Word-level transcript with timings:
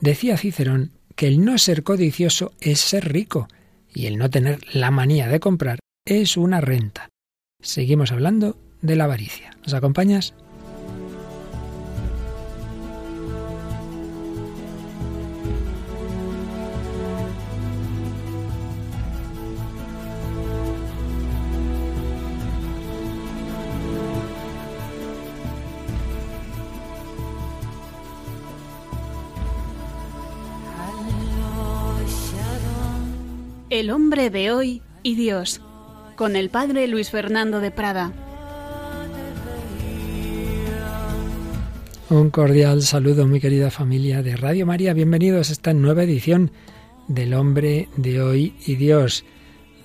Decía 0.00 0.38
Cicerón 0.38 0.92
que 1.14 1.28
el 1.28 1.44
no 1.44 1.58
ser 1.58 1.82
codicioso 1.82 2.52
es 2.60 2.80
ser 2.80 3.12
rico 3.12 3.48
y 3.92 4.06
el 4.06 4.16
no 4.16 4.30
tener 4.30 4.60
la 4.74 4.90
manía 4.90 5.28
de 5.28 5.40
comprar 5.40 5.78
es 6.06 6.38
una 6.38 6.62
renta. 6.62 7.10
Seguimos 7.62 8.10
hablando 8.10 8.56
de 8.80 8.96
la 8.96 9.04
avaricia. 9.04 9.50
¿Nos 9.62 9.74
acompañas? 9.74 10.34
Hombre 33.90 34.30
de 34.30 34.52
hoy 34.52 34.82
y 35.02 35.16
Dios, 35.16 35.60
con 36.14 36.36
el 36.36 36.48
padre 36.50 36.86
Luis 36.86 37.10
Fernando 37.10 37.60
de 37.60 37.70
Prada. 37.70 38.12
Un 42.08 42.30
cordial 42.30 42.82
saludo, 42.82 43.26
mi 43.26 43.40
querida 43.40 43.70
familia 43.70 44.22
de 44.22 44.36
Radio 44.36 44.66
María. 44.66 44.94
Bienvenidos 44.94 45.48
a 45.48 45.52
esta 45.52 45.72
nueva 45.72 46.04
edición 46.04 46.52
del 47.08 47.34
hombre 47.34 47.88
de 47.96 48.22
hoy 48.22 48.54
y 48.64 48.76
Dios. 48.76 49.24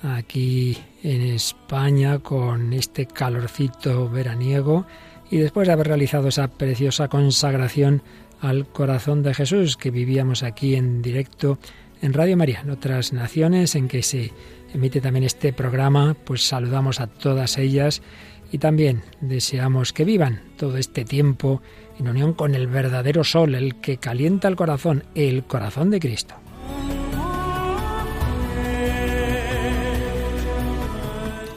Aquí 0.04 0.78
en 1.02 1.22
España 1.22 2.20
con 2.20 2.74
este 2.74 3.08
calorcito 3.08 4.10
veraniego 4.10 4.86
y 5.32 5.38
después 5.38 5.68
de 5.68 5.74
haber 5.74 5.88
realizado 5.88 6.28
esa 6.28 6.48
preciosa 6.48 7.08
consagración 7.08 8.04
al 8.42 8.68
corazón 8.68 9.24
de 9.24 9.34
Jesús 9.34 9.78
que 9.78 9.90
vivíamos 9.90 10.44
aquí 10.44 10.76
en 10.76 11.02
directo 11.02 11.58
en 12.06 12.14
Radio 12.14 12.38
María, 12.38 12.62
en 12.62 12.70
otras 12.70 13.14
naciones 13.14 13.74
en 13.74 13.88
que 13.88 14.04
se 14.04 14.32
emite 14.72 15.02
también 15.02 15.24
este 15.24 15.52
programa, 15.54 16.16
pues 16.24 16.46
saludamos 16.48 17.00
a 17.00 17.08
todas 17.08 17.58
ellas 17.58 18.04
y 18.52 18.60
también 18.60 19.02
deseamos 19.22 19.92
que 19.92 20.06
vivan 20.06 20.44
todo 20.56 20.78
este 20.78 21.04
tiempo 21.04 21.64
en 21.98 22.08
unión 22.08 22.34
con 22.34 22.54
el 22.54 22.68
verdadero 22.68 23.24
sol, 23.24 23.56
el 23.56 23.82
que 23.82 23.98
calienta 23.98 24.48
el 24.48 24.56
corazón, 24.56 25.04
el 25.16 25.46
corazón 25.46 25.90
de 25.90 26.00
Cristo. 26.00 26.36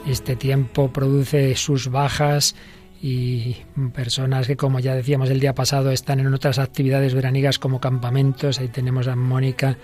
Este 0.07 0.35
tiempo 0.35 0.91
produce 0.91 1.55
sus 1.55 1.89
bajas 1.89 2.55
y 3.03 3.55
personas 3.93 4.47
que, 4.47 4.57
como 4.57 4.79
ya 4.79 4.95
decíamos 4.95 5.29
el 5.29 5.39
día 5.39 5.53
pasado, 5.53 5.91
están 5.91 6.19
en 6.19 6.33
otras 6.33 6.57
actividades 6.57 7.13
veraniegas 7.13 7.59
como 7.59 7.79
campamentos. 7.79 8.59
Ahí 8.59 8.69
tenemos 8.69 9.07
a 9.07 9.15
Mónica 9.15 9.77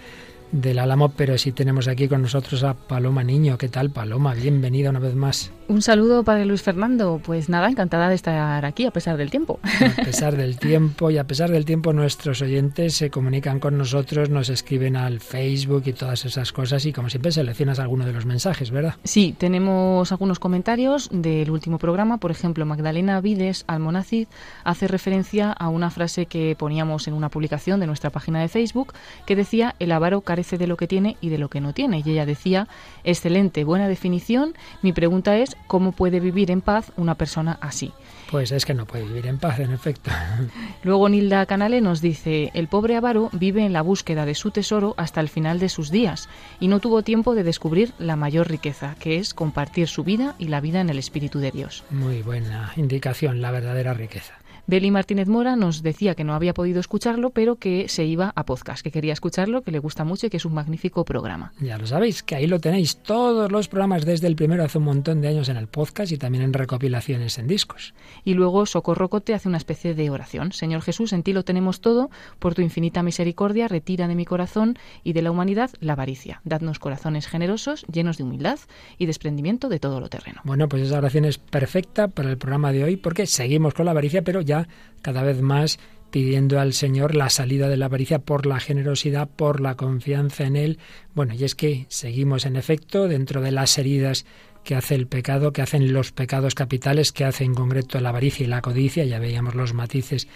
del 0.51 0.79
Álamo, 0.79 1.09
pero 1.09 1.37
sí 1.37 1.51
tenemos 1.51 1.87
aquí 1.87 2.07
con 2.07 2.21
nosotros 2.21 2.63
a 2.63 2.73
Paloma 2.73 3.23
Niño. 3.23 3.57
¿Qué 3.57 3.69
tal, 3.69 3.89
Paloma? 3.89 4.33
Bienvenida 4.33 4.89
una 4.89 4.99
vez 4.99 5.15
más. 5.15 5.51
Un 5.67 5.81
saludo, 5.81 6.23
Padre 6.23 6.45
Luis 6.45 6.61
Fernando. 6.61 7.19
Pues 7.23 7.49
nada, 7.49 7.67
encantada 7.67 8.07
de 8.09 8.15
estar 8.15 8.63
aquí 8.65 8.85
a 8.85 8.91
pesar 8.91 9.17
del 9.17 9.31
tiempo. 9.31 9.59
A 9.63 10.01
pesar 10.05 10.37
del 10.37 10.59
tiempo 10.59 11.09
y 11.09 11.17
a 11.17 11.23
pesar 11.23 11.49
del 11.49 11.65
tiempo 11.65 11.91
nuestros 11.91 12.43
oyentes 12.43 12.93
se 12.93 13.09
comunican 13.09 13.59
con 13.59 13.75
nosotros, 13.75 14.29
nos 14.29 14.49
escriben 14.49 14.95
al 14.95 15.19
Facebook 15.19 15.83
y 15.87 15.93
todas 15.93 16.23
esas 16.25 16.51
cosas 16.51 16.85
y 16.85 16.93
como 16.93 17.09
siempre 17.09 17.31
seleccionas 17.31 17.79
alguno 17.79 18.05
de 18.05 18.13
los 18.13 18.27
mensajes, 18.27 18.69
¿verdad? 18.69 18.95
Sí, 19.03 19.33
tenemos 19.35 20.11
algunos 20.11 20.37
comentarios 20.37 21.09
del 21.11 21.49
último 21.49 21.79
programa. 21.79 22.19
Por 22.19 22.29
ejemplo, 22.29 22.63
Magdalena 22.67 23.19
Vides 23.19 23.63
Almonacid 23.65 24.27
hace 24.63 24.87
referencia 24.87 25.51
a 25.51 25.69
una 25.69 25.89
frase 25.89 26.27
que 26.27 26.55
poníamos 26.59 27.07
en 27.07 27.15
una 27.15 27.29
publicación 27.29 27.79
de 27.79 27.87
nuestra 27.87 28.11
página 28.11 28.39
de 28.39 28.49
Facebook 28.49 28.93
que 29.25 29.35
decía 29.35 29.73
el 29.79 29.91
avaro 29.91 30.21
carece 30.21 30.59
de 30.59 30.67
lo 30.67 30.77
que 30.77 30.87
tiene 30.87 31.17
y 31.21 31.29
de 31.29 31.39
lo 31.39 31.49
que 31.49 31.59
no 31.59 31.73
tiene. 31.73 32.03
Y 32.05 32.11
ella 32.11 32.27
decía, 32.27 32.67
excelente, 33.03 33.63
buena 33.63 33.87
definición. 33.87 34.53
Mi 34.83 34.93
pregunta 34.93 35.37
es, 35.37 35.54
¿cómo 35.67 35.91
puede 35.91 36.19
vivir 36.19 36.51
en 36.51 36.61
paz 36.61 36.91
una 36.97 37.15
persona 37.15 37.57
así? 37.61 37.91
Pues 38.31 38.51
es 38.51 38.65
que 38.65 38.73
no 38.73 38.85
puede 38.85 39.05
vivir 39.05 39.27
en 39.27 39.37
paz, 39.37 39.59
en 39.59 39.71
efecto. 39.71 40.11
Luego 40.83 41.09
Nilda 41.09 41.45
Canale 41.45 41.81
nos 41.81 42.01
dice, 42.01 42.51
el 42.53 42.67
pobre 42.67 42.95
avaro 42.95 43.29
vive 43.33 43.65
en 43.65 43.73
la 43.73 43.81
búsqueda 43.81 44.25
de 44.25 44.35
su 44.35 44.51
tesoro 44.51 44.95
hasta 44.97 45.21
el 45.21 45.29
final 45.29 45.59
de 45.59 45.69
sus 45.69 45.91
días 45.91 46.29
y 46.59 46.67
no 46.67 46.79
tuvo 46.79 47.03
tiempo 47.03 47.35
de 47.35 47.43
descubrir 47.43 47.93
la 47.99 48.15
mayor 48.15 48.49
riqueza, 48.49 48.95
que 48.99 49.17
es 49.17 49.33
compartir 49.33 49.87
su 49.87 50.03
vida 50.03 50.35
y 50.39 50.47
la 50.47 50.61
vida 50.61 50.81
en 50.81 50.89
el 50.89 50.97
Espíritu 50.97 51.39
de 51.39 51.51
Dios. 51.51 51.83
Muy 51.91 52.21
buena 52.21 52.73
indicación, 52.75 53.41
la 53.41 53.51
verdadera 53.51 53.93
riqueza. 53.93 54.33
Beli 54.67 54.89
Martínez 54.89 55.27
Mora 55.27 55.55
nos 55.55 55.83
decía 55.83 56.15
que 56.15 56.23
no 56.23 56.33
había 56.33 56.55
podido 56.55 56.79
escucharlo, 56.79 57.29
pero 57.29 57.57
que 57.57 57.87
se 57.87 58.03
iba 58.03 58.33
a 58.35 58.45
podcast, 58.45 58.81
que 58.81 58.89
quería 58.89 59.13
escucharlo, 59.13 59.61
que 59.61 59.69
le 59.69 59.77
gusta 59.77 60.03
mucho 60.03 60.25
y 60.25 60.31
que 60.31 60.37
es 60.37 60.45
un 60.45 60.55
magnífico 60.55 61.05
programa. 61.05 61.53
Ya 61.61 61.77
lo 61.77 61.85
sabéis, 61.85 62.23
que 62.23 62.33
ahí 62.33 62.47
lo 62.47 62.59
tenéis, 62.59 62.97
todos 62.97 63.51
los 63.51 63.67
programas 63.67 64.05
desde 64.05 64.25
el 64.25 64.35
primero 64.35 64.63
hace 64.63 64.79
un 64.79 64.85
montón 64.85 65.21
de 65.21 65.27
años 65.27 65.49
en 65.49 65.57
el 65.57 65.67
podcast 65.67 66.11
y 66.11 66.17
también 66.17 66.43
en 66.43 66.53
recopilaciones 66.53 67.37
en 67.37 67.47
discos. 67.47 67.93
Y 68.23 68.33
luego 68.33 68.65
Socorro 68.65 69.07
Cote 69.07 69.35
hace 69.35 69.47
una 69.47 69.59
especie 69.59 69.93
de 69.93 70.09
oración. 70.09 70.51
Señor 70.51 70.81
Jesús, 70.81 71.13
en 71.13 71.21
ti 71.21 71.31
lo 71.31 71.43
tenemos 71.43 71.79
todo, 71.79 72.09
por 72.39 72.55
tu 72.55 72.63
infinita 72.63 73.03
misericordia, 73.03 73.67
retira 73.67 74.07
de 74.07 74.15
mi 74.15 74.25
corazón 74.25 74.79
y 75.03 75.13
de 75.13 75.21
la 75.21 75.29
humanidad 75.29 75.69
la 75.79 75.93
avaricia. 75.93 76.41
Dadnos 76.43 76.79
corazones 76.79 77.27
generosos, 77.27 77.85
llenos 77.85 78.17
de 78.17 78.23
humildad 78.23 78.57
y 78.97 79.05
desprendimiento 79.05 79.69
de 79.69 79.79
todo 79.79 79.99
lo 79.99 80.09
terreno. 80.09 80.41
Bueno, 80.43 80.67
pues 80.67 80.81
esa 80.81 80.97
oración 80.97 81.25
es 81.25 81.37
perfecta 81.37 82.07
para 82.07 82.31
el 82.31 82.39
programa 82.39 82.71
de 82.71 82.83
hoy 82.83 82.97
porque 82.97 83.27
seguimos 83.27 83.75
con 83.75 83.85
la 83.85 83.91
avaricia, 83.91 84.23
pero 84.23 84.41
ya 84.41 84.54
cada 85.01 85.23
vez 85.23 85.41
más 85.41 85.79
pidiendo 86.15 86.61
al 86.61 86.71
Señor 86.71 87.13
la 87.13 87.29
salida 87.29 87.67
de 87.67 87.75
la 87.75 87.87
avaricia 87.87 88.19
por 88.19 88.45
la 88.45 88.61
generosidad, 88.61 89.27
por 89.27 89.59
la 89.59 89.75
confianza 89.75 90.45
en 90.45 90.55
Él. 90.55 90.79
Bueno, 91.13 91.33
y 91.33 91.43
es 91.43 91.55
que 91.55 91.87
seguimos 91.89 92.45
en 92.45 92.55
efecto 92.55 93.09
dentro 93.09 93.41
de 93.41 93.51
las 93.51 93.77
heridas 93.77 94.25
que 94.63 94.75
hace 94.75 94.95
el 94.95 95.07
pecado, 95.07 95.51
que 95.51 95.61
hacen 95.61 95.91
los 95.91 96.13
pecados 96.13 96.55
capitales, 96.55 97.11
que 97.11 97.25
hace 97.25 97.43
en 97.43 97.53
concreto 97.53 97.99
la 97.99 98.09
avaricia 98.09 98.45
y 98.45 98.47
la 98.47 98.61
codicia, 98.61 99.03
ya 99.03 99.19
veíamos 99.19 99.55
los 99.55 99.73
matices 99.73 100.29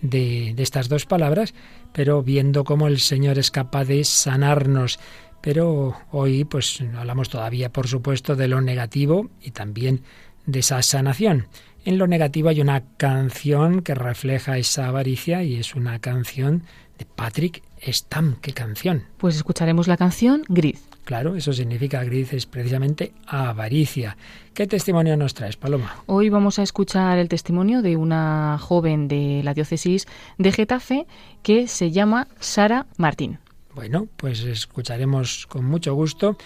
de, 0.00 0.52
de 0.54 0.62
estas 0.62 0.88
dos 0.88 1.04
palabras, 1.04 1.52
pero 1.92 2.22
viendo 2.22 2.62
cómo 2.62 2.86
el 2.86 3.00
Señor 3.00 3.38
es 3.38 3.50
capaz 3.50 3.86
de 3.86 4.04
sanarnos. 4.04 5.00
Pero 5.40 5.96
hoy 6.12 6.44
pues 6.44 6.80
hablamos 6.96 7.28
todavía, 7.28 7.72
por 7.72 7.88
supuesto, 7.88 8.36
de 8.36 8.46
lo 8.46 8.60
negativo 8.60 9.30
y 9.42 9.50
también 9.50 10.02
de 10.46 10.60
esa 10.60 10.80
sanación. 10.82 11.48
En 11.86 11.98
lo 11.98 12.06
negativo 12.06 12.48
hay 12.48 12.62
una 12.62 12.82
canción 12.96 13.82
que 13.82 13.94
refleja 13.94 14.56
esa 14.56 14.88
avaricia 14.88 15.42
y 15.42 15.56
es 15.56 15.74
una 15.74 15.98
canción 15.98 16.62
de 16.98 17.04
Patrick 17.04 17.62
Stam. 17.82 18.36
¿Qué 18.40 18.54
canción? 18.54 19.04
Pues 19.18 19.36
escucharemos 19.36 19.86
la 19.86 19.98
canción 19.98 20.44
Gris. 20.48 20.82
Claro, 21.04 21.36
eso 21.36 21.52
significa 21.52 22.02
gris 22.02 22.32
es 22.32 22.46
precisamente 22.46 23.12
avaricia. 23.26 24.16
¿Qué 24.54 24.66
testimonio 24.66 25.18
nos 25.18 25.34
traes, 25.34 25.58
Paloma? 25.58 25.96
Hoy 26.06 26.30
vamos 26.30 26.58
a 26.58 26.62
escuchar 26.62 27.18
el 27.18 27.28
testimonio 27.28 27.82
de 27.82 27.98
una 27.98 28.56
joven 28.58 29.06
de 29.06 29.42
la 29.44 29.52
diócesis 29.52 30.06
de 30.38 30.52
Getafe 30.52 31.06
que 31.42 31.68
se 31.68 31.90
llama 31.90 32.28
Sara 32.40 32.86
Martín. 32.96 33.40
Bueno, 33.74 34.08
pues 34.16 34.40
escucharemos 34.40 35.46
con 35.46 35.66
mucho 35.66 35.92
gusto 35.94 36.38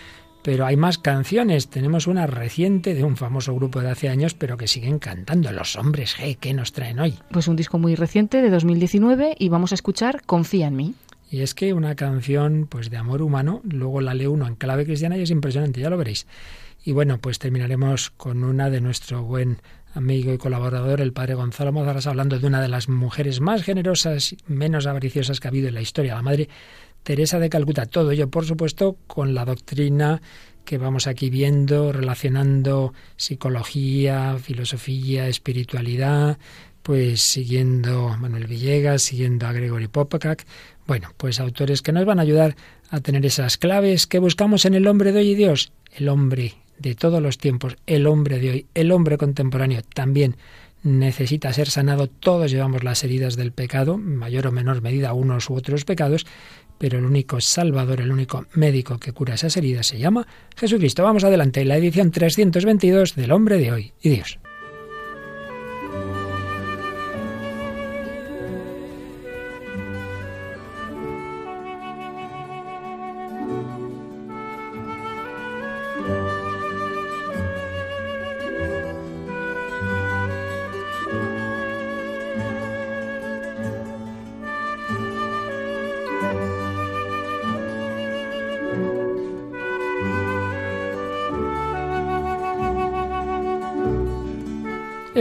pero 0.48 0.64
hay 0.64 0.78
más 0.78 0.96
canciones. 0.96 1.68
Tenemos 1.68 2.06
una 2.06 2.26
reciente 2.26 2.94
de 2.94 3.04
un 3.04 3.18
famoso 3.18 3.54
grupo 3.54 3.82
de 3.82 3.90
hace 3.90 4.08
años, 4.08 4.32
pero 4.32 4.56
que 4.56 4.66
siguen 4.66 4.98
cantando. 4.98 5.52
Los 5.52 5.76
hombres 5.76 6.16
G, 6.16 6.38
¿qué 6.40 6.54
nos 6.54 6.72
traen 6.72 7.00
hoy? 7.00 7.18
Pues 7.30 7.48
un 7.48 7.56
disco 7.56 7.78
muy 7.78 7.96
reciente 7.96 8.40
de 8.40 8.48
2019 8.48 9.36
y 9.38 9.50
vamos 9.50 9.72
a 9.72 9.74
escuchar 9.74 10.22
Confía 10.24 10.68
en 10.68 10.76
mí. 10.76 10.94
Y 11.30 11.42
es 11.42 11.54
que 11.54 11.74
una 11.74 11.96
canción 11.96 12.66
pues 12.66 12.88
de 12.88 12.96
amor 12.96 13.20
humano, 13.20 13.60
luego 13.62 14.00
la 14.00 14.14
lee 14.14 14.24
uno 14.24 14.46
en 14.46 14.54
clave 14.54 14.86
cristiana 14.86 15.18
y 15.18 15.20
es 15.20 15.30
impresionante, 15.30 15.82
ya 15.82 15.90
lo 15.90 15.98
veréis. 15.98 16.26
Y 16.82 16.92
bueno, 16.92 17.18
pues 17.18 17.38
terminaremos 17.38 18.08
con 18.08 18.42
una 18.42 18.70
de 18.70 18.80
nuestro 18.80 19.24
buen 19.24 19.58
amigo 19.94 20.32
y 20.32 20.38
colaborador, 20.38 21.02
el 21.02 21.12
padre 21.12 21.34
Gonzalo 21.34 21.72
Mozaras, 21.72 22.06
hablando 22.06 22.38
de 22.38 22.46
una 22.46 22.62
de 22.62 22.68
las 22.68 22.88
mujeres 22.88 23.42
más 23.42 23.62
generosas, 23.64 24.34
menos 24.46 24.86
avariciosas 24.86 25.40
que 25.40 25.48
ha 25.48 25.50
habido 25.50 25.68
en 25.68 25.74
la 25.74 25.82
historia, 25.82 26.14
la 26.14 26.22
madre 26.22 26.48
Teresa 27.08 27.38
de 27.38 27.48
Calcuta. 27.48 27.86
Todo 27.86 28.10
ello, 28.10 28.28
por 28.28 28.44
supuesto, 28.44 28.98
con 29.06 29.32
la 29.32 29.46
doctrina 29.46 30.20
que 30.66 30.76
vamos 30.76 31.06
aquí 31.06 31.30
viendo, 31.30 31.90
relacionando 31.90 32.92
psicología, 33.16 34.36
filosofía, 34.38 35.26
espiritualidad, 35.26 36.36
pues 36.82 37.22
siguiendo 37.22 38.10
a 38.10 38.18
Manuel 38.18 38.46
Villegas, 38.46 39.00
siguiendo 39.00 39.46
a 39.46 39.54
Gregory 39.54 39.88
Popakak. 39.88 40.44
Bueno, 40.86 41.14
pues 41.16 41.40
autores 41.40 41.80
que 41.80 41.92
nos 41.92 42.04
van 42.04 42.18
a 42.18 42.22
ayudar 42.24 42.56
a 42.90 43.00
tener 43.00 43.24
esas 43.24 43.56
claves 43.56 44.06
que 44.06 44.18
buscamos 44.18 44.66
en 44.66 44.74
el 44.74 44.86
hombre 44.86 45.12
de 45.12 45.20
hoy 45.20 45.30
y 45.30 45.34
Dios, 45.34 45.72
el 45.96 46.10
hombre 46.10 46.56
de 46.78 46.94
todos 46.94 47.22
los 47.22 47.38
tiempos, 47.38 47.78
el 47.86 48.06
hombre 48.06 48.38
de 48.38 48.50
hoy, 48.50 48.66
el 48.74 48.92
hombre 48.92 49.16
contemporáneo 49.16 49.80
también 49.94 50.36
necesita 50.82 51.52
ser 51.52 51.70
sanado. 51.70 52.06
Todos 52.06 52.50
llevamos 52.50 52.84
las 52.84 53.02
heridas 53.02 53.36
del 53.36 53.52
pecado, 53.52 53.96
mayor 53.96 54.46
o 54.46 54.52
menor 54.52 54.82
medida 54.82 55.12
unos 55.12 55.48
u 55.50 55.54
otros 55.54 55.84
pecados, 55.84 56.26
pero 56.78 56.98
el 56.98 57.04
único 57.04 57.40
salvador, 57.40 58.00
el 58.00 58.12
único 58.12 58.46
médico 58.54 58.98
que 58.98 59.12
cura 59.12 59.34
esas 59.34 59.56
heridas 59.56 59.86
se 59.86 59.98
llama 59.98 60.26
Jesucristo. 60.56 61.02
Vamos 61.02 61.24
adelante, 61.24 61.64
la 61.64 61.76
edición 61.76 62.10
322 62.10 63.14
del 63.14 63.32
hombre 63.32 63.58
de 63.58 63.72
hoy 63.72 63.92
y 64.00 64.10
Dios. 64.10 64.38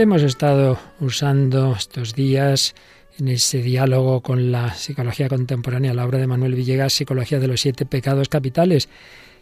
Hemos 0.00 0.22
estado 0.22 0.78
usando 1.00 1.72
estos 1.72 2.14
días 2.14 2.76
en 3.18 3.26
ese 3.26 3.62
diálogo 3.62 4.20
con 4.20 4.52
la 4.52 4.72
psicología 4.72 5.28
contemporánea, 5.28 5.92
la 5.92 6.06
obra 6.06 6.20
de 6.20 6.28
Manuel 6.28 6.54
Villegas, 6.54 6.92
Psicología 6.92 7.40
de 7.40 7.48
los 7.48 7.60
Siete 7.62 7.84
Pecados 7.84 8.28
Capitales. 8.28 8.88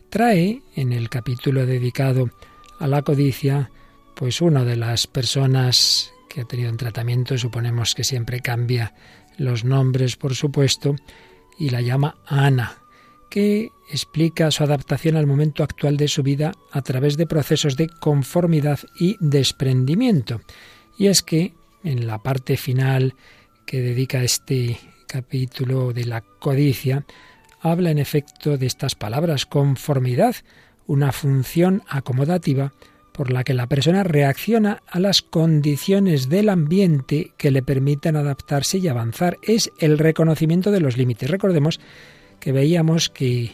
Trae 0.08 0.62
en 0.74 0.94
el 0.94 1.10
capítulo 1.10 1.66
dedicado 1.66 2.30
a 2.78 2.86
la 2.86 3.02
codicia, 3.02 3.70
pues 4.14 4.40
una 4.40 4.64
de 4.64 4.76
las 4.76 5.06
personas 5.06 6.10
que 6.30 6.40
ha 6.40 6.44
tenido 6.46 6.70
un 6.70 6.78
tratamiento, 6.78 7.36
suponemos 7.36 7.94
que 7.94 8.02
siempre 8.02 8.40
cambia 8.40 8.94
los 9.36 9.62
nombres, 9.62 10.16
por 10.16 10.34
supuesto, 10.34 10.96
y 11.58 11.68
la 11.68 11.82
llama 11.82 12.16
Ana, 12.24 12.78
que 13.28 13.70
explica 13.90 14.50
su 14.50 14.64
adaptación 14.64 15.16
al 15.16 15.26
momento 15.26 15.62
actual 15.62 15.96
de 15.96 16.08
su 16.08 16.22
vida 16.22 16.52
a 16.72 16.82
través 16.82 17.16
de 17.16 17.26
procesos 17.26 17.76
de 17.76 17.88
conformidad 17.88 18.80
y 18.98 19.16
desprendimiento. 19.20 20.40
Y 20.98 21.06
es 21.06 21.22
que 21.22 21.54
en 21.84 22.06
la 22.06 22.22
parte 22.22 22.56
final 22.56 23.14
que 23.64 23.80
dedica 23.80 24.22
este 24.22 24.78
capítulo 25.06 25.92
de 25.92 26.04
la 26.04 26.20
codicia, 26.20 27.04
habla 27.60 27.90
en 27.90 27.98
efecto 27.98 28.56
de 28.56 28.66
estas 28.66 28.94
palabras, 28.94 29.46
conformidad, 29.46 30.36
una 30.86 31.12
función 31.12 31.82
acomodativa 31.88 32.72
por 33.12 33.32
la 33.32 33.44
que 33.44 33.54
la 33.54 33.66
persona 33.66 34.02
reacciona 34.02 34.82
a 34.86 35.00
las 35.00 35.22
condiciones 35.22 36.28
del 36.28 36.50
ambiente 36.50 37.32
que 37.38 37.50
le 37.50 37.62
permitan 37.62 38.14
adaptarse 38.14 38.78
y 38.78 38.88
avanzar. 38.88 39.38
Es 39.42 39.72
el 39.78 39.98
reconocimiento 39.98 40.70
de 40.70 40.80
los 40.80 40.98
límites. 40.98 41.30
Recordemos 41.30 41.80
que 42.46 42.52
veíamos 42.52 43.10
que 43.10 43.50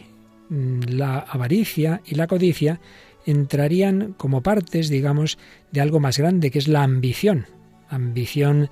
mm, 0.51 0.81
la 0.87 1.21
avaricia 1.21 2.03
y 2.05 2.15
la 2.15 2.27
codicia 2.27 2.79
entrarían 3.25 4.13
como 4.19 4.43
partes, 4.43 4.91
digamos, 4.91 5.39
de 5.71 5.81
algo 5.81 5.99
más 5.99 6.19
grande, 6.19 6.51
que 6.51 6.59
es 6.59 6.69
la 6.69 6.83
ambición. 6.83 7.47
Ambición 7.89 8.69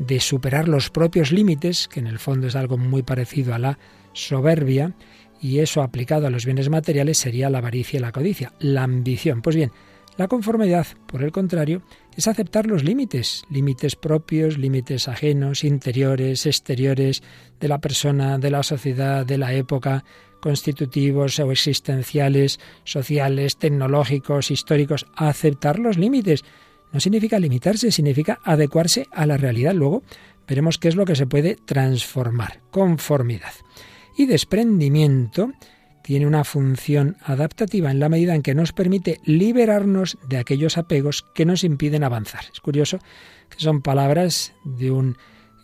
de 0.00 0.18
superar 0.18 0.66
los 0.66 0.90
propios 0.90 1.30
límites, 1.30 1.86
que 1.86 2.00
en 2.00 2.08
el 2.08 2.18
fondo 2.18 2.48
es 2.48 2.56
algo 2.56 2.78
muy 2.78 3.04
parecido 3.04 3.54
a 3.54 3.60
la 3.60 3.78
soberbia, 4.12 4.96
y 5.40 5.60
eso 5.60 5.82
aplicado 5.82 6.26
a 6.26 6.30
los 6.30 6.46
bienes 6.46 6.68
materiales 6.68 7.18
sería 7.18 7.48
la 7.48 7.58
avaricia 7.58 7.98
y 7.98 8.00
la 8.00 8.10
codicia, 8.10 8.52
la 8.58 8.82
ambición. 8.82 9.40
Pues 9.40 9.54
bien, 9.54 9.70
la 10.16 10.26
conformidad, 10.26 10.88
por 11.06 11.22
el 11.22 11.30
contrario, 11.30 11.82
es 12.20 12.28
aceptar 12.28 12.66
los 12.66 12.84
límites, 12.84 13.44
límites 13.48 13.96
propios, 13.96 14.58
límites 14.58 15.08
ajenos, 15.08 15.64
interiores, 15.64 16.44
exteriores, 16.44 17.22
de 17.58 17.66
la 17.66 17.78
persona, 17.78 18.36
de 18.36 18.50
la 18.50 18.62
sociedad, 18.62 19.24
de 19.24 19.38
la 19.38 19.54
época, 19.54 20.04
constitutivos 20.38 21.38
o 21.38 21.50
existenciales, 21.50 22.60
sociales, 22.84 23.56
tecnológicos, 23.56 24.50
históricos, 24.50 25.06
aceptar 25.16 25.78
los 25.78 25.96
límites. 25.96 26.44
No 26.92 27.00
significa 27.00 27.38
limitarse, 27.38 27.90
significa 27.90 28.38
adecuarse 28.44 29.06
a 29.12 29.24
la 29.24 29.38
realidad. 29.38 29.72
Luego 29.72 30.02
veremos 30.46 30.76
qué 30.76 30.88
es 30.88 30.96
lo 30.96 31.06
que 31.06 31.16
se 31.16 31.26
puede 31.26 31.56
transformar. 31.56 32.60
Conformidad. 32.70 33.54
Y 34.18 34.26
desprendimiento 34.26 35.52
tiene 36.10 36.26
una 36.26 36.42
función 36.42 37.18
adaptativa 37.22 37.88
en 37.88 38.00
la 38.00 38.08
medida 38.08 38.34
en 38.34 38.42
que 38.42 38.52
nos 38.52 38.72
permite 38.72 39.20
liberarnos 39.26 40.18
de 40.28 40.38
aquellos 40.38 40.76
apegos 40.76 41.24
que 41.36 41.46
nos 41.46 41.62
impiden 41.62 42.02
avanzar. 42.02 42.46
Es 42.52 42.58
curioso 42.58 42.98
que 43.48 43.60
son 43.60 43.80
palabras 43.80 44.52
de 44.64 44.90
un 44.90 45.16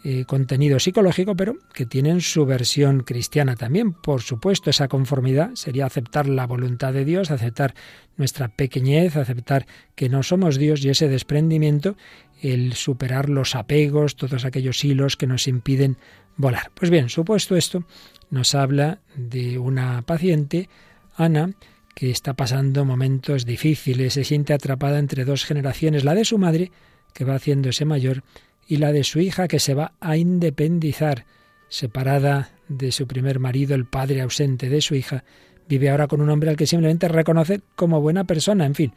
eh, 0.05 0.25
contenido 0.25 0.79
psicológico, 0.79 1.35
pero 1.35 1.57
que 1.75 1.85
tienen 1.85 2.21
su 2.21 2.47
versión 2.47 3.01
cristiana 3.01 3.57
también. 3.57 3.93
Por 3.93 4.23
supuesto, 4.23 4.71
esa 4.71 4.87
conformidad 4.87 5.51
sería 5.55 5.85
aceptar 5.85 6.29
la 6.29 6.47
voluntad 6.47 6.93
de 6.93 7.05
Dios, 7.05 7.33
aceptar 7.33 7.75
nuestra 8.17 8.47
pequeñez, 8.47 9.17
aceptar 9.17 9.67
que 9.97 10.09
no 10.09 10.23
somos 10.23 10.59
Dios 10.59 10.85
y 10.85 10.91
ese 10.91 11.09
desprendimiento, 11.09 11.97
el 12.41 12.75
superar 12.75 13.29
los 13.31 13.57
apegos, 13.57 14.15
todos 14.15 14.45
aquellos 14.45 14.85
hilos 14.85 15.17
que 15.17 15.27
nos 15.27 15.49
impiden 15.49 15.97
volar. 16.37 16.71
Pues 16.75 16.91
bien, 16.91 17.09
supuesto 17.09 17.57
esto, 17.57 17.85
nos 18.31 18.55
habla 18.55 19.01
de 19.15 19.59
una 19.59 20.03
paciente, 20.03 20.69
Ana, 21.17 21.53
que 21.95 22.11
está 22.11 22.35
pasando 22.35 22.85
momentos 22.85 23.47
difíciles, 23.47 24.15
se 24.15 24.25
siente 24.25 24.53
atrapada 24.53 24.99
entre 24.99 25.25
dos 25.25 25.45
generaciones, 25.45 26.05
la 26.05 26.15
de 26.15 26.25
su 26.25 26.39
madre, 26.39 26.71
que 27.15 27.25
va 27.25 27.37
haciéndose 27.37 27.85
mayor, 27.85 28.23
y 28.69 28.77
la 28.77 28.93
de 28.93 29.05
su 29.05 29.21
hija, 29.21 29.49
que 29.49 29.61
se 29.61 29.75
va 29.75 29.93
a 30.01 30.17
independizar, 30.17 31.25
separada 31.69 32.51
de 32.69 32.93
su 32.93 33.07
primer 33.07 33.39
marido, 33.39 33.75
el 33.75 33.87
padre 33.87 34.21
ausente 34.21 34.69
de 34.69 34.83
su 34.83 34.95
hija, 34.95 35.25
vive 35.69 35.91
ahora 35.91 36.07
con 36.07 36.21
un 36.21 36.31
hombre 36.31 36.51
al 36.51 36.57
que 36.57 36.67
simplemente 36.67 37.09
reconoce 37.09 37.61
como 37.75 38.01
buena 38.01 38.25
persona, 38.25 38.67
en 38.67 38.75
fin, 38.75 38.93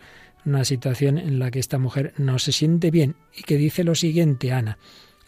una 0.46 0.66
situación 0.66 1.18
en 1.18 1.40
la 1.40 1.52
que 1.52 1.60
esta 1.60 1.78
mujer 1.78 2.14
no 2.18 2.40
se 2.40 2.52
siente 2.52 2.92
bien 2.92 3.16
y 3.36 3.44
que 3.44 3.58
dice 3.58 3.84
lo 3.84 3.96
siguiente, 3.96 4.52
Ana, 4.52 4.78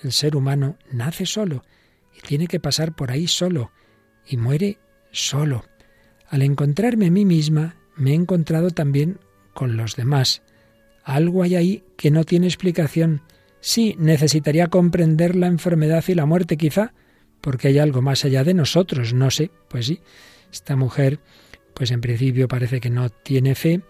el 0.04 0.12
ser 0.12 0.36
humano 0.36 0.78
nace 0.92 1.26
solo 1.26 1.64
y 2.18 2.22
tiene 2.22 2.48
que 2.48 2.60
pasar 2.60 2.96
por 2.96 3.12
ahí 3.12 3.28
solo 3.28 3.72
y 4.28 4.38
muere 4.38 4.78
solo. 5.12 5.66
Al 6.30 6.42
encontrarme 6.42 7.08
a 7.08 7.12
mí 7.12 7.26
misma, 7.26 7.76
me 7.96 8.12
he 8.12 8.14
encontrado 8.14 8.72
también 8.72 9.20
con 9.54 9.78
los 9.78 9.96
demás. 9.96 10.42
Algo 11.04 11.44
hay 11.44 11.56
ahí 11.56 11.84
que 11.98 12.12
no 12.12 12.24
tiene 12.24 12.48
explicación. 12.48 13.22
Sí, 13.60 13.96
necesitaría 14.00 14.68
comprender 14.68 15.36
la 15.36 15.48
enfermedad 15.48 16.04
y 16.08 16.16
la 16.16 16.26
muerte 16.26 16.58
quizá, 16.58 16.94
porque 17.42 17.68
hay 17.68 17.80
algo 17.80 18.02
más 18.02 18.24
allá 18.26 18.44
de 18.44 18.54
nosotros, 18.54 19.14
no 19.14 19.30
sé. 19.30 19.52
Pues 19.68 19.88
sí, 19.88 20.00
esta 20.52 20.76
mujer, 20.76 21.20
pues 21.74 21.92
en 21.92 22.02
principio 22.02 22.48
parece 22.48 22.80
que 22.80 22.90
no 22.90 23.10
tiene 23.10 23.56
fe 23.56 23.82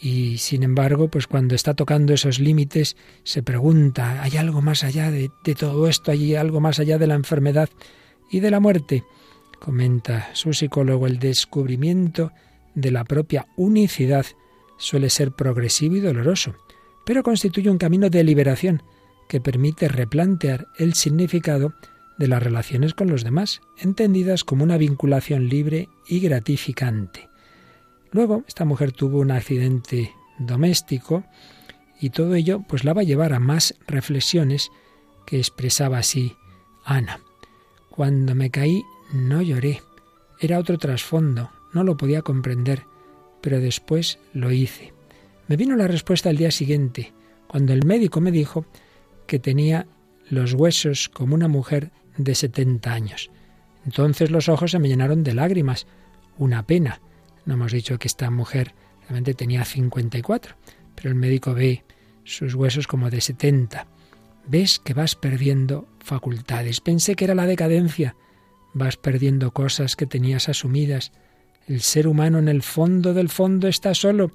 y 0.00 0.38
sin 0.38 0.62
embargo, 0.62 1.08
pues 1.08 1.26
cuando 1.26 1.54
está 1.54 1.74
tocando 1.74 2.12
esos 2.12 2.38
límites, 2.38 2.96
se 3.22 3.42
pregunta, 3.42 4.22
¿hay 4.22 4.36
algo 4.36 4.60
más 4.60 4.84
allá 4.84 5.10
de, 5.10 5.30
de 5.44 5.54
todo 5.54 5.88
esto? 5.88 6.10
¿Hay 6.10 6.34
algo 6.34 6.60
más 6.60 6.78
allá 6.78 6.98
de 6.98 7.06
la 7.06 7.14
enfermedad 7.14 7.70
y 8.30 8.40
de 8.40 8.50
la 8.50 8.60
muerte? 8.60 9.04
Comenta 9.66 10.30
su 10.32 10.52
psicólogo, 10.52 11.08
el 11.08 11.18
descubrimiento 11.18 12.30
de 12.76 12.92
la 12.92 13.02
propia 13.02 13.48
unicidad 13.56 14.24
suele 14.78 15.10
ser 15.10 15.32
progresivo 15.32 15.96
y 15.96 16.00
doloroso, 16.00 16.54
pero 17.04 17.24
constituye 17.24 17.68
un 17.68 17.76
camino 17.76 18.08
de 18.08 18.22
liberación 18.22 18.84
que 19.28 19.40
permite 19.40 19.88
replantear 19.88 20.68
el 20.78 20.94
significado 20.94 21.74
de 22.16 22.28
las 22.28 22.44
relaciones 22.44 22.94
con 22.94 23.08
los 23.08 23.24
demás, 23.24 23.60
entendidas 23.76 24.44
como 24.44 24.62
una 24.62 24.76
vinculación 24.76 25.48
libre 25.48 25.88
y 26.06 26.20
gratificante. 26.20 27.28
Luego, 28.12 28.44
esta 28.46 28.64
mujer 28.64 28.92
tuvo 28.92 29.18
un 29.18 29.32
accidente 29.32 30.12
doméstico 30.38 31.24
y 32.00 32.10
todo 32.10 32.36
ello 32.36 32.62
pues 32.68 32.84
la 32.84 32.92
va 32.92 33.00
a 33.00 33.04
llevar 33.04 33.32
a 33.32 33.40
más 33.40 33.74
reflexiones 33.88 34.70
que 35.26 35.38
expresaba 35.38 35.98
así 35.98 36.36
Ana. 36.84 37.18
Cuando 37.90 38.36
me 38.36 38.50
caí 38.50 38.84
no 39.12 39.42
lloré. 39.42 39.82
Era 40.40 40.58
otro 40.58 40.78
trasfondo, 40.78 41.50
no 41.72 41.84
lo 41.84 41.96
podía 41.96 42.22
comprender, 42.22 42.84
pero 43.40 43.60
después 43.60 44.18
lo 44.32 44.50
hice. 44.52 44.92
Me 45.48 45.56
vino 45.56 45.76
la 45.76 45.86
respuesta 45.86 46.28
al 46.28 46.36
día 46.36 46.50
siguiente, 46.50 47.12
cuando 47.46 47.72
el 47.72 47.84
médico 47.84 48.20
me 48.20 48.32
dijo 48.32 48.66
que 49.26 49.38
tenía 49.38 49.86
los 50.28 50.54
huesos 50.54 51.08
como 51.08 51.34
una 51.34 51.48
mujer 51.48 51.92
de 52.16 52.34
70 52.34 52.92
años. 52.92 53.30
Entonces 53.84 54.30
los 54.30 54.48
ojos 54.48 54.72
se 54.72 54.78
me 54.78 54.88
llenaron 54.88 55.22
de 55.22 55.34
lágrimas. 55.34 55.86
Una 56.38 56.66
pena. 56.66 57.00
No 57.44 57.54
hemos 57.54 57.72
dicho 57.72 57.98
que 57.98 58.08
esta 58.08 58.30
mujer 58.30 58.74
realmente 59.02 59.34
tenía 59.34 59.64
54, 59.64 60.56
pero 60.96 61.08
el 61.08 61.14
médico 61.14 61.54
ve 61.54 61.84
sus 62.24 62.54
huesos 62.54 62.88
como 62.88 63.08
de 63.08 63.20
70. 63.20 63.86
Ves 64.48 64.80
que 64.80 64.94
vas 64.94 65.14
perdiendo 65.14 65.86
facultades. 66.00 66.80
Pensé 66.80 67.14
que 67.14 67.24
era 67.24 67.34
la 67.34 67.46
decadencia, 67.46 68.16
vas 68.76 68.96
perdiendo 68.96 69.52
cosas 69.52 69.96
que 69.96 70.06
tenías 70.06 70.48
asumidas. 70.48 71.12
El 71.66 71.80
ser 71.80 72.06
humano 72.06 72.38
en 72.38 72.48
el 72.48 72.62
fondo 72.62 73.14
del 73.14 73.30
fondo 73.30 73.68
está 73.68 73.94
solo. 73.94 74.32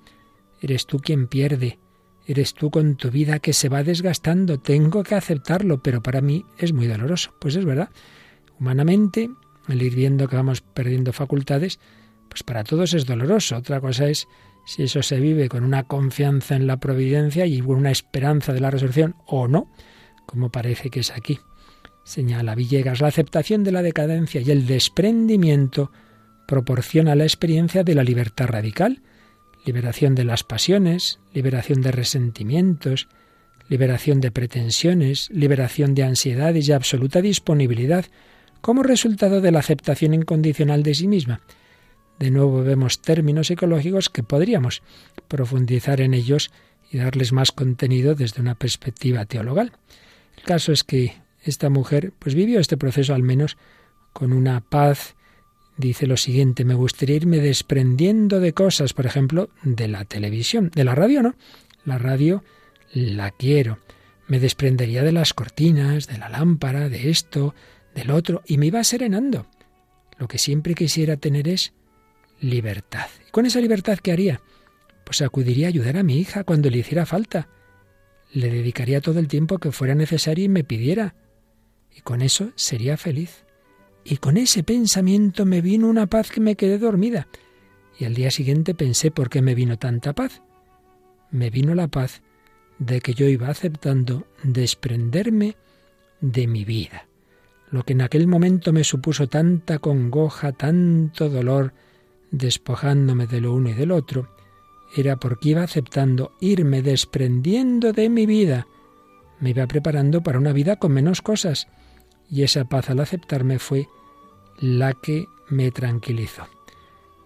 Eres 0.62 0.88
tú 0.88 1.00
quien 1.00 1.27
pierde. 1.27 1.79
Eres 2.25 2.53
tú 2.53 2.71
con 2.71 2.95
tu 2.95 3.12
vida 3.12 3.39
que 3.39 3.53
se 3.53 3.69
va 3.69 3.83
desgastando. 3.83 4.60
Tengo 4.60 5.03
que 5.03 5.15
aceptarlo, 5.15 5.81
pero 5.83 6.01
para 6.01 6.21
mí 6.21 6.43
es 6.57 6.74
muy 6.74 6.88
doloroso. 6.88 7.33
Pues 7.39 7.55
es 7.55 7.65
verdad. 7.65 7.89
Humanamente, 8.60 9.29
el 9.67 9.81
ir 9.81 9.95
viendo 9.95 10.27
que 10.27 10.36
vamos 10.36 10.62
perdiendo 10.62 11.13
facultades, 11.13 11.79
pues 12.27 12.43
para 12.43 12.63
todos 12.63 12.93
es 12.93 13.05
doloroso. 13.05 13.57
Otra 13.57 13.79
cosa 13.79 14.07
es 14.07 14.27
si 14.65 14.83
eso 14.83 15.03
se 15.03 15.19
vive 15.19 15.50
con 15.50 15.63
una 15.63 15.83
confianza 15.83 16.55
en 16.55 16.65
la 16.65 16.77
providencia 16.77 17.45
y 17.45 17.62
una 17.62 17.91
esperanza 17.91 18.53
de 18.53 18.60
la 18.60 18.71
resurrección 18.71 19.15
o 19.27 19.48
no, 19.48 19.71
como 20.25 20.50
parece 20.50 20.89
que 20.89 21.01
es 21.01 21.12
aquí. 21.12 21.39
Señala 22.03 22.55
Villegas, 22.55 23.01
la 23.01 23.08
aceptación 23.08 23.63
de 23.63 23.72
la 23.72 23.81
decadencia 23.81 24.41
y 24.41 24.51
el 24.51 24.65
desprendimiento 24.65 25.91
proporciona 26.48 27.15
la 27.15 27.24
experiencia 27.24 27.84
de 27.84 27.96
la 27.96 28.03
libertad 28.03 28.48
radical, 28.48 29.01
liberación 29.65 30.15
de 30.15 30.25
las 30.25 30.43
pasiones, 30.43 31.20
liberación 31.34 31.81
de 31.81 31.91
resentimientos, 31.91 33.08
liberación 33.70 34.20
de 34.20 34.31
pretensiones, 34.31 35.29
liberación 35.31 35.96
de 35.96 36.03
ansiedades 36.03 36.67
y 36.67 36.74
absoluta 36.74 37.22
disponibilidad 37.22 38.05
como 38.60 38.84
resultado 38.84 39.39
de 39.39 39.51
la 39.51 39.60
aceptación 39.60 40.13
incondicional 40.13 40.84
de 40.84 40.96
sí 40.96 41.08
misma. 41.08 41.41
De 42.20 42.31
nuevo 42.31 42.63
vemos 42.63 43.01
términos 43.01 43.48
psicológicos 43.48 44.10
que 44.10 44.24
podríamos 44.24 44.84
profundizar 45.27 46.01
en 46.01 46.13
ellos 46.13 46.51
y 46.91 46.98
darles 46.98 47.31
más 47.31 47.51
contenido 47.51 48.13
desde 48.13 48.41
una 48.41 48.55
perspectiva 48.55 49.25
teologal. 49.25 49.72
El 50.38 50.43
caso 50.43 50.72
es 50.72 50.84
que 50.84 51.13
esta 51.43 51.69
mujer 51.69 52.13
pues 52.19 52.36
vivió 52.36 52.60
este 52.60 52.77
proceso 52.77 53.13
al 53.13 53.24
menos 53.24 53.57
con 54.13 54.33
una 54.33 54.62
paz. 54.62 55.15
Dice 55.77 56.05
lo 56.05 56.17
siguiente, 56.17 56.65
me 56.65 56.75
gustaría 56.75 57.15
irme 57.15 57.39
desprendiendo 57.39 58.39
de 58.39 58.53
cosas, 58.53 58.93
por 58.93 59.05
ejemplo, 59.05 59.50
de 59.63 59.88
la 59.88 60.05
televisión, 60.05 60.69
de 60.75 60.83
la 60.83 60.95
radio, 60.95 61.24
¿no? 61.24 61.36
La 61.86 61.98
radio 61.98 62.43
la 62.93 63.31
quiero. 63.31 63.79
Me 64.27 64.39
desprendería 64.39 65.03
de 65.03 65.12
las 65.12 65.33
cortinas, 65.33 66.07
de 66.07 66.17
la 66.17 66.29
lámpara, 66.29 66.89
de 66.89 67.10
esto, 67.10 67.55
del 67.95 68.12
otro, 68.12 68.43
y 68.45 68.57
me 68.57 68.67
iba 68.67 68.83
serenando. 68.83 69.48
Lo 70.17 70.27
que 70.27 70.38
siempre 70.38 70.75
quisiera 70.75 71.17
tener 71.17 71.48
es 71.48 71.74
libertad. 72.39 73.07
¿Y 73.27 73.31
con 73.31 73.45
esa 73.45 73.60
libertad 73.60 73.98
qué 74.01 74.12
haría? 74.12 74.41
Pues 75.03 75.21
acudiría 75.21 75.67
a 75.67 75.69
ayudar 75.69 75.98
a 75.98 76.03
mi 76.03 76.19
hija 76.19 76.43
cuando 76.43 76.69
le 76.69 76.77
hiciera 76.77 77.05
falta. 77.05 77.50
Le 78.31 78.50
dedicaría 78.50 79.01
todo 79.01 79.19
el 79.19 79.27
tiempo 79.27 79.57
que 79.57 79.71
fuera 79.71 79.95
necesario 79.95 80.45
y 80.45 80.50
me 80.50 80.63
pidiera. 80.63 81.15
Y 81.95 82.01
con 82.01 82.21
eso 82.21 82.51
sería 82.55 82.98
feliz. 82.98 83.45
Y 84.03 84.17
con 84.17 84.38
ese 84.38 84.63
pensamiento 84.63 85.45
me 85.45 85.62
vino 85.62 85.88
una 85.88 86.07
paz 86.07 86.31
que 86.31 86.41
me 86.41 86.55
quedé 86.55 86.77
dormida. 86.77 87.27
Y 88.00 88.05
al 88.05 88.15
día 88.15 88.31
siguiente 88.31 88.74
pensé 88.74 89.12
por 89.12 89.29
qué 89.29 89.41
me 89.41 89.55
vino 89.55 89.77
tanta 89.77 90.13
paz. 90.13 90.41
Me 91.29 91.50
vino 91.50 91.75
la 91.75 91.88
paz 91.88 92.21
de 92.79 93.00
que 93.00 93.13
yo 93.13 93.27
iba 93.27 93.50
aceptando 93.50 94.25
desprenderme 94.43 95.55
de 96.19 96.48
mi 96.48 96.65
vida. 96.65 97.07
Lo 97.69 97.83
que 97.83 97.93
en 97.93 98.01
aquel 98.01 98.27
momento 98.27 98.74
me 98.74 98.83
supuso 98.83 99.27
tanta 99.27 99.79
congoja, 99.79 100.51
tanto 100.51 101.29
dolor, 101.29 101.74
despojándome 102.31 103.27
de 103.27 103.39
lo 103.39 103.53
uno 103.53 103.69
y 103.69 103.74
del 103.74 103.91
otro, 103.91 104.36
era 104.95 105.17
porque 105.17 105.50
iba 105.50 105.63
aceptando 105.63 106.33
irme 106.41 106.81
desprendiendo 106.81 107.93
de 107.93 108.10
mi 108.10 108.25
vida. 108.25 108.67
Me 109.39 109.51
iba 109.51 109.67
preparando 109.67 110.21
para 110.21 110.39
una 110.39 110.51
vida 110.51 110.77
con 110.77 110.91
menos 110.91 111.21
cosas, 111.21 111.67
y 112.31 112.43
esa 112.43 112.63
paz 112.63 112.89
al 112.89 113.01
aceptarme 113.01 113.59
fue 113.59 113.88
la 114.57 114.93
que 114.93 115.27
me 115.50 115.69
tranquilizó. 115.71 116.47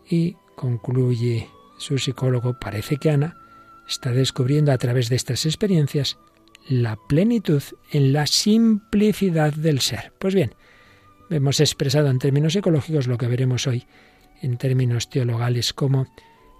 Y 0.10 0.36
concluye 0.56 1.50
su 1.78 1.98
psicólogo, 1.98 2.58
parece 2.60 2.98
que 2.98 3.12
Ana 3.12 3.38
está 3.88 4.12
descubriendo 4.12 4.72
a 4.72 4.78
través 4.78 5.10
de 5.10 5.16
estas 5.16 5.46
experiencias 5.46 6.18
la 6.68 6.96
plenitud 6.96 7.62
en 7.92 8.14
la 8.14 8.26
simplicidad 8.26 9.54
del 9.54 9.82
ser. 9.82 10.12
Pues 10.18 10.34
bien, 10.34 10.56
hemos 11.30 11.60
expresado 11.60 12.10
en 12.10 12.18
términos 12.18 12.54
psicológicos 12.54 13.08
lo 13.08 13.18
que 13.18 13.28
veremos 13.28 13.68
hoy 13.68 13.86
en 14.42 14.58
términos 14.58 15.10
teologales 15.10 15.74
como 15.74 16.08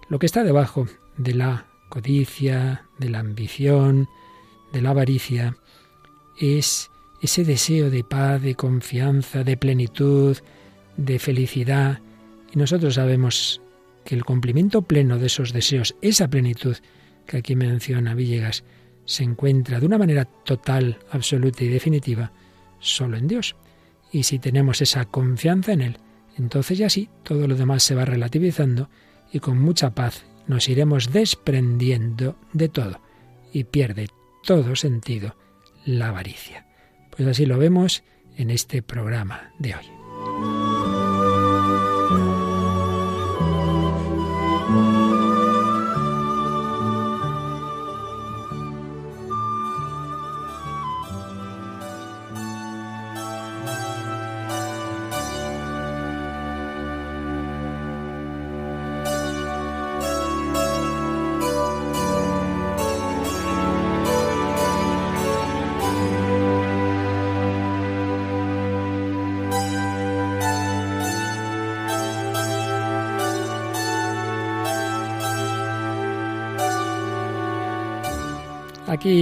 lo 0.08 0.18
que 0.18 0.26
está 0.26 0.44
debajo 0.44 0.86
de 1.16 1.34
la 1.34 1.66
codicia, 1.88 2.86
de 2.98 3.10
la 3.10 3.20
ambición, 3.20 4.08
de 4.72 4.82
la 4.82 4.90
avaricia, 4.90 5.56
es 6.38 6.90
ese 7.22 7.44
deseo 7.44 7.90
de 7.90 8.04
paz, 8.04 8.42
de 8.42 8.54
confianza, 8.54 9.44
de 9.44 9.56
plenitud, 9.56 10.36
de 10.96 11.18
felicidad. 11.18 12.00
Y 12.52 12.58
nosotros 12.58 12.94
sabemos 12.94 13.60
que 14.04 14.14
el 14.14 14.24
cumplimiento 14.24 14.82
pleno 14.82 15.18
de 15.18 15.26
esos 15.26 15.52
deseos, 15.52 15.96
esa 16.00 16.28
plenitud 16.28 16.76
que 17.26 17.38
aquí 17.38 17.56
menciona 17.56 18.14
Villegas, 18.14 18.64
se 19.04 19.24
encuentra 19.24 19.80
de 19.80 19.86
una 19.86 19.98
manera 19.98 20.24
total, 20.24 20.98
absoluta 21.10 21.64
y 21.64 21.68
definitiva 21.68 22.32
solo 22.78 23.16
en 23.16 23.28
Dios. 23.28 23.56
Y 24.12 24.24
si 24.24 24.38
tenemos 24.38 24.80
esa 24.82 25.04
confianza 25.06 25.72
en 25.72 25.80
Él, 25.80 25.98
entonces 26.38 26.78
ya 26.78 26.90
sí, 26.90 27.08
todo 27.22 27.46
lo 27.46 27.56
demás 27.56 27.82
se 27.82 27.94
va 27.94 28.04
relativizando 28.04 28.88
y 29.32 29.40
con 29.40 29.58
mucha 29.58 29.94
paz 29.94 30.24
nos 30.46 30.68
iremos 30.68 31.12
desprendiendo 31.12 32.36
de 32.52 32.68
todo 32.68 33.00
y 33.52 33.64
pierde 33.64 34.08
todo 34.44 34.76
sentido 34.76 35.34
la 35.84 36.08
avaricia. 36.08 36.65
Pues 37.16 37.28
así 37.28 37.46
lo 37.46 37.58
vemos 37.58 38.02
en 38.36 38.50
este 38.50 38.82
programa 38.82 39.52
de 39.58 39.74
hoy. 39.74 39.95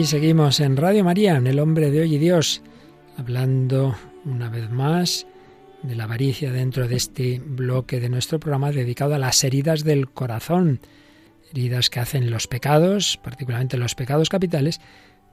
Aquí 0.05 0.11
seguimos 0.11 0.61
en 0.61 0.77
Radio 0.77 1.03
María, 1.03 1.37
en 1.37 1.47
El 1.47 1.59
Hombre 1.59 1.91
de 1.91 2.03
Hoy 2.03 2.17
y 2.17 2.19
Dios, 2.19 2.61
hablando 3.17 3.97
una 4.27 4.51
vez 4.51 4.69
más 4.69 5.27
de 5.83 5.95
la 5.95 6.05
avaricia 6.05 6.53
dentro 6.53 6.87
de 6.87 6.97
este 6.97 7.41
bloque 7.43 8.01
de 8.01 8.11
nuestro 8.11 8.39
programa 8.39 8.71
dedicado 8.71 9.15
a 9.15 9.19
las 9.19 9.43
heridas 9.45 9.83
del 9.83 10.11
corazón, 10.11 10.81
heridas 11.51 11.89
que 11.89 12.01
hacen 12.01 12.31
los 12.31 12.49
pecados, 12.49 13.19
particularmente 13.25 13.79
los 13.79 13.95
pecados 13.95 14.29
capitales, 14.29 14.79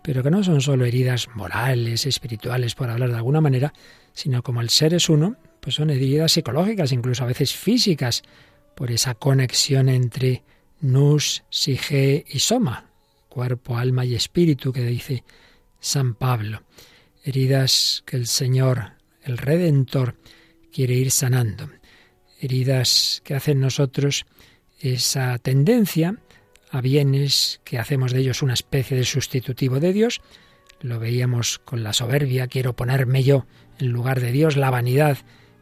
pero 0.03 0.23
que 0.23 0.31
no 0.31 0.41
son 0.41 0.61
solo 0.61 0.85
heridas 0.85 1.27
morales, 1.35 2.05
espirituales, 2.05 2.73
por 2.73 2.89
hablar 2.89 3.09
de 3.09 3.17
alguna 3.17 3.41
manera, 3.41 3.73
sino 4.13 4.41
como 4.41 4.61
el 4.61 4.69
ser 4.69 4.93
es 4.93 5.09
uno, 5.09 5.35
pues 5.59 5.75
son 5.75 5.89
heridas 5.89 6.31
psicológicas, 6.31 6.93
incluso 6.93 7.25
a 7.25 7.27
veces 7.27 7.53
físicas, 7.53 8.23
por 8.73 8.89
esa 8.89 9.15
conexión 9.15 9.89
entre 9.89 10.43
nus, 10.79 11.43
sige 11.49 12.23
y 12.25 12.39
soma, 12.39 12.90
cuerpo, 13.31 13.77
alma 13.77 14.05
y 14.05 14.13
espíritu 14.13 14.73
que 14.73 14.83
dice 14.83 15.23
San 15.79 16.13
Pablo. 16.13 16.63
Heridas 17.23 18.03
que 18.05 18.17
el 18.17 18.27
Señor, 18.27 18.91
el 19.23 19.37
Redentor, 19.37 20.15
quiere 20.71 20.95
ir 20.95 21.11
sanando. 21.11 21.69
Heridas 22.39 23.21
que 23.23 23.33
hacen 23.33 23.61
nosotros 23.61 24.25
esa 24.79 25.37
tendencia 25.39 26.17
a 26.71 26.81
bienes 26.81 27.61
que 27.63 27.79
hacemos 27.79 28.11
de 28.11 28.19
ellos 28.19 28.41
una 28.41 28.53
especie 28.53 28.97
de 28.97 29.05
sustitutivo 29.05 29.79
de 29.79 29.93
Dios. 29.93 30.21
Lo 30.81 30.99
veíamos 30.99 31.59
con 31.59 31.83
la 31.83 31.93
soberbia, 31.93 32.47
quiero 32.47 32.75
ponerme 32.75 33.23
yo 33.23 33.45
en 33.79 33.89
lugar 33.91 34.19
de 34.19 34.31
Dios, 34.31 34.57
la 34.57 34.69
vanidad, 34.69 35.17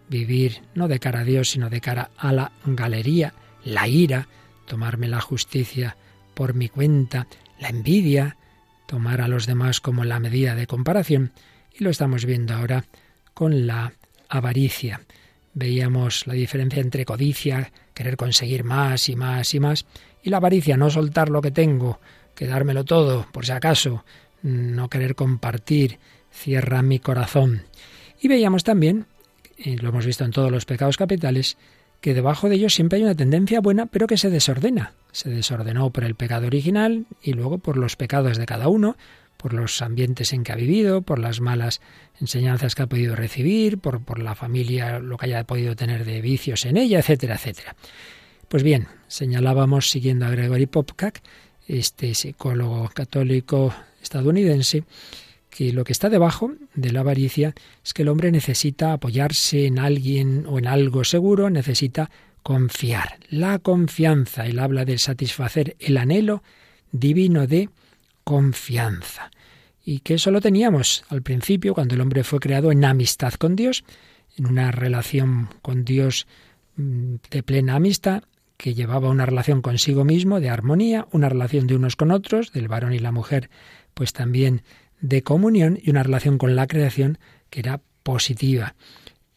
vivir 0.10 0.62
no 0.74 0.88
de 0.88 1.00
cara 1.00 1.22
a 1.22 1.24
Dios, 1.26 1.50
sino 1.52 1.70
de 1.70 1.82
cara 1.82 2.10
a 2.18 2.34
la 2.34 2.52
galería, 2.66 3.34
la 3.64 3.88
ira, 3.88 4.28
tomarme 4.66 5.08
la 5.08 5.22
justicia 5.22 5.98
por 6.34 6.54
mi 6.54 6.70
cuenta, 6.70 7.28
la 7.60 7.70
envidia, 7.70 8.38
tomar 8.88 9.22
a 9.22 9.28
los 9.28 9.46
demás 9.46 9.80
como 9.82 10.04
la 10.04 10.20
medida 10.20 10.56
de 10.56 10.68
comparación, 10.68 11.32
y 11.78 11.84
lo 11.84 11.90
estamos 11.90 12.26
viendo 12.26 12.56
ahora 12.56 12.86
con 13.34 13.68
la 13.68 13.94
avaricia. 14.28 15.02
Veíamos 15.54 16.26
la 16.28 16.34
diferencia 16.34 16.82
entre 16.82 17.06
codicia, 17.06 17.72
querer 17.94 18.18
conseguir 18.18 18.64
más 18.64 19.10
y 19.10 19.16
más 19.16 19.54
y 19.54 19.60
más, 19.60 19.86
y 20.24 20.30
la 20.30 20.38
avaricia, 20.38 20.78
no 20.78 20.90
soltar 20.90 21.30
lo 21.30 21.42
que 21.42 21.52
tengo, 21.52 22.00
quedármelo 22.36 22.86
todo, 22.86 23.28
por 23.32 23.46
si 23.46 23.52
acaso, 23.52 24.06
no 24.42 24.90
querer 24.90 25.16
compartir, 25.16 26.00
cierra 26.32 26.82
mi 26.82 27.00
corazón. 27.00 27.64
Y 28.22 28.28
veíamos 28.28 28.64
también, 28.64 29.06
y 29.58 29.78
lo 29.78 29.90
hemos 29.90 30.06
visto 30.06 30.24
en 30.24 30.32
todos 30.32 30.52
los 30.52 30.66
pecados 30.66 30.98
capitales, 30.98 31.58
que 32.02 32.14
debajo 32.14 32.48
de 32.48 32.56
ellos 32.56 32.74
siempre 32.74 32.98
hay 32.98 33.04
una 33.04 33.16
tendencia 33.16 33.60
buena, 33.60 33.86
pero 33.86 34.08
que 34.08 34.18
se 34.18 34.30
desordena. 34.30 34.94
Se 35.12 35.30
desordenó 35.30 35.90
por 35.90 36.04
el 36.04 36.16
pecado 36.16 36.48
original 36.48 37.06
y 37.22 37.34
luego 37.34 37.58
por 37.58 37.78
los 37.78 37.96
pecados 37.96 38.38
de 38.38 38.46
cada 38.46 38.68
uno, 38.68 38.96
por 39.38 39.54
los 39.54 39.82
ambientes 39.82 40.34
en 40.34 40.44
que 40.44 40.52
ha 40.52 40.56
vivido, 40.56 41.02
por 41.02 41.18
las 41.18 41.40
malas 41.40 41.82
enseñanzas 42.20 42.76
que 42.76 42.84
ha 42.84 42.88
podido 42.88 43.16
recibir, 43.16 43.78
por, 43.78 44.04
por 44.04 44.20
la 44.20 44.36
familia, 44.36 45.00
lo 45.00 45.18
que 45.18 45.28
haya 45.28 45.44
podido 45.46 45.76
tener 45.76 46.06
de 46.06 46.22
vicios 46.22 46.66
en 46.66 46.78
ella, 46.78 47.00
etcétera, 47.00 47.36
etcétera. 47.36 47.76
Pues 48.50 48.64
bien, 48.64 48.88
señalábamos, 49.08 49.90
siguiendo 49.90 50.26
a 50.26 50.30
Gregory 50.32 50.66
Popcak, 50.66 51.22
este 51.68 52.14
psicólogo 52.16 52.90
católico 52.94 53.74
estadounidense, 54.02 54.84
que 55.50 55.72
lo 55.72 55.84
que 55.84 55.94
está 55.94 56.10
debajo 56.10 56.52
de 56.76 56.92
la 56.92 57.02
avaricia 57.02 57.54
es 57.84 57.94
que 57.94 58.02
el 58.02 58.10
hombre 58.10 58.32
necesita 58.32 58.94
apoyarse 58.94 59.66
en 59.66 59.80
alguien 59.80 60.46
o 60.48 60.60
en 60.60 60.68
algo 60.68 61.04
seguro, 61.04 61.50
necesita 61.50 62.10
confiar. 62.50 63.20
La 63.30 63.60
confianza, 63.60 64.48
él 64.48 64.58
habla 64.58 64.84
de 64.84 64.98
satisfacer 64.98 65.76
el 65.78 65.98
anhelo 65.98 66.42
divino 66.92 67.46
de 67.46 67.70
confianza. 68.24 69.30
Y 69.86 70.00
que 70.00 70.16
eso 70.16 70.32
lo 70.32 70.42
teníamos 70.42 71.04
al 71.10 71.22
principio, 71.22 71.76
cuando 71.76 71.94
el 71.94 72.02
hombre 72.02 72.24
fue 72.24 72.40
creado 72.40 72.72
en 72.72 72.84
amistad 72.84 73.34
con 73.34 73.56
Dios, 73.56 73.84
en 74.36 74.48
una 74.48 74.72
relación 74.72 75.50
con 75.62 75.86
Dios 75.86 76.26
mm, 76.76 77.18
de 77.30 77.44
plena 77.44 77.76
amistad, 77.76 78.24
que 78.58 78.74
llevaba 78.74 79.10
una 79.10 79.28
relación 79.28 79.62
consigo 79.62 80.04
mismo 80.04 80.40
de 80.40 80.50
armonía, 80.50 81.08
una 81.12 81.30
relación 81.30 81.68
de 81.68 81.76
unos 81.76 81.96
con 81.96 82.10
otros, 82.10 82.52
del 82.52 82.68
varón 82.68 82.94
y 82.94 83.00
la 83.00 83.12
mujer, 83.12 83.52
pues 83.94 84.12
también 84.12 84.64
de 85.02 85.22
comunión 85.22 85.78
y 85.80 85.92
una 85.92 86.02
relación 86.02 86.40
con 86.40 86.56
la 86.56 86.66
creación 86.66 87.20
que 87.52 87.60
era 87.60 87.80
positiva. 88.02 88.74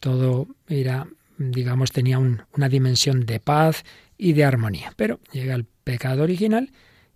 Todo 0.00 0.48
era, 0.66 1.08
digamos, 1.38 1.92
tenía 1.92 2.18
una 2.18 2.68
dimensión 2.68 3.26
de 3.26 3.40
paz 3.40 3.84
y 4.16 4.32
de 4.32 4.44
armonía. 4.44 4.92
Pero 4.96 5.20
llega 5.32 5.54
el 5.54 5.64
pecado 5.64 6.22
original 6.22 6.70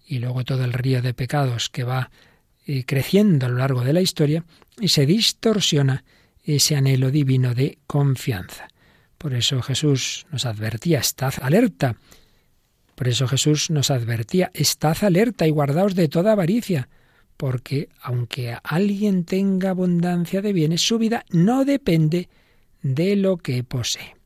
y 0.06 0.18
luego 0.18 0.44
todo 0.44 0.64
el 0.64 0.72
río 0.72 1.02
de 1.02 1.14
pecados 1.14 1.68
que 1.68 1.84
va 1.84 2.10
eh, 2.66 2.84
creciendo 2.84 3.46
a 3.46 3.48
lo 3.48 3.58
largo 3.58 3.82
de 3.82 3.92
la 3.92 4.00
historia 4.00 4.44
y 4.80 4.88
se 4.88 5.06
distorsiona 5.06 6.04
ese 6.44 6.76
anhelo 6.76 7.10
divino 7.10 7.54
de 7.54 7.78
confianza. 7.86 8.68
Por 9.18 9.34
eso 9.34 9.62
Jesús 9.62 10.26
nos 10.30 10.46
advertía, 10.46 11.00
estad 11.00 11.34
alerta. 11.42 11.96
Por 12.94 13.08
eso 13.08 13.26
Jesús 13.28 13.70
nos 13.70 13.90
advertía, 13.90 14.50
estad 14.54 14.96
alerta 15.02 15.46
y 15.46 15.50
guardaos 15.50 15.94
de 15.94 16.08
toda 16.08 16.32
avaricia, 16.32 16.88
porque 17.36 17.88
aunque 18.00 18.56
alguien 18.62 19.24
tenga 19.24 19.70
abundancia 19.70 20.40
de 20.40 20.52
bienes, 20.52 20.82
su 20.82 20.98
vida 20.98 21.24
no 21.30 21.64
depende 21.64 22.18
de 22.18 22.28
lo 23.16 23.36
que 23.36 23.64
posee. 23.64 24.16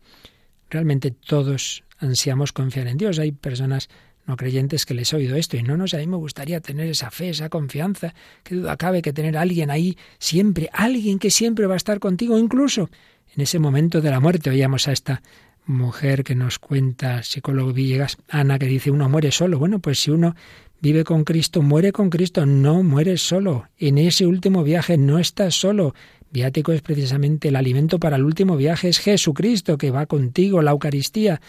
Realmente 0.68 1.10
todos 1.10 1.84
ansiamos 1.98 2.52
confiar 2.52 2.86
en 2.86 2.98
Dios. 2.98 3.18
Hay 3.18 3.32
personas 3.32 3.88
no 4.26 4.36
creyentes 4.36 4.86
que 4.86 4.94
les 4.94 5.12
he 5.12 5.16
oído 5.16 5.36
esto 5.36 5.56
y 5.56 5.62
no, 5.62 5.76
no 5.76 5.84
a 5.92 5.96
mí 5.96 6.06
me 6.06 6.16
gustaría 6.16 6.60
tener 6.60 6.88
esa 6.88 7.10
fe, 7.10 7.30
esa 7.30 7.48
confianza. 7.48 8.14
Qué 8.44 8.54
duda 8.54 8.76
cabe 8.76 9.02
que 9.02 9.12
tener 9.12 9.36
a 9.36 9.40
alguien 9.40 9.70
ahí 9.70 9.96
siempre, 10.18 10.70
alguien 10.72 11.18
que 11.18 11.30
siempre 11.30 11.66
va 11.66 11.74
a 11.74 11.76
estar 11.76 11.98
contigo, 11.98 12.38
incluso 12.38 12.90
en 13.34 13.42
ese 13.42 13.58
momento 13.58 14.00
de 14.00 14.10
la 14.10 14.20
muerte. 14.20 14.50
Oíamos 14.50 14.86
a 14.88 14.92
esta 14.92 15.22
mujer 15.66 16.22
que 16.22 16.34
nos 16.34 16.58
cuenta, 16.58 17.22
psicólogo 17.22 17.72
Villegas, 17.72 18.18
Ana, 18.28 18.58
que 18.58 18.66
dice, 18.66 18.90
uno 18.90 19.08
muere 19.08 19.32
solo. 19.32 19.58
Bueno, 19.58 19.80
pues 19.80 20.00
si 20.00 20.10
uno 20.10 20.36
vive 20.80 21.04
con 21.04 21.24
Cristo, 21.24 21.62
muere 21.62 21.92
con 21.92 22.10
Cristo, 22.10 22.46
no 22.46 22.82
mueres 22.82 23.22
solo. 23.22 23.68
En 23.78 23.98
ese 23.98 24.26
último 24.26 24.62
viaje 24.62 24.96
no 24.96 25.18
estás 25.18 25.54
solo. 25.54 25.94
Viático 26.30 26.72
es 26.72 26.82
precisamente 26.82 27.48
el 27.48 27.56
alimento 27.56 27.98
para 27.98 28.16
el 28.16 28.24
último 28.24 28.56
viaje, 28.56 28.88
es 28.88 28.98
Jesucristo 28.98 29.76
que 29.76 29.90
va 29.90 30.06
contigo, 30.06 30.62
la 30.62 30.70
Eucaristía. 30.70 31.40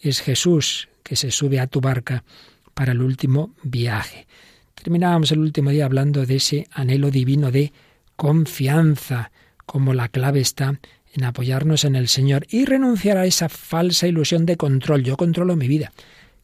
Es 0.00 0.20
Jesús 0.20 0.88
que 1.02 1.16
se 1.16 1.30
sube 1.30 1.60
a 1.60 1.66
tu 1.66 1.80
barca 1.80 2.24
para 2.72 2.92
el 2.92 3.02
último 3.02 3.54
viaje. 3.62 4.26
Terminábamos 4.74 5.30
el 5.32 5.38
último 5.38 5.70
día 5.70 5.84
hablando 5.84 6.26
de 6.26 6.36
ese 6.36 6.66
anhelo 6.72 7.10
divino 7.10 7.50
de 7.50 7.72
confianza, 8.16 9.30
como 9.66 9.94
la 9.94 10.08
clave 10.08 10.40
está 10.40 10.78
en 11.12 11.24
apoyarnos 11.24 11.84
en 11.84 11.94
el 11.94 12.08
Señor 12.08 12.46
y 12.50 12.64
renunciar 12.64 13.18
a 13.18 13.26
esa 13.26 13.48
falsa 13.48 14.06
ilusión 14.06 14.46
de 14.46 14.56
control. 14.56 15.04
Yo 15.04 15.16
controlo 15.16 15.54
mi 15.54 15.68
vida. 15.68 15.92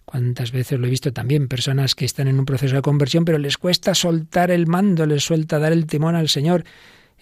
Cuántas 0.04 0.52
veces 0.52 0.78
lo 0.78 0.86
he 0.86 0.90
visto 0.90 1.12
también, 1.12 1.48
personas 1.48 1.94
que 1.94 2.04
están 2.04 2.28
en 2.28 2.38
un 2.38 2.44
proceso 2.44 2.76
de 2.76 2.82
conversión, 2.82 3.24
pero 3.24 3.38
les 3.38 3.58
cuesta 3.58 3.94
soltar 3.94 4.50
el 4.50 4.66
mando, 4.66 5.06
les 5.06 5.22
suelta 5.22 5.58
dar 5.58 5.72
el 5.72 5.86
timón 5.86 6.14
al 6.14 6.28
Señor. 6.28 6.64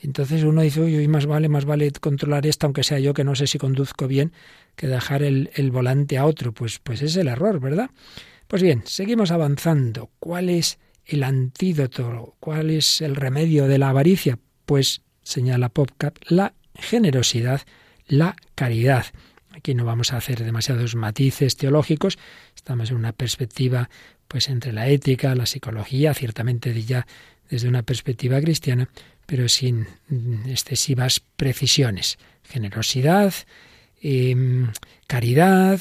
Entonces 0.02 0.45
uno 0.45 0.62
dice, 0.62 0.81
uy, 0.81 1.09
más 1.09 1.26
vale, 1.26 1.49
más 1.49 1.64
vale 1.64 1.90
controlar 1.93 2.47
esto, 2.47 2.67
aunque 2.67 2.85
sea 2.85 2.99
yo 2.99 3.14
que 3.14 3.25
no 3.25 3.35
sé 3.35 3.47
si 3.47 3.59
conduzco 3.59 4.07
bien, 4.07 4.33
que 4.76 4.87
dejar 4.87 5.23
el, 5.23 5.50
el 5.55 5.71
volante 5.71 6.19
a 6.19 6.25
otro. 6.25 6.52
Pues, 6.52 6.78
pues 6.78 7.02
es 7.02 7.17
el 7.17 7.28
error, 7.28 7.61
¿verdad? 7.61 7.90
Pues 8.47 8.62
bien, 8.62 8.83
seguimos 8.87 9.31
avanzando. 9.31 10.11
¿Cuál 10.18 10.51
es 10.51 10.79
el 11.05 11.22
antídoto? 11.25 12.37
¿Cuál 12.40 12.70
es 12.70 13.01
el 13.01 13.16
remedio 13.16 13.66
de 13.66 13.79
la 13.79 13.90
avaricia? 13.90 14.38
Pues 14.64 15.03
señala 15.22 15.68
Popcat, 15.68 16.16
la 16.29 16.55
generosidad, 16.75 17.62
la 18.07 18.37
caridad. 18.55 19.07
Aquí 19.51 19.75
no 19.75 19.85
vamos 19.85 20.12
a 20.12 20.18
hacer 20.18 20.44
demasiados 20.44 20.94
matices 20.94 21.57
teológicos, 21.57 22.18
estamos 22.55 22.90
en 22.90 22.96
una 22.96 23.12
perspectiva 23.12 23.90
pues 24.29 24.49
entre 24.49 24.72
la 24.72 24.88
ética, 24.88 25.35
la 25.35 25.46
psicología, 25.46 26.14
ciertamente 26.14 26.81
ya 26.83 27.07
desde 27.51 27.68
una 27.68 27.83
perspectiva 27.83 28.40
cristiana, 28.40 28.88
pero 29.29 29.47
sin 29.51 29.87
excesivas 30.47 31.21
precisiones. 31.37 32.17
Generosidad, 32.45 33.35
em, 34.01 34.73
caridad, 35.07 35.81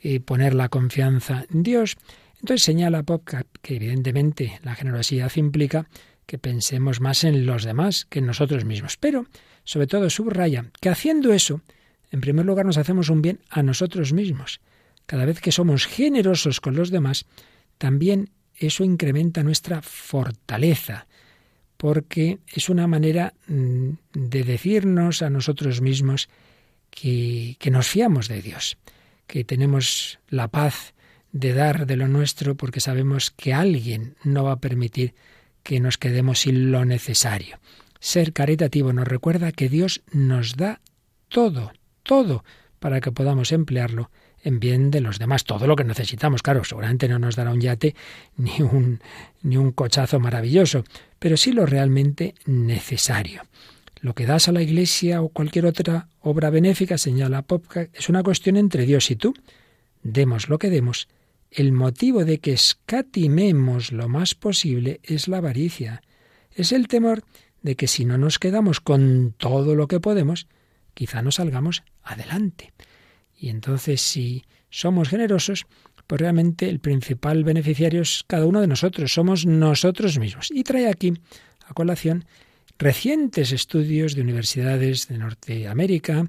eh, 0.00 0.20
poner 0.20 0.54
la 0.54 0.68
confianza 0.68 1.44
en 1.52 1.64
Dios. 1.64 1.96
Entonces 2.38 2.62
señala 2.62 3.02
Popcat 3.02 3.48
que 3.62 3.74
evidentemente 3.74 4.60
la 4.62 4.76
generosidad 4.76 5.32
implica 5.34 5.88
que 6.24 6.38
pensemos 6.38 7.00
más 7.00 7.24
en 7.24 7.46
los 7.46 7.64
demás 7.64 8.04
que 8.04 8.20
en 8.20 8.26
nosotros 8.26 8.64
mismos. 8.64 8.96
Pero, 8.96 9.26
sobre 9.64 9.88
todo, 9.88 10.08
subraya 10.08 10.66
que 10.80 10.88
haciendo 10.88 11.32
eso, 11.32 11.62
en 12.12 12.20
primer 12.20 12.46
lugar 12.46 12.64
nos 12.64 12.78
hacemos 12.78 13.08
un 13.10 13.22
bien 13.22 13.40
a 13.50 13.64
nosotros 13.64 14.12
mismos. 14.12 14.60
Cada 15.06 15.24
vez 15.24 15.40
que 15.40 15.50
somos 15.50 15.86
generosos 15.86 16.60
con 16.60 16.76
los 16.76 16.92
demás, 16.92 17.26
también 17.76 18.30
eso 18.54 18.84
incrementa 18.84 19.42
nuestra 19.42 19.82
fortaleza, 19.82 21.08
porque 21.76 22.38
es 22.46 22.68
una 22.68 22.86
manera 22.86 23.34
mm, 23.46 23.90
de 24.12 24.44
decirnos 24.44 25.22
a 25.22 25.30
nosotros 25.30 25.80
mismos 25.80 26.28
que, 26.90 27.56
que 27.58 27.70
nos 27.70 27.88
fiamos 27.88 28.28
de 28.28 28.42
Dios, 28.42 28.78
que 29.26 29.44
tenemos 29.44 30.18
la 30.28 30.48
paz 30.48 30.94
de 31.32 31.52
dar 31.52 31.86
de 31.86 31.96
lo 31.96 32.06
nuestro 32.06 32.56
porque 32.56 32.80
sabemos 32.80 33.30
que 33.32 33.52
alguien 33.52 34.16
no 34.22 34.44
va 34.44 34.52
a 34.52 34.60
permitir 34.60 35.14
que 35.64 35.80
nos 35.80 35.98
quedemos 35.98 36.40
sin 36.40 36.70
lo 36.70 36.84
necesario. 36.84 37.58
Ser 37.98 38.32
caritativo 38.32 38.92
nos 38.92 39.08
recuerda 39.08 39.50
que 39.50 39.68
Dios 39.68 40.02
nos 40.12 40.56
da 40.56 40.80
todo, 41.28 41.72
todo, 42.02 42.44
para 42.78 43.00
que 43.00 43.10
podamos 43.10 43.50
emplearlo 43.50 44.10
en 44.44 44.60
bien 44.60 44.90
de 44.90 45.00
los 45.00 45.18
demás, 45.18 45.44
todo 45.44 45.66
lo 45.66 45.74
que 45.74 45.84
necesitamos. 45.84 46.42
Claro, 46.42 46.62
seguramente 46.64 47.08
no 47.08 47.18
nos 47.18 47.34
dará 47.34 47.50
un 47.50 47.60
yate 47.60 47.96
ni 48.36 48.60
un, 48.60 49.00
ni 49.42 49.56
un 49.56 49.72
cochazo 49.72 50.20
maravilloso, 50.20 50.84
pero 51.18 51.36
sí 51.36 51.52
lo 51.52 51.66
realmente 51.66 52.34
necesario. 52.46 53.42
Lo 54.00 54.14
que 54.14 54.26
das 54.26 54.48
a 54.48 54.52
la 54.52 54.62
Iglesia 54.62 55.22
o 55.22 55.30
cualquier 55.30 55.66
otra 55.66 56.08
obra 56.20 56.50
benéfica, 56.50 56.98
señala 56.98 57.42
Popka, 57.42 57.88
es 57.92 58.08
una 58.08 58.22
cuestión 58.22 58.56
entre 58.56 58.84
Dios 58.84 59.10
y 59.10 59.16
tú. 59.16 59.34
Demos 60.02 60.50
lo 60.50 60.58
que 60.58 60.68
demos 60.68 61.08
el 61.54 61.72
motivo 61.72 62.24
de 62.24 62.38
que 62.38 62.52
escatimemos 62.52 63.92
lo 63.92 64.08
más 64.08 64.34
posible 64.34 65.00
es 65.04 65.28
la 65.28 65.38
avaricia. 65.38 66.02
Es 66.52 66.72
el 66.72 66.88
temor 66.88 67.22
de 67.62 67.76
que 67.76 67.86
si 67.86 68.04
no 68.04 68.18
nos 68.18 68.38
quedamos 68.38 68.80
con 68.80 69.34
todo 69.38 69.76
lo 69.76 69.86
que 69.86 70.00
podemos, 70.00 70.48
quizá 70.94 71.22
no 71.22 71.30
salgamos 71.30 71.84
adelante. 72.02 72.72
Y 73.44 73.50
entonces 73.50 74.00
si 74.00 74.42
somos 74.70 75.10
generosos, 75.10 75.66
pues 76.06 76.18
realmente 76.18 76.66
el 76.66 76.80
principal 76.80 77.44
beneficiario 77.44 78.00
es 78.00 78.24
cada 78.26 78.46
uno 78.46 78.62
de 78.62 78.66
nosotros, 78.66 79.12
somos 79.12 79.44
nosotros 79.44 80.18
mismos. 80.18 80.48
Y 80.50 80.64
trae 80.64 80.88
aquí 80.88 81.12
a 81.66 81.74
colación 81.74 82.24
recientes 82.78 83.52
estudios 83.52 84.14
de 84.14 84.22
universidades 84.22 85.08
de 85.08 85.18
Norteamérica, 85.18 86.26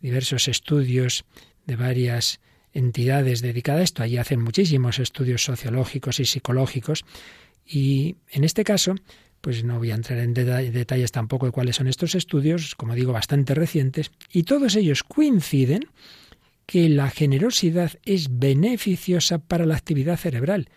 diversos 0.00 0.46
estudios 0.46 1.24
de 1.66 1.74
varias 1.74 2.38
entidades 2.72 3.40
dedicadas 3.40 3.80
a 3.80 3.84
esto. 3.84 4.02
Allí 4.04 4.18
hacen 4.18 4.40
muchísimos 4.40 5.00
estudios 5.00 5.42
sociológicos 5.42 6.20
y 6.20 6.24
psicológicos. 6.24 7.04
Y 7.66 8.14
en 8.30 8.44
este 8.44 8.62
caso, 8.62 8.94
pues 9.40 9.64
no 9.64 9.78
voy 9.78 9.90
a 9.90 9.96
entrar 9.96 10.20
en 10.20 10.34
detalles 10.34 11.10
tampoco 11.10 11.46
de 11.46 11.52
cuáles 11.52 11.74
son 11.74 11.88
estos 11.88 12.14
estudios, 12.14 12.76
como 12.76 12.94
digo, 12.94 13.12
bastante 13.12 13.56
recientes, 13.56 14.12
y 14.32 14.44
todos 14.44 14.76
ellos 14.76 15.02
coinciden 15.02 15.88
que 16.66 16.88
la 16.88 17.10
generosidad 17.10 17.92
es 18.04 18.38
beneficiosa 18.38 19.38
para 19.38 19.66
la 19.66 19.76
actividad 19.76 20.16
cerebral, 20.16 20.68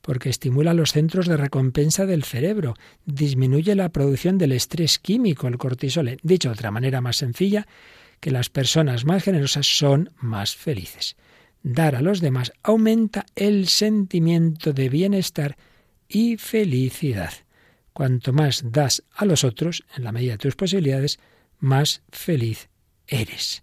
porque 0.00 0.30
estimula 0.30 0.74
los 0.74 0.92
centros 0.92 1.26
de 1.26 1.36
recompensa 1.36 2.06
del 2.06 2.24
cerebro, 2.24 2.74
disminuye 3.04 3.74
la 3.74 3.90
producción 3.90 4.38
del 4.38 4.52
estrés 4.52 4.98
químico, 4.98 5.48
el 5.48 5.58
cortisol. 5.58 6.18
Dicho 6.22 6.48
de 6.48 6.54
otra 6.54 6.70
manera 6.70 7.00
más 7.00 7.16
sencilla, 7.16 7.66
que 8.20 8.30
las 8.30 8.50
personas 8.50 9.04
más 9.04 9.22
generosas 9.22 9.66
son 9.66 10.10
más 10.20 10.56
felices 10.56 11.16
dar 11.62 11.94
a 11.94 12.02
los 12.02 12.20
demás 12.20 12.52
aumenta 12.62 13.26
el 13.34 13.68
sentimiento 13.68 14.72
de 14.72 14.88
bienestar 14.88 15.56
y 16.08 16.36
felicidad. 16.36 17.32
Cuanto 17.92 18.32
más 18.32 18.64
das 18.72 19.02
a 19.14 19.24
los 19.24 19.44
otros, 19.44 19.84
en 19.96 20.04
la 20.04 20.12
medida 20.12 20.32
de 20.32 20.38
tus 20.38 20.56
posibilidades, 20.56 21.18
más 21.58 22.02
feliz 22.10 22.68
eres. 23.06 23.62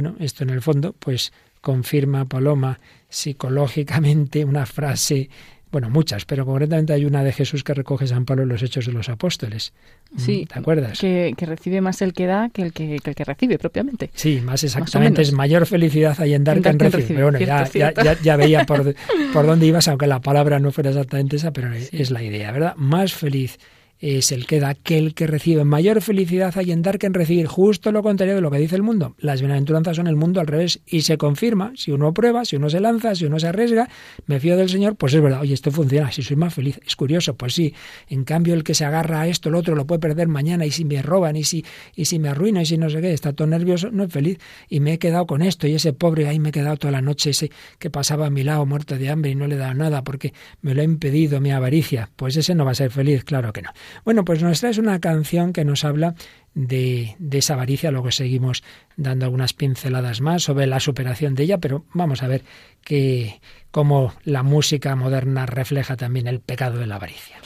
Bueno, 0.00 0.14
esto 0.20 0.44
en 0.44 0.50
el 0.50 0.62
fondo, 0.62 0.94
pues 0.96 1.32
confirma 1.60 2.24
Paloma 2.24 2.78
psicológicamente 3.08 4.44
una 4.44 4.64
frase 4.64 5.28
bueno, 5.72 5.90
muchas, 5.90 6.24
pero 6.24 6.46
concretamente 6.46 6.92
hay 6.92 7.04
una 7.04 7.24
de 7.24 7.32
Jesús 7.32 7.64
que 7.64 7.74
recoge 7.74 8.06
San 8.06 8.24
Pablo 8.24 8.44
en 8.44 8.48
los 8.48 8.62
Hechos 8.62 8.86
de 8.86 8.92
los 8.92 9.08
Apóstoles. 9.08 9.72
Mm, 10.12 10.18
sí, 10.20 10.46
¿te 10.50 10.60
acuerdas? 10.60 11.00
Que, 11.00 11.34
recibe 11.36 11.80
más 11.80 12.00
el 12.00 12.12
que 12.12 12.26
da 12.26 12.48
que 12.48 12.62
el 12.62 12.72
que, 12.72 13.00
que, 13.00 13.10
el 13.10 13.16
que 13.16 13.24
recibe 13.24 13.58
propiamente. 13.58 14.08
Sí, 14.14 14.40
más 14.40 14.62
exactamente, 14.62 15.20
es 15.20 15.32
mayor 15.32 15.66
felicidad 15.66 16.16
hay 16.20 16.34
en 16.34 16.44
dar 16.44 16.62
que 16.62 16.68
en 16.68 16.78
recibir. 16.78 17.08
Pero 17.08 17.30
bueno, 17.32 17.40
ya, 17.40 18.14
ya, 18.22 18.36
veía 18.36 18.64
por, 18.66 18.94
por 19.32 19.46
dónde 19.46 19.66
ibas, 19.66 19.88
aunque 19.88 20.06
la 20.06 20.20
palabra 20.20 20.60
no 20.60 20.70
fuera 20.70 20.90
exactamente 20.90 21.34
esa, 21.34 21.52
pero 21.52 21.72
es 21.74 22.12
la 22.12 22.22
idea, 22.22 22.52
¿verdad? 22.52 22.76
Más 22.76 23.14
feliz 23.14 23.58
es 24.00 24.32
el 24.32 24.46
que 24.46 24.60
da 24.60 24.74
que 24.74 24.98
el 24.98 25.14
que 25.14 25.26
recibe. 25.26 25.64
Mayor 25.64 26.00
felicidad 26.02 26.56
hay 26.56 26.72
en 26.72 26.82
dar 26.82 26.98
que 26.98 27.06
en 27.06 27.14
recibir. 27.14 27.46
Justo 27.46 27.90
lo 27.92 28.02
contrario 28.02 28.34
de 28.36 28.40
lo 28.40 28.50
que 28.50 28.58
dice 28.58 28.76
el 28.76 28.82
mundo. 28.82 29.14
Las 29.18 29.40
bienaventuranzas 29.40 29.96
son 29.96 30.06
el 30.06 30.16
mundo 30.16 30.40
al 30.40 30.46
revés 30.46 30.80
y 30.86 31.02
se 31.02 31.18
confirma. 31.18 31.72
Si 31.74 31.90
uno 31.90 32.14
prueba, 32.14 32.44
si 32.44 32.56
uno 32.56 32.70
se 32.70 32.80
lanza, 32.80 33.14
si 33.14 33.24
uno 33.24 33.38
se 33.38 33.48
arriesga, 33.48 33.88
me 34.26 34.38
fío 34.40 34.56
del 34.56 34.68
Señor, 34.68 34.96
pues 34.96 35.14
es 35.14 35.22
verdad. 35.22 35.40
Oye, 35.40 35.54
esto 35.54 35.70
funciona. 35.70 36.12
Si 36.12 36.22
soy 36.22 36.36
más 36.36 36.54
feliz. 36.54 36.80
Es 36.86 36.96
curioso, 36.96 37.34
pues 37.34 37.54
sí. 37.54 37.74
En 38.08 38.24
cambio, 38.24 38.54
el 38.54 38.62
que 38.62 38.74
se 38.74 38.84
agarra 38.84 39.22
a 39.22 39.28
esto, 39.28 39.48
el 39.48 39.56
otro, 39.56 39.74
lo 39.74 39.86
puede 39.86 39.98
perder 40.00 40.28
mañana 40.28 40.64
y 40.64 40.70
si 40.70 40.84
me 40.84 41.02
roban 41.02 41.36
y 41.36 41.44
si, 41.44 41.64
y 41.94 42.04
si 42.04 42.18
me 42.18 42.28
arruina 42.28 42.62
y 42.62 42.66
si 42.66 42.78
no 42.78 42.90
sé 42.90 43.00
qué, 43.00 43.12
está 43.12 43.32
todo 43.32 43.48
nervioso, 43.48 43.90
no 43.90 44.04
es 44.04 44.12
feliz. 44.12 44.38
Y 44.68 44.80
me 44.80 44.94
he 44.94 44.98
quedado 44.98 45.26
con 45.26 45.42
esto 45.42 45.66
y 45.66 45.74
ese 45.74 45.92
pobre 45.92 46.28
ahí 46.28 46.38
me 46.38 46.50
he 46.50 46.52
quedado 46.52 46.76
toda 46.76 46.92
la 46.92 47.02
noche, 47.02 47.30
ese 47.30 47.50
que 47.78 47.90
pasaba 47.90 48.26
a 48.26 48.30
mi 48.30 48.44
lado 48.44 48.64
muerto 48.66 48.96
de 48.96 49.10
hambre 49.10 49.30
y 49.30 49.34
no 49.34 49.46
le 49.46 49.56
he 49.56 49.58
dado 49.58 49.74
nada 49.74 50.04
porque 50.04 50.32
me 50.62 50.74
lo 50.74 50.82
ha 50.82 50.84
impedido 50.84 51.40
mi 51.40 51.50
avaricia. 51.50 52.10
Pues 52.14 52.36
ese 52.36 52.54
no 52.54 52.64
va 52.64 52.72
a 52.72 52.74
ser 52.74 52.90
feliz, 52.90 53.24
claro 53.24 53.52
que 53.52 53.62
no. 53.62 53.70
Bueno, 54.04 54.24
pues 54.24 54.42
nuestra 54.42 54.70
es 54.70 54.78
una 54.78 54.98
canción 55.00 55.52
que 55.52 55.64
nos 55.64 55.84
habla 55.84 56.14
de, 56.54 57.16
de, 57.18 57.38
esa 57.38 57.54
avaricia. 57.54 57.90
Luego 57.90 58.10
seguimos 58.10 58.62
dando 58.96 59.26
algunas 59.26 59.52
pinceladas 59.52 60.20
más 60.20 60.42
sobre 60.42 60.66
la 60.66 60.80
superación 60.80 61.34
de 61.34 61.44
ella, 61.44 61.58
pero 61.58 61.84
vamos 61.92 62.22
a 62.22 62.28
ver 62.28 62.42
que 62.82 63.40
cómo 63.70 64.14
la 64.24 64.42
música 64.42 64.96
moderna 64.96 65.46
refleja 65.46 65.96
también 65.96 66.26
el 66.26 66.40
pecado 66.40 66.78
de 66.78 66.86
la 66.86 66.96
avaricia. 66.96 67.36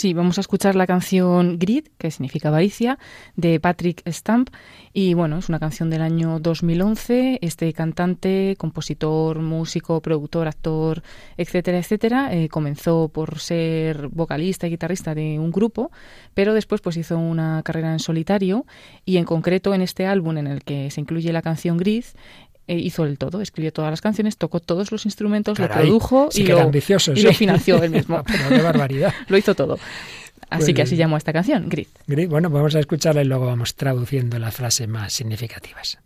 Sí, 0.00 0.14
vamos 0.14 0.38
a 0.38 0.40
escuchar 0.40 0.76
la 0.76 0.86
canción 0.86 1.58
Grid, 1.58 1.88
que 1.98 2.10
significa 2.10 2.48
avaricia, 2.48 2.98
de 3.36 3.60
Patrick 3.60 4.00
Stamp. 4.10 4.48
Y 4.94 5.12
bueno, 5.12 5.36
es 5.36 5.50
una 5.50 5.58
canción 5.58 5.90
del 5.90 6.00
año 6.00 6.40
2011. 6.40 7.38
Este 7.42 7.70
cantante, 7.74 8.56
compositor, 8.56 9.40
músico, 9.40 10.00
productor, 10.00 10.48
actor, 10.48 11.02
etcétera, 11.36 11.76
etcétera, 11.76 12.34
eh, 12.34 12.48
comenzó 12.48 13.08
por 13.08 13.40
ser 13.40 14.08
vocalista 14.08 14.66
y 14.66 14.70
guitarrista 14.70 15.14
de 15.14 15.38
un 15.38 15.50
grupo, 15.50 15.90
pero 16.32 16.54
después 16.54 16.80
pues 16.80 16.96
hizo 16.96 17.18
una 17.18 17.62
carrera 17.62 17.92
en 17.92 17.98
solitario 17.98 18.64
y 19.04 19.18
en 19.18 19.26
concreto 19.26 19.74
en 19.74 19.82
este 19.82 20.06
álbum 20.06 20.38
en 20.38 20.46
el 20.46 20.64
que 20.64 20.90
se 20.90 21.02
incluye 21.02 21.30
la 21.30 21.42
canción 21.42 21.76
Grid, 21.76 22.04
eh, 22.70 22.78
hizo 22.78 23.04
el 23.04 23.18
todo, 23.18 23.40
escribió 23.40 23.72
todas 23.72 23.90
las 23.90 24.00
canciones, 24.00 24.36
tocó 24.36 24.60
todos 24.60 24.92
los 24.92 25.04
instrumentos, 25.04 25.58
lo 25.58 25.68
produjo 25.68 26.28
y, 26.32 26.44
lo, 26.44 26.70
y 26.70 27.22
lo 27.22 27.32
financió 27.32 27.82
él 27.82 27.90
mismo. 27.90 28.22
Pero 28.26 28.48
qué 28.48 28.62
barbaridad. 28.62 29.12
lo 29.28 29.36
hizo 29.36 29.56
todo. 29.56 29.76
Así 30.50 30.66
pues 30.66 30.74
que 30.76 30.82
así 30.82 30.94
llamó 30.94 31.16
a 31.16 31.18
esta 31.18 31.32
canción, 31.32 31.68
Grit. 31.68 31.88
Grit. 32.06 32.30
Bueno, 32.30 32.48
vamos 32.48 32.76
a 32.76 32.78
escucharla 32.78 33.22
y 33.22 33.24
luego 33.24 33.46
vamos 33.46 33.74
traduciendo 33.74 34.38
las 34.38 34.54
frases 34.54 34.86
más 34.86 35.12
significativas. 35.12 35.98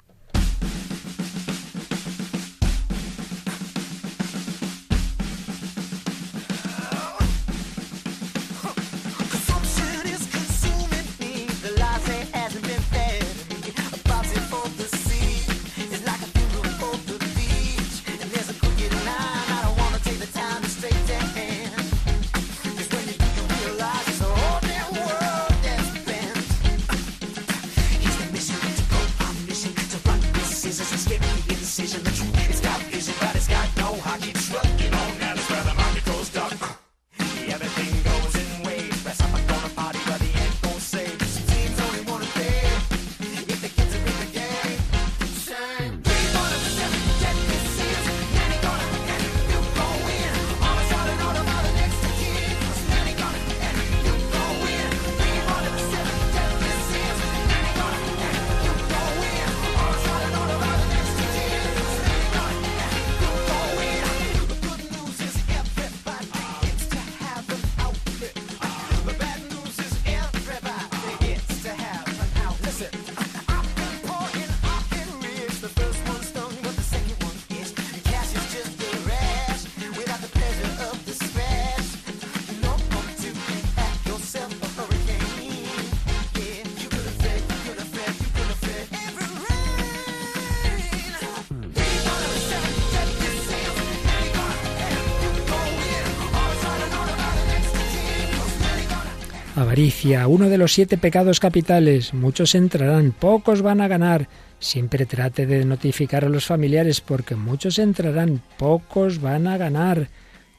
Avaricia, 99.75 100.29
uno 100.29 100.49
de 100.49 100.57
los 100.57 100.73
siete 100.73 100.97
pecados 100.99 101.41
capitales. 101.41 102.15
Muchos 102.15 102.55
entrarán, 102.55 103.11
pocos 103.11 103.61
van 103.61 103.81
a 103.81 103.89
ganar. 103.89 104.29
Siempre 104.61 105.05
trate 105.05 105.47
de 105.47 105.65
notificar 105.65 106.25
a 106.25 106.29
los 106.29 106.47
familiares 106.47 107.01
porque 107.01 107.35
muchos 107.35 107.81
entrarán, 107.81 108.41
pocos 108.57 109.21
van 109.21 109.49
a 109.49 109.57
ganar. 109.59 110.11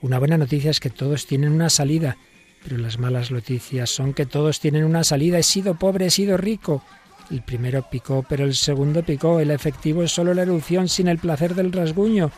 Una 0.01 0.19
buena 0.19 0.37
noticia 0.37 0.69
es 0.69 0.81
que 0.81 0.89
todos 0.89 1.27
tienen 1.27 1.53
una 1.53 1.69
salida, 1.69 2.17
pero 2.61 2.77
las 2.77 2.99
malas 2.99 3.31
noticias 3.31 3.89
son 3.89 4.13
que 4.13 4.25
todos 4.25 4.59
tienen 4.59 4.83
una 4.83 5.05
salida. 5.05 5.39
He 5.39 5.43
sido 5.43 5.75
pobre, 5.75 6.07
he 6.07 6.11
sido 6.11 6.35
rico. 6.35 6.83
El 7.31 7.41
primero 7.41 7.89
picó, 7.89 8.25
pero 8.27 8.43
el 8.43 8.53
segundo 8.53 9.01
picó. 9.03 9.39
El 9.39 9.51
efectivo 9.51 10.03
es 10.03 10.11
solo 10.11 10.33
la 10.33 10.41
erupción 10.41 10.89
sin 10.89 11.07
el 11.07 11.19
placer 11.19 11.55
del 11.55 11.71
rasguño. 11.71 12.31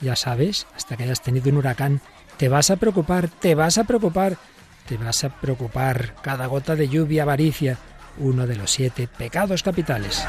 Ya 0.00 0.16
sabes, 0.16 0.66
hasta 0.74 0.96
que 0.96 1.04
hayas 1.04 1.22
tenido 1.22 1.50
un 1.50 1.58
huracán, 1.58 2.00
te 2.36 2.48
vas 2.48 2.72
a 2.72 2.76
preocupar, 2.78 3.28
te 3.28 3.54
vas 3.54 3.78
a 3.78 3.84
preocupar 3.84 4.36
te 4.86 4.96
vas 4.96 5.24
a 5.24 5.28
preocupar. 5.28 6.14
Cada 6.22 6.46
gota 6.46 6.76
de 6.76 6.88
lluvia, 6.88 7.22
avaricia, 7.22 7.78
uno 8.18 8.46
de 8.46 8.56
los 8.56 8.70
siete 8.70 9.08
pecados 9.08 9.62
capitales. 9.62 10.24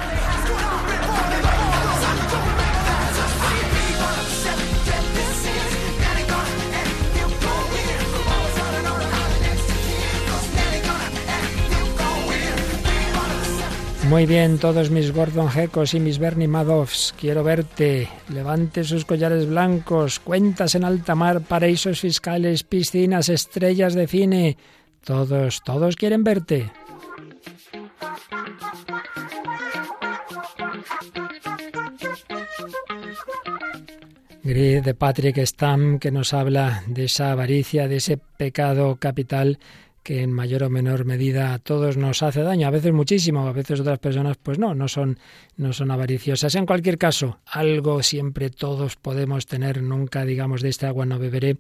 Muy 14.10 14.26
bien, 14.26 14.58
todos 14.58 14.90
mis 14.90 15.12
Gordon 15.12 15.50
Gekos 15.50 15.94
y 15.94 16.00
mis 16.00 16.18
Bernie 16.18 16.48
Madoffs, 16.48 17.14
quiero 17.20 17.44
verte. 17.44 18.08
Levante 18.30 18.86
sus 18.86 19.04
collares 19.04 19.46
blancos, 19.48 20.20
cuentas 20.20 20.76
en 20.76 20.86
alta 20.86 21.14
mar, 21.14 21.42
paraísos 21.42 22.00
fiscales, 22.00 22.64
piscinas, 22.64 23.28
estrellas 23.28 23.96
de 23.96 24.08
cine. 24.08 24.58
Todos, 25.04 25.62
todos 25.62 25.98
quieren 25.98 26.24
verte. 26.24 26.72
Gris 34.42 34.82
de 34.82 34.94
Patrick 34.94 35.46
Stam 35.46 36.00
que 36.00 36.12
nos 36.12 36.34
habla 36.34 36.82
de 36.88 37.06
esa 37.06 37.34
avaricia, 37.34 37.90
de 37.90 37.98
ese 37.98 38.18
pecado 38.18 38.96
capital 38.96 39.60
que 40.08 40.24
en 40.24 40.32
mayor 40.32 40.64
o 40.64 40.70
menor 40.70 41.04
medida 41.04 41.54
a 41.54 41.60
todos 41.60 41.98
nos 41.98 42.24
hace 42.24 42.42
daño, 42.42 42.66
a 42.66 42.72
veces 42.72 42.94
muchísimo, 42.94 43.46
a 43.46 43.52
veces 43.52 43.82
otras 43.82 44.00
personas 44.00 44.38
pues 44.42 44.58
no, 44.58 44.74
no 44.74 44.88
son 44.88 45.20
no 45.58 45.74
son 45.74 45.92
avariciosas. 45.92 46.56
En 46.56 46.66
cualquier 46.66 46.98
caso, 46.98 47.40
algo 47.46 48.02
siempre 48.02 48.50
todos 48.50 48.96
podemos 48.96 49.48
tener, 49.48 49.84
nunca 49.84 50.24
digamos 50.24 50.62
de 50.62 50.70
este 50.70 50.86
agua 50.86 51.06
no 51.06 51.20
beberé 51.20 51.58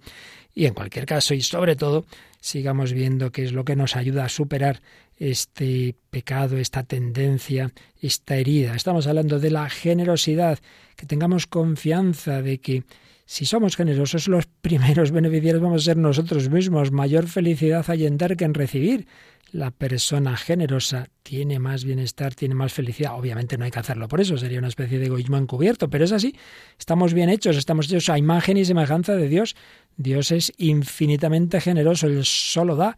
y 0.55 0.65
en 0.65 0.73
cualquier 0.73 1.05
caso 1.05 1.33
y 1.33 1.41
sobre 1.41 1.75
todo 1.75 2.05
sigamos 2.39 2.93
viendo 2.93 3.33
qué 3.33 3.43
es 3.43 3.51
lo 3.51 3.65
que 3.65 3.75
nos 3.75 3.97
ayuda 3.97 4.23
a 4.23 4.29
superar 4.29 4.79
este 5.17 5.93
pecado, 6.09 6.55
esta 6.55 6.83
tendencia, 6.83 7.73
esta 8.01 8.37
herida. 8.37 8.75
Estamos 8.75 9.07
hablando 9.07 9.41
de 9.41 9.51
la 9.51 9.69
generosidad, 9.69 10.57
que 10.95 11.05
tengamos 11.05 11.47
confianza 11.47 12.41
de 12.41 12.59
que 12.59 12.85
si 13.29 13.45
somos 13.45 13.75
generosos, 13.75 14.29
los 14.29 14.45
primeros 14.61 15.11
beneficiarios 15.11 15.61
vamos 15.61 15.81
a 15.83 15.85
ser 15.85 15.97
nosotros 15.97 16.49
mismos. 16.49 16.91
Mayor 16.91 17.27
felicidad 17.27 17.85
hay 17.89 18.05
en 18.05 18.17
dar 18.17 18.37
que 18.37 18.45
en 18.45 18.53
recibir. 18.53 19.05
La 19.51 19.71
persona 19.71 20.35
generosa 20.37 21.09
tiene 21.23 21.59
más 21.59 21.83
bienestar, 21.83 22.35
tiene 22.35 22.55
más 22.55 22.73
felicidad. 22.73 23.17
Obviamente 23.17 23.57
no 23.57 23.65
hay 23.65 23.71
que 23.71 23.79
hacerlo 23.79 24.07
por 24.07 24.21
eso, 24.21 24.37
sería 24.37 24.59
una 24.59 24.69
especie 24.69 24.97
de 24.97 25.07
egoísmo 25.07 25.37
encubierto, 25.37 25.89
pero 25.89 26.05
es 26.05 26.13
así. 26.13 26.35
Estamos 26.79 27.13
bien 27.13 27.29
hechos, 27.29 27.57
estamos 27.57 27.87
hechos 27.87 28.09
a 28.09 28.17
imagen 28.17 28.55
y 28.55 28.63
semejanza 28.63 29.15
de 29.15 29.27
Dios. 29.27 29.55
Dios 29.97 30.31
es 30.31 30.53
infinitamente 30.57 31.59
generoso, 31.59 32.07
Él 32.07 32.23
solo 32.23 32.77
da. 32.77 32.97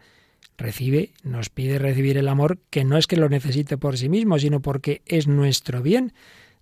recibe, 0.58 1.14
nos 1.24 1.50
pide 1.50 1.80
recibir 1.80 2.18
el 2.18 2.28
amor 2.28 2.60
que 2.70 2.84
no 2.84 2.98
es 2.98 3.08
que 3.08 3.16
lo 3.16 3.30
necesite 3.30 3.78
por 3.78 3.98
sí 3.98 4.10
mismo, 4.10 4.38
sino 4.38 4.62
porque 4.62 5.02
es 5.06 5.28
nuestro 5.28 5.82
bien. 5.82 6.14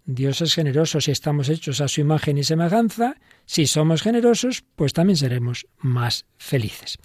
Dios 0.06 0.40
es 0.42 0.56
generoso 0.56 1.02
si 1.02 1.12
estamos 1.12 1.50
hechos 1.50 1.82
a 1.82 1.90
su 1.90 2.00
imagen 2.00 2.38
y 2.38 2.44
semejanza. 2.46 3.18
Si 3.48 3.66
somos 3.66 4.04
generosos, 4.04 4.64
pues 4.76 4.94
también 4.94 5.18
seremos 5.18 5.66
más 5.80 6.26
felices. 6.38 7.00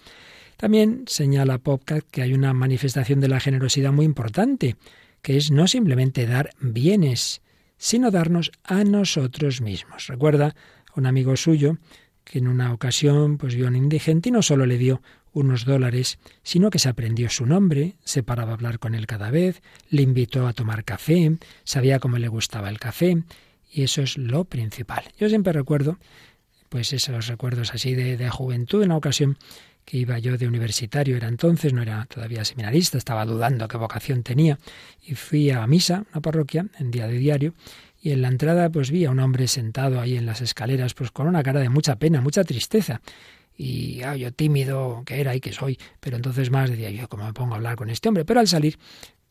También 0.57 1.05
señala 1.07 1.59
Popcat 1.59 2.05
que 2.11 2.21
hay 2.21 2.35
una 2.35 2.53
manifestación 2.53 3.21
de 3.21 3.29
la 3.29 3.41
generosidad 3.41 3.93
muy 3.93 4.05
importante, 4.05 4.77
que 5.23 5.37
es 5.37 5.51
no 5.51 5.69
simplemente 5.69 6.27
dar 6.27 6.51
bienes, 6.61 7.43
sino 7.79 8.11
darnos 8.11 8.51
a 8.65 8.85
nosotros 8.85 9.61
mismos. 9.61 10.09
Recuerda 10.09 10.55
un 10.95 11.07
amigo 11.07 11.37
suyo 11.37 11.79
que 12.25 12.39
en 12.39 12.49
una 12.49 12.73
ocasión 12.73 13.39
pues 13.39 13.55
vio 13.55 13.67
a 13.67 13.69
un 13.69 13.77
indigente 13.77 14.29
y 14.29 14.33
no 14.33 14.43
solo 14.43 14.67
le 14.67 14.79
dio 14.79 15.01
unos 15.33 15.65
dólares, 15.65 16.19
sino 16.43 16.71
que 16.71 16.79
se 16.79 16.89
aprendió 16.89 17.31
su 17.31 17.47
nombre, 17.47 17.97
se 18.05 18.23
paraba 18.23 18.51
a 18.51 18.55
hablar 18.55 18.79
con 18.79 18.95
él 18.95 19.07
cada 19.07 19.31
vez, 19.31 19.63
le 19.91 20.03
invitó 20.03 20.47
a 20.47 20.53
tomar 20.53 20.85
café, 20.85 21.39
sabía 21.65 22.01
cómo 22.01 22.19
le 22.19 22.29
gustaba 22.29 22.69
el 22.69 22.79
café, 22.79 23.23
y 23.73 23.83
eso 23.83 24.03
es 24.03 24.19
lo 24.19 24.45
principal. 24.45 25.05
Yo 25.19 25.29
siempre 25.29 25.53
recuerdo, 25.53 25.99
pues 26.73 26.95
esos 26.95 27.27
recuerdos 27.27 27.75
así 27.75 27.95
de, 27.95 28.17
de 28.17 28.31
juventud, 28.31 28.83
en 28.83 28.89
una 28.89 28.97
ocasión 28.97 29.37
que 29.85 29.99
iba 29.99 30.19
yo 30.19 30.39
de 30.39 30.49
universitario, 30.49 31.19
era 31.19 31.29
entonces, 31.29 31.75
no 31.75 31.83
era 31.83 32.07
todavía 32.07 32.47
seminarista, 32.47 32.97
estaba 32.97 33.27
dudando 33.27 33.69
qué 33.69 33.77
vocación 33.77 34.23
tenía, 34.23 34.59
y 35.03 35.15
fui 35.15 35.51
a 35.51 35.67
misa, 35.67 36.07
una 36.13 36.23
parroquia, 36.23 36.65
en 36.79 36.91
día 36.91 37.07
de 37.07 37.19
diario, 37.19 37.53
y 38.01 38.13
en 38.13 38.23
la 38.23 38.29
entrada 38.29 38.71
pues 38.71 38.91
vi 38.91 39.05
a 39.05 39.11
un 39.11 39.21
hombre 39.21 39.49
sentado 39.49 40.01
ahí 40.01 40.17
en 40.17 40.25
las 40.25 40.41
escaleras, 40.41 40.95
pues 40.95 41.11
con 41.11 41.29
una 41.29 41.43
cara 41.43 41.61
de 41.61 41.69
mucha 41.69 41.97
pena, 41.97 42.23
mucha 42.23 42.43
tristeza. 42.43 43.03
Y 43.55 44.01
ah, 44.01 44.17
yo 44.17 44.33
tímido 44.33 45.03
que 45.05 45.21
era 45.21 45.37
y 45.37 45.41
que 45.41 45.53
soy, 45.53 45.79
pero 46.01 46.17
entonces 46.17 46.51
más 46.51 46.71
decía 46.71 46.91
yo, 46.91 47.07
¿cómo 47.07 47.27
me 47.27 47.35
pongo 47.35 47.53
a 47.53 47.57
hablar 47.59 47.77
con 47.77 47.91
este 47.91 48.09
hombre? 48.09 48.25
Pero 48.25 48.41
al 48.41 48.49
salir, 48.49 48.79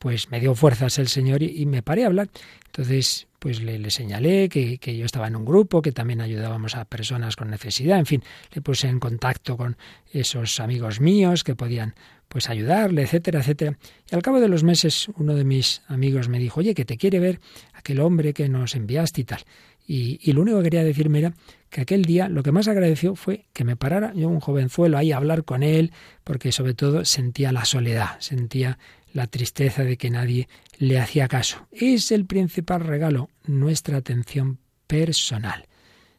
pues 0.02 0.32
me 0.32 0.40
dio 0.40 0.56
fuerzas 0.56 0.98
el 0.98 1.10
Señor 1.10 1.44
y, 1.44 1.64
me 1.68 1.84
paré 1.84 2.06
a 2.06 2.08
hablar. 2.08 2.28
Entonces, 2.66 3.28
pues 3.38 3.62
le, 3.62 3.92
señalé 3.92 4.50
que, 4.50 4.80
que, 4.80 4.98
yo 4.98 5.06
estaba 5.06 5.28
en 5.28 5.36
un 5.36 5.46
grupo, 5.46 5.84
que 5.84 5.92
también 5.92 6.22
ayudábamos 6.22 6.76
a 6.76 6.86
personas 6.86 7.36
con 7.36 7.52
necesidad, 7.52 8.00
en 8.00 8.08
fin, 8.08 8.24
le 8.52 8.64
puse 8.64 8.88
en 8.88 9.00
contacto 9.00 9.58
con 9.58 9.78
esos 10.12 10.60
amigos 10.60 11.02
míos 11.02 11.44
que 11.44 11.54
podían 11.54 11.94
pues 12.28 12.50
ayudarle, 12.50 13.04
etcétera, 13.04 13.42
etcétera. 13.42 13.78
Y 14.12 14.16
al 14.16 14.24
cabo 14.24 14.40
de 14.40 14.48
los 14.48 14.64
meses 14.64 15.08
uno 15.18 15.36
de 15.36 15.44
mis 15.44 15.84
amigos 15.88 16.30
me 16.30 16.40
dijo, 16.40 16.62
oye, 16.62 16.74
que 16.74 16.86
te 16.86 16.98
quiere 16.98 17.20
ver 17.20 17.40
aquel 17.74 18.00
hombre 18.00 18.34
que 18.34 18.50
nos 18.50 18.74
enviaste 18.74 19.22
y 19.22 19.24
tal. 19.26 19.42
Y, 19.86 20.20
y, 20.24 20.32
lo 20.32 20.42
único 20.42 20.58
que 20.60 20.64
quería 20.64 20.84
decirme 20.84 21.20
era 21.20 21.34
que 21.70 21.82
aquel 21.82 22.06
día 22.06 22.30
lo 22.30 22.42
que 22.42 22.52
más 22.52 22.68
agradeció 22.68 23.16
fue 23.16 23.46
que 23.54 23.66
me 23.66 23.76
parara 23.76 24.14
yo, 24.16 24.30
un 24.30 24.40
jovenzuelo, 24.40 24.98
ahí 24.98 25.12
a 25.12 25.18
hablar 25.18 25.44
con 25.44 25.62
él, 25.62 25.92
porque 26.24 26.52
sobre 26.52 26.74
todo 26.74 27.04
sentía 27.06 27.52
la 27.52 27.66
soledad, 27.66 28.12
sentía 28.20 28.80
la 29.14 29.28
tristeza 29.28 29.84
de 29.84 29.98
que 29.98 30.10
nadie 30.10 30.48
le 30.78 31.00
hacía 31.00 31.28
caso. 31.28 31.68
Es 31.72 32.12
el 32.12 32.26
principal 32.26 32.82
regalo, 32.82 33.30
nuestra 33.46 33.98
atención 33.98 34.60
personal. 34.88 35.68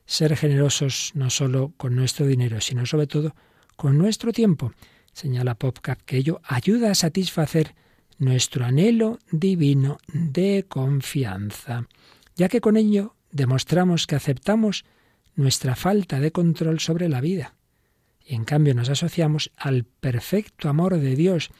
Ser 0.07 0.37
generosos 0.37 1.12
no 1.14 1.31
solo 1.31 1.72
con 1.76 1.94
nuestro 1.94 2.26
dinero, 2.26 2.61
sino 2.61 2.87
sobre 2.87 3.07
todo 3.07 3.35
con 3.76 3.98
nuestro 3.98 4.33
tiempo. 4.33 4.72
Señala 5.12 5.55
Popcap 5.55 6.00
que 6.02 6.16
ello 6.16 6.40
ayuda 6.44 6.90
a 6.90 6.94
satisfacer 6.94 7.74
nuestro 8.18 8.64
anhelo 8.64 9.18
divino 9.31 9.98
de 10.12 10.64
confianza, 10.68 11.88
ya 12.37 12.48
que 12.48 12.61
con 12.61 12.76
ello 12.76 13.16
demostramos 13.31 14.07
que 14.07 14.14
aceptamos 14.14 14.85
nuestra 15.35 15.76
falta 15.76 16.20
de 16.20 16.31
control 16.31 16.81
sobre 16.81 17.09
la 17.09 17.20
vida. 17.20 17.55
Y 18.24 18.35
en 18.35 18.44
cambio 18.44 18.74
nos 18.74 18.88
asociamos 18.88 19.50
al 19.57 19.85
perfecto 19.85 20.68
amor 20.68 20.98
de 20.98 21.16
Dios, 21.16 21.50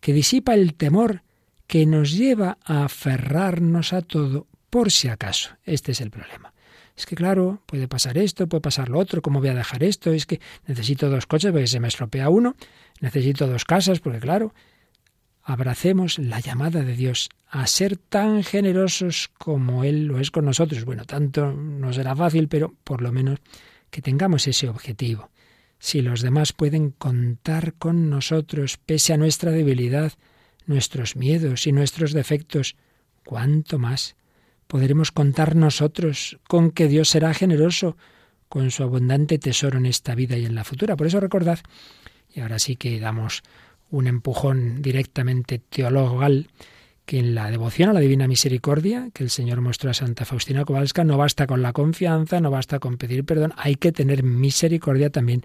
que 0.00 0.12
disipa 0.12 0.54
el 0.54 0.74
temor 0.74 1.22
que 1.66 1.86
nos 1.86 2.12
lleva 2.12 2.58
a 2.64 2.84
aferrarnos 2.84 3.92
a 3.92 4.02
todo 4.02 4.46
por 4.70 4.90
si 4.90 5.08
acaso. 5.08 5.50
Este 5.64 5.92
es 5.92 6.00
el 6.00 6.10
problema. 6.10 6.52
Es 6.96 7.06
que 7.06 7.14
claro, 7.14 7.62
puede 7.66 7.86
pasar 7.86 8.18
esto, 8.18 8.48
puede 8.48 8.60
pasar 8.60 8.88
lo 8.88 8.98
otro, 8.98 9.22
¿cómo 9.22 9.38
voy 9.38 9.50
a 9.50 9.54
dejar 9.54 9.84
esto? 9.84 10.12
Es 10.12 10.26
que 10.26 10.40
necesito 10.66 11.08
dos 11.08 11.26
coches 11.26 11.52
porque 11.52 11.68
se 11.68 11.78
me 11.78 11.86
estropea 11.86 12.28
uno, 12.28 12.56
necesito 13.00 13.46
dos 13.46 13.64
casas 13.64 14.00
porque 14.00 14.18
claro, 14.18 14.52
abracemos 15.44 16.18
la 16.18 16.40
llamada 16.40 16.82
de 16.82 16.96
Dios 16.96 17.28
a 17.48 17.66
ser 17.66 17.96
tan 17.96 18.42
generosos 18.42 19.30
como 19.38 19.84
Él 19.84 20.06
lo 20.06 20.18
es 20.18 20.30
con 20.30 20.44
nosotros. 20.44 20.84
Bueno, 20.84 21.04
tanto 21.04 21.52
no 21.52 21.92
será 21.92 22.16
fácil, 22.16 22.48
pero 22.48 22.74
por 22.82 23.00
lo 23.00 23.12
menos 23.12 23.38
que 23.90 24.02
tengamos 24.02 24.46
ese 24.46 24.68
objetivo. 24.68 25.30
Si 25.78 26.02
los 26.02 26.22
demás 26.22 26.52
pueden 26.52 26.90
contar 26.90 27.74
con 27.74 28.10
nosotros 28.10 28.78
pese 28.78 29.12
a 29.12 29.16
nuestra 29.16 29.52
debilidad, 29.52 30.12
nuestros 30.66 31.16
miedos 31.16 31.66
y 31.66 31.72
nuestros 31.72 32.12
defectos, 32.12 32.76
¿cuánto 33.24 33.78
más 33.78 34.16
podremos 34.66 35.12
contar 35.12 35.56
nosotros 35.56 36.38
con 36.48 36.70
que 36.70 36.88
Dios 36.88 37.08
será 37.08 37.32
generoso 37.32 37.96
con 38.48 38.70
su 38.70 38.82
abundante 38.82 39.38
tesoro 39.38 39.78
en 39.78 39.86
esta 39.86 40.14
vida 40.14 40.36
y 40.36 40.44
en 40.44 40.54
la 40.54 40.64
futura? 40.64 40.96
Por 40.96 41.06
eso 41.06 41.20
recordad, 41.20 41.60
y 42.34 42.40
ahora 42.40 42.58
sí 42.58 42.76
que 42.76 42.98
damos 43.00 43.42
un 43.90 44.06
empujón 44.06 44.82
directamente 44.82 45.58
teologal, 45.58 46.48
que 47.06 47.18
en 47.18 47.34
la 47.34 47.50
devoción 47.50 47.88
a 47.88 47.94
la 47.94 48.00
Divina 48.00 48.28
Misericordia 48.28 49.08
que 49.14 49.24
el 49.24 49.30
Señor 49.30 49.62
mostró 49.62 49.90
a 49.90 49.94
Santa 49.94 50.26
Faustina 50.26 50.66
Kowalska 50.66 51.04
no 51.04 51.16
basta 51.16 51.46
con 51.46 51.62
la 51.62 51.72
confianza, 51.72 52.38
no 52.38 52.50
basta 52.50 52.80
con 52.80 52.98
pedir 52.98 53.24
perdón, 53.24 53.54
hay 53.56 53.76
que 53.76 53.92
tener 53.92 54.22
misericordia 54.22 55.08
también 55.08 55.42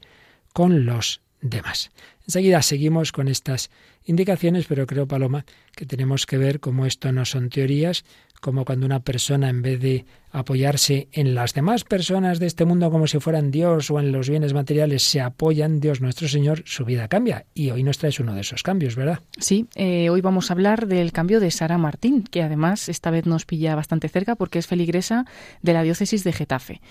con 0.54 0.86
los 0.86 1.22
demás. 1.42 1.92
Enseguida 2.26 2.62
seguimos 2.62 3.12
con 3.12 3.28
estas 3.28 3.70
indicaciones, 4.06 4.66
pero 4.68 4.88
creo, 4.88 5.08
Paloma, 5.08 5.46
que 5.76 5.86
tenemos 5.86 6.26
que 6.26 6.38
ver 6.38 6.60
cómo 6.60 6.86
esto 6.86 7.12
no 7.12 7.26
son 7.26 7.50
teorías, 7.50 8.06
como 8.40 8.64
cuando 8.66 8.86
una 8.86 9.02
persona 9.02 9.50
en 9.50 9.62
vez 9.62 9.82
de 9.82 10.06
apoyarse 10.34 11.08
en 11.12 11.36
las 11.36 11.54
demás 11.54 11.84
personas 11.84 12.40
de 12.40 12.48
este 12.48 12.66
mundo 12.66 12.92
como 12.92 13.08
si 13.08 13.20
fueran 13.20 13.52
Dios 13.52 13.90
o 13.92 14.00
en 14.00 14.12
los 14.12 14.30
bienes 14.30 14.54
materiales, 14.54 15.04
se 15.04 15.22
apoyan 15.22 15.80
Dios 15.80 16.02
nuestro 16.02 16.28
Señor, 16.28 16.64
su 16.66 16.84
vida 16.86 17.08
cambia. 17.08 17.46
Y 17.54 17.70
hoy 17.70 17.84
nos 17.84 18.00
traes 18.00 18.20
uno 18.20 18.34
de 18.34 18.42
esos 18.42 18.64
cambios, 18.64 18.96
¿verdad? 18.96 19.20
Sí, 19.38 19.68
eh, 19.76 20.10
hoy 20.10 20.22
vamos 20.22 20.50
a 20.50 20.54
hablar 20.56 20.88
del 20.88 21.12
cambio 21.12 21.40
de 21.40 21.52
Sara 21.52 21.78
Martín, 21.78 22.24
que 22.24 22.42
además 22.42 22.90
esta 22.90 23.12
vez 23.12 23.28
nos 23.28 23.46
pilla 23.46 23.76
bastante 23.76 24.10
cerca 24.10 24.36
porque 24.36 24.58
es 24.58 24.66
feligresa 24.68 25.26
de 25.62 25.74
la 25.74 25.84
diócesis 25.84 26.24
de 26.24 26.34
Getafe. 26.34 26.82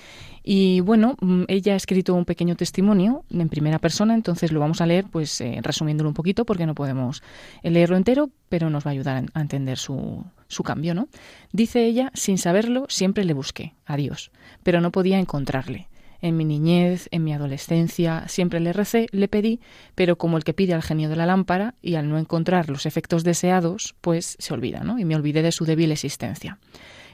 Y 0.44 0.80
bueno, 0.80 1.16
mm, 1.20 1.44
ella 1.48 1.74
ha 1.74 1.76
escrito 1.76 2.14
un 2.14 2.24
pequeño 2.24 2.54
testimonio 2.54 3.24
en 3.30 3.48
primera 3.48 3.80
persona, 3.80 4.14
entonces 4.14 4.52
lo 4.52 4.60
vamos 4.60 4.80
a 4.80 4.86
leer, 4.86 5.06
pues 5.10 5.40
eh, 5.40 5.58
resumiéndolo 5.62 6.08
un 6.08 6.14
poquito 6.14 6.44
porque 6.44 6.66
no 6.66 6.74
podemos 6.74 7.22
leerlo 7.62 7.96
entero, 7.96 8.30
pero 8.48 8.70
nos 8.70 8.86
va 8.86 8.90
a 8.90 8.92
ayudar 8.92 9.24
a 9.34 9.40
entender 9.40 9.78
su, 9.78 10.24
su 10.52 10.62
cambio, 10.62 10.94
¿no? 10.94 11.08
Dice 11.52 11.84
ella, 11.84 12.10
sin 12.14 12.38
saberlo, 12.38 12.86
siempre 12.88 13.24
le 13.24 13.31
busqué, 13.32 13.74
a 13.86 13.96
Dios, 13.96 14.30
pero 14.62 14.80
no 14.80 14.90
podía 14.90 15.18
encontrarle. 15.18 15.88
En 16.20 16.36
mi 16.36 16.44
niñez, 16.44 17.08
en 17.10 17.24
mi 17.24 17.32
adolescencia, 17.32 18.28
siempre 18.28 18.60
le 18.60 18.72
recé, 18.72 19.08
le 19.10 19.26
pedí, 19.26 19.60
pero 19.96 20.16
como 20.16 20.36
el 20.36 20.44
que 20.44 20.54
pide 20.54 20.72
al 20.72 20.82
genio 20.82 21.08
de 21.08 21.16
la 21.16 21.26
lámpara, 21.26 21.74
y 21.82 21.96
al 21.96 22.08
no 22.08 22.16
encontrar 22.16 22.70
los 22.70 22.86
efectos 22.86 23.24
deseados, 23.24 23.96
pues 24.00 24.36
se 24.38 24.54
olvida, 24.54 24.84
¿no? 24.84 25.00
Y 25.00 25.04
me 25.04 25.16
olvidé 25.16 25.42
de 25.42 25.50
su 25.50 25.64
débil 25.64 25.90
existencia. 25.90 26.58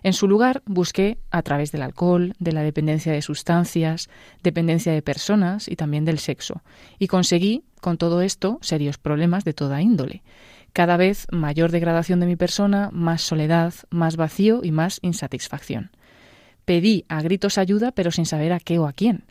En 0.02 0.12
su 0.12 0.28
lugar 0.28 0.62
busqué 0.66 1.18
a 1.30 1.42
través 1.42 1.72
del 1.72 1.82
alcohol, 1.82 2.34
de 2.38 2.52
la 2.52 2.62
dependencia 2.62 3.10
de 3.10 3.22
sustancias, 3.22 4.10
dependencia 4.42 4.92
de 4.92 5.02
personas 5.02 5.68
y 5.68 5.76
también 5.76 6.04
del 6.04 6.18
sexo. 6.18 6.62
Y 6.98 7.08
conseguí, 7.08 7.64
con 7.80 7.96
todo 7.96 8.20
esto, 8.20 8.58
serios 8.60 8.98
problemas 8.98 9.44
de 9.44 9.54
toda 9.54 9.80
índole 9.80 10.22
cada 10.72 10.96
vez 10.96 11.26
mayor 11.32 11.72
degradación 11.72 12.20
de 12.20 12.26
mi 12.26 12.36
persona, 12.36 12.90
más 12.92 13.22
soledad, 13.22 13.74
más 13.90 14.16
vacío 14.16 14.60
y 14.62 14.70
más 14.70 15.00
insatisfacción. 15.02 15.90
Pedí 16.68 17.06
a 17.08 17.22
gritos 17.22 17.56
ayuda, 17.56 17.92
pero 17.92 18.10
sin 18.10 18.26
saber 18.26 18.52
a 18.52 18.60
qué 18.60 18.78
o 18.78 18.86
a 18.86 18.92
quién. 18.92 19.24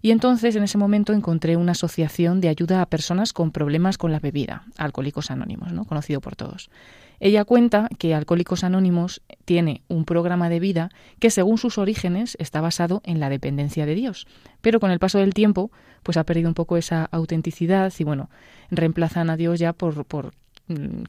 Y 0.00 0.12
entonces 0.12 0.54
en 0.54 0.62
ese 0.62 0.78
momento 0.78 1.12
encontré 1.12 1.56
una 1.56 1.72
asociación 1.72 2.40
de 2.40 2.48
ayuda 2.48 2.80
a 2.80 2.86
personas 2.86 3.32
con 3.32 3.50
problemas 3.50 3.98
con 3.98 4.12
la 4.12 4.20
bebida, 4.20 4.62
Alcohólicos 4.76 5.32
Anónimos, 5.32 5.72
¿no? 5.72 5.86
conocido 5.86 6.20
por 6.20 6.36
todos. 6.36 6.70
Ella 7.18 7.44
cuenta 7.44 7.88
que 7.98 8.14
Alcohólicos 8.14 8.62
Anónimos 8.62 9.22
tiene 9.44 9.82
un 9.88 10.04
programa 10.04 10.48
de 10.48 10.60
vida 10.60 10.90
que 11.18 11.30
según 11.30 11.58
sus 11.58 11.78
orígenes 11.78 12.36
está 12.38 12.60
basado 12.60 13.02
en 13.04 13.18
la 13.18 13.28
dependencia 13.28 13.86
de 13.86 13.96
Dios, 13.96 14.28
pero 14.60 14.78
con 14.78 14.92
el 14.92 15.00
paso 15.00 15.18
del 15.18 15.34
tiempo 15.34 15.72
pues 16.04 16.16
ha 16.16 16.22
perdido 16.22 16.46
un 16.46 16.54
poco 16.54 16.76
esa 16.76 17.06
autenticidad 17.06 17.92
y 17.98 18.04
bueno, 18.04 18.30
reemplazan 18.70 19.30
a 19.30 19.36
Dios 19.36 19.58
ya 19.58 19.72
por, 19.72 20.04
por 20.04 20.32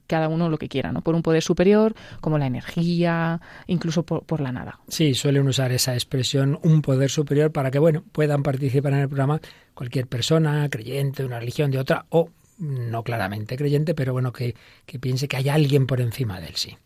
cada 0.07 0.27
uno 0.27 0.49
lo 0.49 0.57
que 0.57 0.67
quiera, 0.67 0.91
¿no? 0.91 1.01
Por 1.01 1.15
un 1.15 1.21
poder 1.21 1.41
superior, 1.41 1.95
como 2.21 2.37
la 2.37 2.47
energía, 2.47 3.39
incluso 3.67 4.03
por, 4.03 4.41
la 4.41 4.51
nada. 4.51 4.79
Sí, 4.87 5.13
suelen 5.13 5.47
usar 5.47 5.71
esa 5.71 5.93
expresión, 5.93 6.59
un 6.63 6.81
poder 6.81 7.09
superior, 7.09 7.51
para 7.51 7.71
que, 7.71 7.79
bueno, 7.79 8.03
puedan 8.11 8.43
participar 8.43 8.93
en 8.93 8.99
el 8.99 9.07
programa 9.07 9.39
cualquier 9.73 10.07
persona, 10.07 10.69
creyente 10.69 11.23
de 11.23 11.27
una 11.27 11.39
religión, 11.39 11.71
de 11.71 11.79
otra, 11.79 12.05
o 12.09 12.29
no 12.57 13.03
claramente 13.03 13.57
creyente, 13.57 13.93
pero 13.93 14.13
bueno, 14.13 14.31
que, 14.31 14.55
que 14.85 14.99
piense 14.99 15.27
que 15.27 15.37
hay 15.37 15.49
alguien 15.49 15.87
por 15.87 16.01
encima 16.01 16.39
de 16.39 16.47
él, 16.47 16.55
sí. 16.55 16.77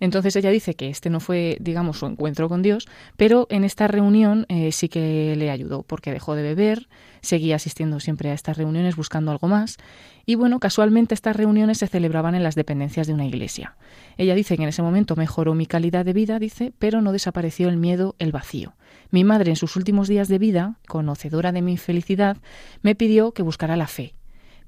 Entonces 0.00 0.36
ella 0.36 0.50
dice 0.50 0.74
que 0.74 0.88
este 0.88 1.10
no 1.10 1.20
fue, 1.20 1.56
digamos, 1.60 1.98
su 1.98 2.06
encuentro 2.06 2.48
con 2.48 2.62
Dios, 2.62 2.86
pero 3.16 3.46
en 3.50 3.64
esta 3.64 3.88
reunión 3.88 4.46
eh, 4.48 4.72
sí 4.72 4.88
que 4.88 5.34
le 5.36 5.50
ayudó, 5.50 5.82
porque 5.82 6.12
dejó 6.12 6.34
de 6.34 6.42
beber, 6.42 6.88
seguía 7.20 7.56
asistiendo 7.56 8.00
siempre 8.00 8.30
a 8.30 8.34
estas 8.34 8.56
reuniones 8.56 8.96
buscando 8.96 9.30
algo 9.30 9.48
más, 9.48 9.78
y 10.24 10.34
bueno, 10.34 10.58
casualmente 10.58 11.14
estas 11.14 11.36
reuniones 11.36 11.78
se 11.78 11.86
celebraban 11.86 12.34
en 12.34 12.42
las 12.42 12.54
dependencias 12.54 13.06
de 13.06 13.14
una 13.14 13.26
iglesia. 13.26 13.76
Ella 14.16 14.34
dice 14.34 14.56
que 14.56 14.64
en 14.64 14.68
ese 14.68 14.82
momento 14.82 15.16
mejoró 15.16 15.54
mi 15.54 15.66
calidad 15.66 16.04
de 16.04 16.12
vida, 16.12 16.38
dice, 16.38 16.72
pero 16.78 17.00
no 17.00 17.12
desapareció 17.12 17.68
el 17.68 17.76
miedo, 17.76 18.16
el 18.18 18.32
vacío. 18.32 18.74
Mi 19.10 19.24
madre 19.24 19.50
en 19.50 19.56
sus 19.56 19.76
últimos 19.76 20.08
días 20.08 20.28
de 20.28 20.38
vida, 20.38 20.78
conocedora 20.88 21.52
de 21.52 21.62
mi 21.62 21.72
infelicidad, 21.72 22.38
me 22.82 22.94
pidió 22.94 23.32
que 23.32 23.42
buscara 23.42 23.76
la 23.76 23.86
fe, 23.86 24.14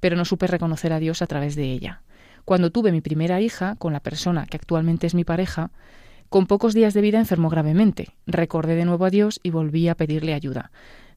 pero 0.00 0.16
no 0.16 0.24
supe 0.24 0.46
reconocer 0.46 0.92
a 0.92 1.00
Dios 1.00 1.22
a 1.22 1.26
través 1.26 1.56
de 1.56 1.72
ella. 1.72 2.02
Cuando 2.48 2.70
tuve 2.70 2.92
mi 2.92 3.02
primera 3.02 3.42
hija, 3.42 3.76
con 3.76 3.92
la 3.92 4.00
persona 4.00 4.46
que 4.46 4.56
actualmente 4.56 5.06
es 5.06 5.14
mi 5.14 5.22
pareja, 5.22 5.70
con 6.30 6.46
pocos 6.46 6.72
días 6.72 6.94
de 6.94 7.02
vida 7.02 7.18
enfermó 7.18 7.50
gravemente. 7.50 8.14
Recordé 8.26 8.74
de 8.74 8.86
nuevo 8.86 9.04
a 9.04 9.10
Dios 9.10 9.38
y 9.42 9.50
volví 9.50 9.86
a 9.88 9.94
pedirle 9.94 10.32
ayuda. 10.32 10.70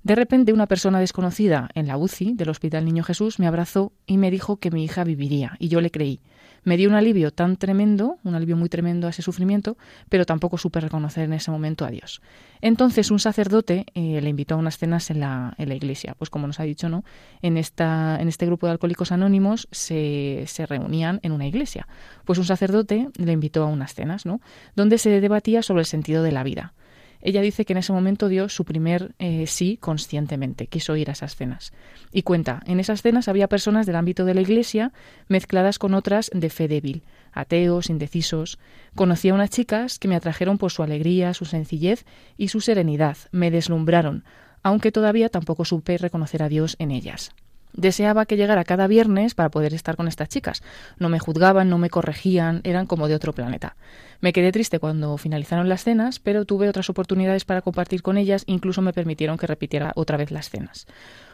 De 0.03 0.15
repente 0.15 0.51
una 0.51 0.67
persona 0.67 0.99
desconocida 0.99 1.69
en 1.73 1.87
la 1.87 1.95
UCI 1.95 2.33
del 2.33 2.49
Hospital 2.49 2.83
Niño 2.83 3.05
Jesús 3.05 3.39
me 3.39 3.47
abrazó 3.47 3.93
y 4.05 4.17
me 4.17 4.29
dijo 4.29 4.57
que 4.57 4.71
mi 4.71 4.83
hija 4.83 5.05
viviría, 5.05 5.55
y 5.57 5.69
yo 5.69 5.79
le 5.79 5.89
creí 5.89 6.19
me 6.63 6.77
dio 6.77 6.89
un 6.89 6.95
alivio 6.95 7.31
tan 7.31 7.57
tremendo, 7.57 8.17
un 8.23 8.35
alivio 8.35 8.55
muy 8.55 8.69
tremendo 8.69 9.07
a 9.07 9.09
ese 9.09 9.21
sufrimiento, 9.21 9.77
pero 10.09 10.25
tampoco 10.25 10.57
supe 10.57 10.79
reconocer 10.79 11.23
en 11.23 11.33
ese 11.33 11.51
momento 11.51 11.85
a 11.85 11.91
Dios. 11.91 12.21
Entonces 12.61 13.11
un 13.11 13.19
sacerdote 13.19 13.85
eh, 13.93 14.21
le 14.21 14.29
invitó 14.29 14.55
a 14.55 14.57
unas 14.57 14.77
cenas 14.77 15.09
en 15.09 15.19
la, 15.19 15.53
en 15.57 15.69
la, 15.69 15.75
iglesia. 15.75 16.15
Pues 16.17 16.29
como 16.29 16.47
nos 16.47 16.59
ha 16.59 16.63
dicho, 16.63 16.89
¿no? 16.89 17.03
En, 17.41 17.57
esta, 17.57 18.17
en 18.19 18.27
este 18.27 18.45
grupo 18.45 18.67
de 18.67 18.73
alcohólicos 18.73 19.11
anónimos 19.11 19.67
se, 19.71 20.43
se 20.47 20.65
reunían 20.65 21.19
en 21.23 21.31
una 21.31 21.47
iglesia. 21.47 21.87
Pues 22.25 22.37
un 22.37 22.45
sacerdote 22.45 23.09
le 23.17 23.31
invitó 23.31 23.63
a 23.63 23.67
unas 23.67 23.93
cenas, 23.93 24.25
¿no? 24.25 24.41
Donde 24.75 24.97
se 24.97 25.21
debatía 25.21 25.63
sobre 25.63 25.81
el 25.81 25.87
sentido 25.87 26.23
de 26.23 26.31
la 26.31 26.43
vida. 26.43 26.73
Ella 27.21 27.41
dice 27.41 27.65
que 27.65 27.73
en 27.73 27.77
ese 27.77 27.93
momento 27.93 28.27
dio 28.27 28.49
su 28.49 28.65
primer 28.65 29.13
eh, 29.19 29.45
sí 29.47 29.77
conscientemente, 29.77 30.67
quiso 30.67 30.95
ir 30.95 31.09
a 31.09 31.13
esas 31.13 31.35
cenas. 31.35 31.71
Y 32.11 32.23
cuenta, 32.23 32.61
en 32.65 32.79
esas 32.79 33.01
cenas 33.01 33.27
había 33.27 33.47
personas 33.47 33.85
del 33.85 33.95
ámbito 33.95 34.25
de 34.25 34.33
la 34.33 34.41
Iglesia 34.41 34.91
mezcladas 35.27 35.79
con 35.79 35.93
otras 35.93 36.31
de 36.33 36.49
fe 36.49 36.67
débil, 36.67 37.03
ateos, 37.31 37.89
indecisos. 37.89 38.59
Conocí 38.95 39.29
a 39.29 39.33
unas 39.33 39.49
chicas 39.49 39.99
que 39.99 40.07
me 40.07 40.15
atrajeron 40.15 40.57
por 40.57 40.71
su 40.71 40.83
alegría, 40.83 41.33
su 41.33 41.45
sencillez 41.45 42.05
y 42.37 42.49
su 42.49 42.61
serenidad, 42.61 43.17
me 43.31 43.51
deslumbraron, 43.51 44.23
aunque 44.63 44.91
todavía 44.91 45.29
tampoco 45.29 45.65
supe 45.65 45.97
reconocer 45.97 46.43
a 46.43 46.49
Dios 46.49 46.75
en 46.79 46.91
ellas. 46.91 47.31
Deseaba 47.73 48.25
que 48.25 48.37
llegara 48.37 48.63
cada 48.63 48.87
viernes 48.87 49.33
para 49.33 49.49
poder 49.49 49.73
estar 49.73 49.95
con 49.95 50.07
estas 50.07 50.29
chicas. 50.29 50.63
No 50.97 51.09
me 51.09 51.19
juzgaban, 51.19 51.69
no 51.69 51.77
me 51.77 51.89
corregían, 51.89 52.61
eran 52.63 52.85
como 52.85 53.07
de 53.07 53.15
otro 53.15 53.33
planeta. 53.33 53.75
Me 54.19 54.33
quedé 54.33 54.51
triste 54.51 54.79
cuando 54.79 55.17
finalizaron 55.17 55.69
las 55.69 55.83
cenas, 55.83 56.19
pero 56.19 56.45
tuve 56.45 56.69
otras 56.69 56.89
oportunidades 56.89 57.45
para 57.45 57.61
compartir 57.61 58.01
con 58.01 58.17
ellas, 58.17 58.43
incluso 58.45 58.81
me 58.81 58.93
permitieron 58.93 59.37
que 59.37 59.47
repitiera 59.47 59.93
otra 59.95 60.17
vez 60.17 60.31
las 60.31 60.49
cenas. 60.49 60.87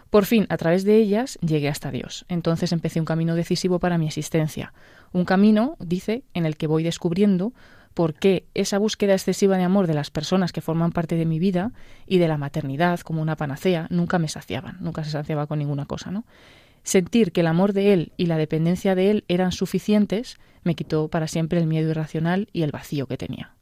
Por 0.09 0.25
fin, 0.25 0.45
a 0.49 0.57
través 0.57 0.85
de 0.85 0.95
ellas, 0.95 1.37
llegué 1.41 1.67
hasta 1.67 1.91
Dios. 1.91 2.25
Entonces 2.29 2.71
empecé 2.71 2.99
un 2.99 3.05
camino 3.05 3.35
decisivo 3.35 3.79
para 3.79 3.97
mi 3.97 4.07
existencia. 4.07 4.73
Un 5.11 5.25
camino, 5.25 5.75
dice, 5.79 6.23
en 6.33 6.45
el 6.45 6.55
que 6.55 6.67
voy 6.67 6.83
descubriendo 6.83 7.51
por 7.97 8.13
qué 8.13 8.45
esa 8.53 8.77
búsqueda 8.77 9.13
excesiva 9.13 9.57
de 9.57 9.63
amor 9.63 9.87
de 9.87 9.95
las 9.95 10.11
personas 10.11 10.51
que 10.51 10.61
forman 10.61 10.91
parte 10.91 11.15
de 11.15 11.25
mi 11.25 11.39
vida 11.39 11.71
y 12.05 12.19
de 12.19 12.27
la 12.27 12.37
maternidad 12.37 12.99
como 12.99 13.23
una 13.23 13.35
panacea 13.35 13.87
nunca 13.89 14.19
me 14.19 14.27
saciaban, 14.27 14.77
nunca 14.81 15.03
se 15.03 15.09
saciaba 15.09 15.47
con 15.47 15.57
ninguna 15.57 15.87
cosa, 15.87 16.11
¿no? 16.11 16.23
Sentir 16.83 17.31
que 17.31 17.41
el 17.41 17.47
amor 17.47 17.73
de 17.73 17.93
él 17.93 18.11
y 18.15 18.27
la 18.27 18.37
dependencia 18.37 18.93
de 18.93 19.09
él 19.09 19.23
eran 19.29 19.51
suficientes 19.51 20.37
me 20.61 20.75
quitó 20.75 21.07
para 21.07 21.27
siempre 21.27 21.59
el 21.59 21.65
miedo 21.65 21.89
irracional 21.89 22.49
y 22.53 22.61
el 22.61 22.69
vacío 22.69 23.07
que 23.07 23.17
tenía. 23.17 23.55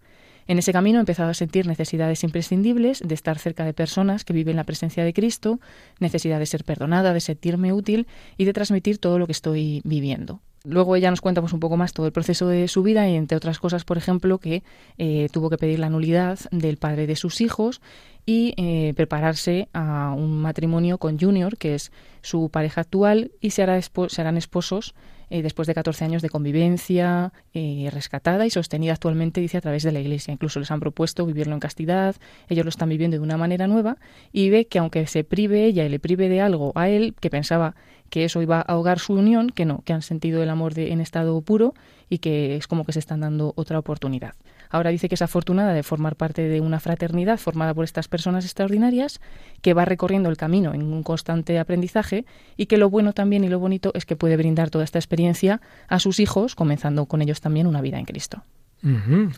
En 0.48 0.60
ese 0.60 0.74
camino 0.74 0.98
he 0.98 1.00
empezado 1.00 1.30
a 1.30 1.34
sentir 1.34 1.66
necesidades 1.66 2.22
imprescindibles 2.26 3.02
de 3.06 3.16
estar 3.16 3.40
cerca 3.40 3.64
de 3.64 3.74
personas 3.74 4.26
que 4.26 4.34
viven 4.34 4.58
la 4.58 4.66
presencia 4.66 5.06
de 5.06 5.14
Cristo, 5.14 5.62
necesidad 6.02 6.40
de 6.40 6.46
ser 6.46 6.66
perdonada, 6.66 7.14
de 7.14 7.22
sentirme 7.22 7.72
útil 7.72 8.06
y 8.36 8.44
de 8.44 8.52
transmitir 8.52 8.98
todo 8.98 9.18
lo 9.18 9.28
que 9.28 9.32
estoy 9.32 9.80
viviendo. 9.86 10.42
Luego 10.66 10.96
ella 10.96 11.12
nos 11.12 11.22
cuenta 11.22 11.42
pues, 11.42 11.54
un 11.54 11.60
poco 11.60 11.78
más 11.78 11.94
todo 11.94 12.08
el 12.08 12.12
proceso 12.12 12.48
de 12.48 12.68
su 12.68 12.84
vida 12.84 13.08
y 13.08 13.16
entre 13.16 13.38
otras 13.38 13.60
cosas, 13.60 13.84
por 13.84 13.98
ejemplo, 13.98 14.40
que 14.40 14.64
eh, 14.98 15.28
tuvo 15.32 15.50
que 15.50 15.58
pedir 15.58 15.80
la 15.80 15.90
nulidad 15.90 16.40
del 16.52 16.78
padre 16.78 17.08
de 17.08 17.16
sus 17.16 17.40
hijos 17.42 17.82
y 18.26 18.56
eh, 18.58 18.94
prepararse 18.96 19.70
a 19.74 20.14
un 20.18 20.42
matrimonio 20.42 20.98
con 20.98 21.20
Junior, 21.20 21.58
que 21.58 21.76
es 21.76 21.92
su 22.22 22.50
pareja 22.50 22.82
actual, 22.82 23.32
y 23.40 23.52
se, 23.52 23.62
hará 23.62 23.80
harán 24.18 24.38
esposos 24.38 24.96
eh, 25.30 25.44
después 25.44 25.68
de 25.68 25.76
14 25.76 26.06
años 26.06 26.22
de 26.24 26.30
convivencia 26.30 27.34
rescatada 27.92 28.46
y 28.46 28.50
sostenida 28.50 28.94
actualmente, 28.94 29.42
dice, 29.42 29.58
a 29.58 29.62
través 29.62 29.84
de 29.84 29.92
la 29.92 30.00
Iglesia. 30.00 30.34
Incluso 30.34 30.60
les 30.60 30.72
han 30.72 30.80
propuesto 30.80 31.26
vivirlo 31.26 31.54
en 31.54 31.60
castidad, 31.60 32.16
ellos 32.50 32.66
lo 32.66 32.70
están 32.70 32.90
viviendo 32.90 33.18
de 33.18 33.24
una 33.24 33.38
manera 33.38 33.68
nueva 33.68 33.98
y 34.32 34.50
ve 34.50 34.66
que 34.66 34.80
aunque 34.80 35.06
se 35.06 35.24
prive 35.24 35.66
ella 35.66 35.86
y 35.86 35.90
le 35.90 36.00
prive 36.00 36.28
de 36.28 36.42
algo 36.42 36.72
a 36.76 36.90
él, 36.90 37.14
que 37.20 37.30
pensaba 37.30 37.76
que 38.10 38.26
eso 38.26 38.42
iba 38.42 38.58
a 38.60 38.62
ahogar 38.62 39.00
su 39.00 39.14
unión, 39.14 39.50
que 39.50 39.66
no, 39.66 39.82
que 39.86 39.94
han 39.94 40.02
sentido 40.02 40.42
el 40.44 40.50
amor 40.50 40.74
de, 40.74 40.92
en 40.92 41.02
estado 41.02 41.40
puro 41.42 41.74
y 42.10 42.20
que 42.20 42.56
es 42.56 42.68
como 42.68 42.86
que 42.86 42.94
se 42.94 43.00
están 43.00 43.22
dando 43.22 43.54
otra 43.56 43.80
oportunidad. 43.80 44.34
Ahora 44.70 44.90
dice 44.90 45.08
que 45.08 45.16
es 45.16 45.22
afortunada 45.22 45.74
de 45.74 45.84
formar 45.84 46.16
parte 46.16 46.42
de 46.48 46.60
una 46.62 46.80
fraternidad 46.80 47.38
formada 47.38 47.74
por 47.74 47.84
estas 47.84 48.08
personas 48.08 48.46
extraordinarias, 48.46 49.22
que 49.62 49.74
va 49.74 49.86
recorriendo 49.86 50.30
el 50.30 50.38
camino 50.38 50.74
en 50.74 50.82
un 50.82 51.04
constante 51.04 51.60
aprendizaje 51.60 52.26
y 52.58 52.66
que 52.66 52.78
lo 52.78 52.90
bueno 52.90 53.14
también 53.14 53.44
y 53.44 53.48
lo 53.48 53.60
bonito 53.60 53.92
es 53.94 54.06
que 54.06 54.16
puede 54.16 54.38
brindar 54.38 54.70
toda 54.70 54.84
esta 54.84 55.00
experiencia 55.00 55.62
a 55.88 56.00
sus 56.00 56.20
hijos, 56.20 56.56
comenzando 56.56 57.06
con 57.06 57.22
ellos 57.22 57.42
también 57.42 57.68
una 57.68 57.82
vida 57.82 58.00
en 58.00 58.06
Cristo. 58.06 58.44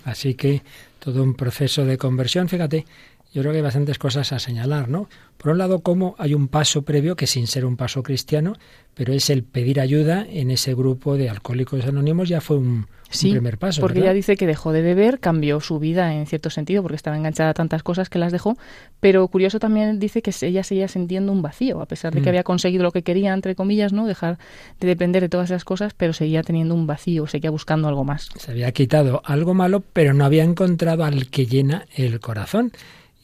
Así 0.04 0.34
que 0.34 0.62
todo 1.00 1.24
un 1.24 1.34
proceso 1.34 1.86
de 1.86 1.98
conversión, 1.98 2.50
fíjate, 2.50 2.86
yo 3.32 3.42
creo 3.42 3.52
que 3.52 3.58
hay 3.58 3.64
bastantes 3.64 3.98
cosas 3.98 4.32
a 4.34 4.40
señalar, 4.40 4.90
¿no? 4.90 5.10
Por 5.38 5.52
un 5.52 5.60
lado, 5.60 5.80
cómo 5.80 6.16
hay 6.18 6.34
un 6.34 6.48
paso 6.48 6.82
previo 6.82 7.16
que 7.16 7.28
sin 7.28 7.46
ser 7.46 7.66
un 7.66 7.78
paso 7.78 8.02
cristiano, 8.02 8.54
pero 8.96 9.14
es 9.14 9.30
el 9.30 9.44
pedir 9.44 9.80
ayuda 9.80 10.26
en 10.28 10.50
ese 10.50 10.74
grupo 10.74 11.16
de 11.16 11.30
alcohólicos 11.30 11.86
anónimos 11.86 12.30
ya 12.30 12.42
fue 12.42 12.58
un, 12.58 12.88
primer 13.22 13.58
paso. 13.58 13.82
Porque 13.82 14.00
ella 14.00 14.14
dice 14.14 14.36
que 14.36 14.48
dejó 14.48 14.72
de 14.72 14.82
beber, 14.82 15.20
cambió 15.20 15.60
su 15.60 15.78
vida 15.78 16.14
en 16.14 16.26
cierto 16.26 16.50
sentido, 16.50 16.82
porque 16.82 16.96
estaba 16.96 17.16
enganchada 17.16 17.52
a 17.52 17.54
tantas 17.54 17.84
cosas 17.84 18.10
que 18.10 18.18
las 18.18 18.32
dejó, 18.32 18.58
pero 19.00 19.28
curioso 19.28 19.60
también 19.60 20.00
dice 20.00 20.22
que 20.22 20.34
ella 20.42 20.64
seguía 20.64 20.88
sintiendo 20.88 21.32
un 21.32 21.42
vacío, 21.42 21.82
a 21.82 21.86
pesar 21.86 22.14
de 22.14 22.22
que 22.22 22.26
mm. 22.26 22.30
había 22.30 22.44
conseguido 22.44 22.84
lo 22.84 22.92
que 22.92 23.04
quería, 23.04 23.34
entre 23.34 23.56
comillas, 23.56 23.94
¿no? 23.94 24.08
Dejar 24.08 24.40
de 24.80 24.88
depender 24.88 25.22
de 25.22 25.30
todas 25.30 25.52
esas 25.52 25.64
cosas, 25.64 25.94
pero 25.94 26.14
seguía 26.14 26.42
teniendo 26.42 26.74
un 26.74 26.88
vacío, 26.88 27.28
seguía 27.28 27.52
buscando 27.52 27.88
algo 27.88 28.04
más. 28.04 28.30
Se 28.36 28.52
había 28.52 28.72
quitado 28.72 29.22
algo 29.26 29.54
malo, 29.54 29.84
pero 29.94 30.14
no 30.14 30.26
había 30.26 30.44
encontrado 30.44 31.06
al 31.06 31.30
que 31.30 31.46
llena 31.46 31.86
el 31.96 32.20
corazón. 32.20 32.72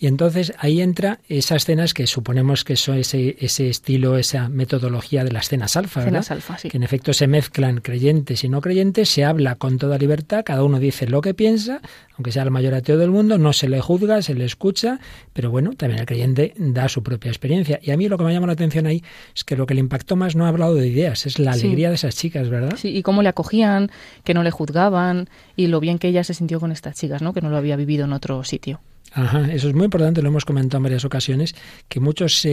Y 0.04 0.08
entonces 0.08 0.52
ahí 0.60 0.82
entra 0.82 1.20
esas 1.30 1.64
cenas 1.64 1.94
que 1.94 2.08
suponemos 2.08 2.66
que 2.66 2.76
son 2.76 2.98
ese, 2.98 3.38
ese 3.40 3.70
estilo, 3.70 4.18
esa 4.18 4.50
metodología 4.50 5.24
de 5.24 5.32
las 5.32 5.48
cenas 5.48 5.78
alfa, 5.78 6.04
¿verdad? 6.04 6.26
alfa, 6.30 6.58
sí. 6.58 6.68
Que 6.68 6.76
en 6.76 6.84
efecto 6.84 7.14
se 7.14 7.26
mezclan 7.26 7.80
creyentes 7.80 8.44
y 8.44 8.50
no 8.50 8.60
creyentes, 8.60 9.08
se 9.08 9.24
habla 9.24 9.56
con 9.56 9.78
toda 9.78 9.98
libertad, 9.98 10.44
cada 10.44 10.66
uno 10.66 10.78
dice 10.78 11.08
lo 11.08 11.22
que 11.22 11.34
piensa, 11.34 11.80
aunque 12.18 12.34
sea 12.34 12.44
el 12.44 12.52
mayor 12.52 12.74
ateo 12.74 12.98
del 12.98 13.12
mundo, 13.12 13.38
no 13.38 13.54
se 13.54 13.70
le 13.70 13.80
juzga, 13.80 14.22
se 14.22 14.34
le 14.34 14.44
escucha, 14.44 15.00
pero 15.32 15.52
bueno, 15.52 15.72
también 15.72 16.02
el 16.02 16.06
creyente 16.06 16.54
da 16.58 16.90
su 16.90 17.02
propia 17.02 17.30
experiencia. 17.30 17.80
Y 17.82 17.92
a 17.92 17.96
mí 17.96 18.10
lo 18.10 18.18
que 18.18 18.26
me 18.26 18.34
llama 18.34 18.48
la 18.48 18.54
atención 18.54 18.86
ahí 18.86 19.02
es 19.34 19.46
que 19.46 19.56
lo 19.56 19.66
que 19.66 19.74
le 19.74 19.80
impactó 19.80 20.18
más 20.18 20.36
no 20.36 20.46
ha 20.46 20.50
hablado 20.50 20.76
de 20.76 20.86
ideas, 20.86 21.26
es 21.26 21.40
la 21.40 21.54
alegría 21.54 21.88
de 21.88 21.96
esas 21.96 22.18
chicas, 22.18 22.50
¿verdad? 22.50 22.76
Sí, 22.76 22.90
y 22.90 23.04
cómo 23.04 23.22
le 23.22 23.30
acogían, 23.30 23.90
que 24.26 24.34
no 24.34 24.44
le 24.44 24.52
juzgaban 24.52 25.30
y 25.56 25.68
lo 25.68 25.80
bien 25.80 25.98
que 25.98 26.10
ella 26.10 26.26
se 26.26 26.34
sintió 26.34 26.60
con 26.60 26.74
estas 26.74 26.98
chicas, 26.98 27.22
¿no? 27.22 27.32
Que 27.32 27.40
no 27.40 27.50
lo 27.50 27.56
había 27.56 27.78
vivido 27.78 28.04
en 28.04 28.12
otro 28.12 28.44
sitio. 28.44 28.82
Ajá, 29.16 29.52
eso 29.54 29.70
es 29.70 29.76
muy 29.76 29.86
importante, 29.86 30.24
lo 30.24 30.30
hemos 30.30 30.44
comentado 30.44 30.78
en 30.78 30.84
varias 30.84 31.06
ocasiones, 31.06 31.54
que 31.88 32.00
muchos, 32.00 32.48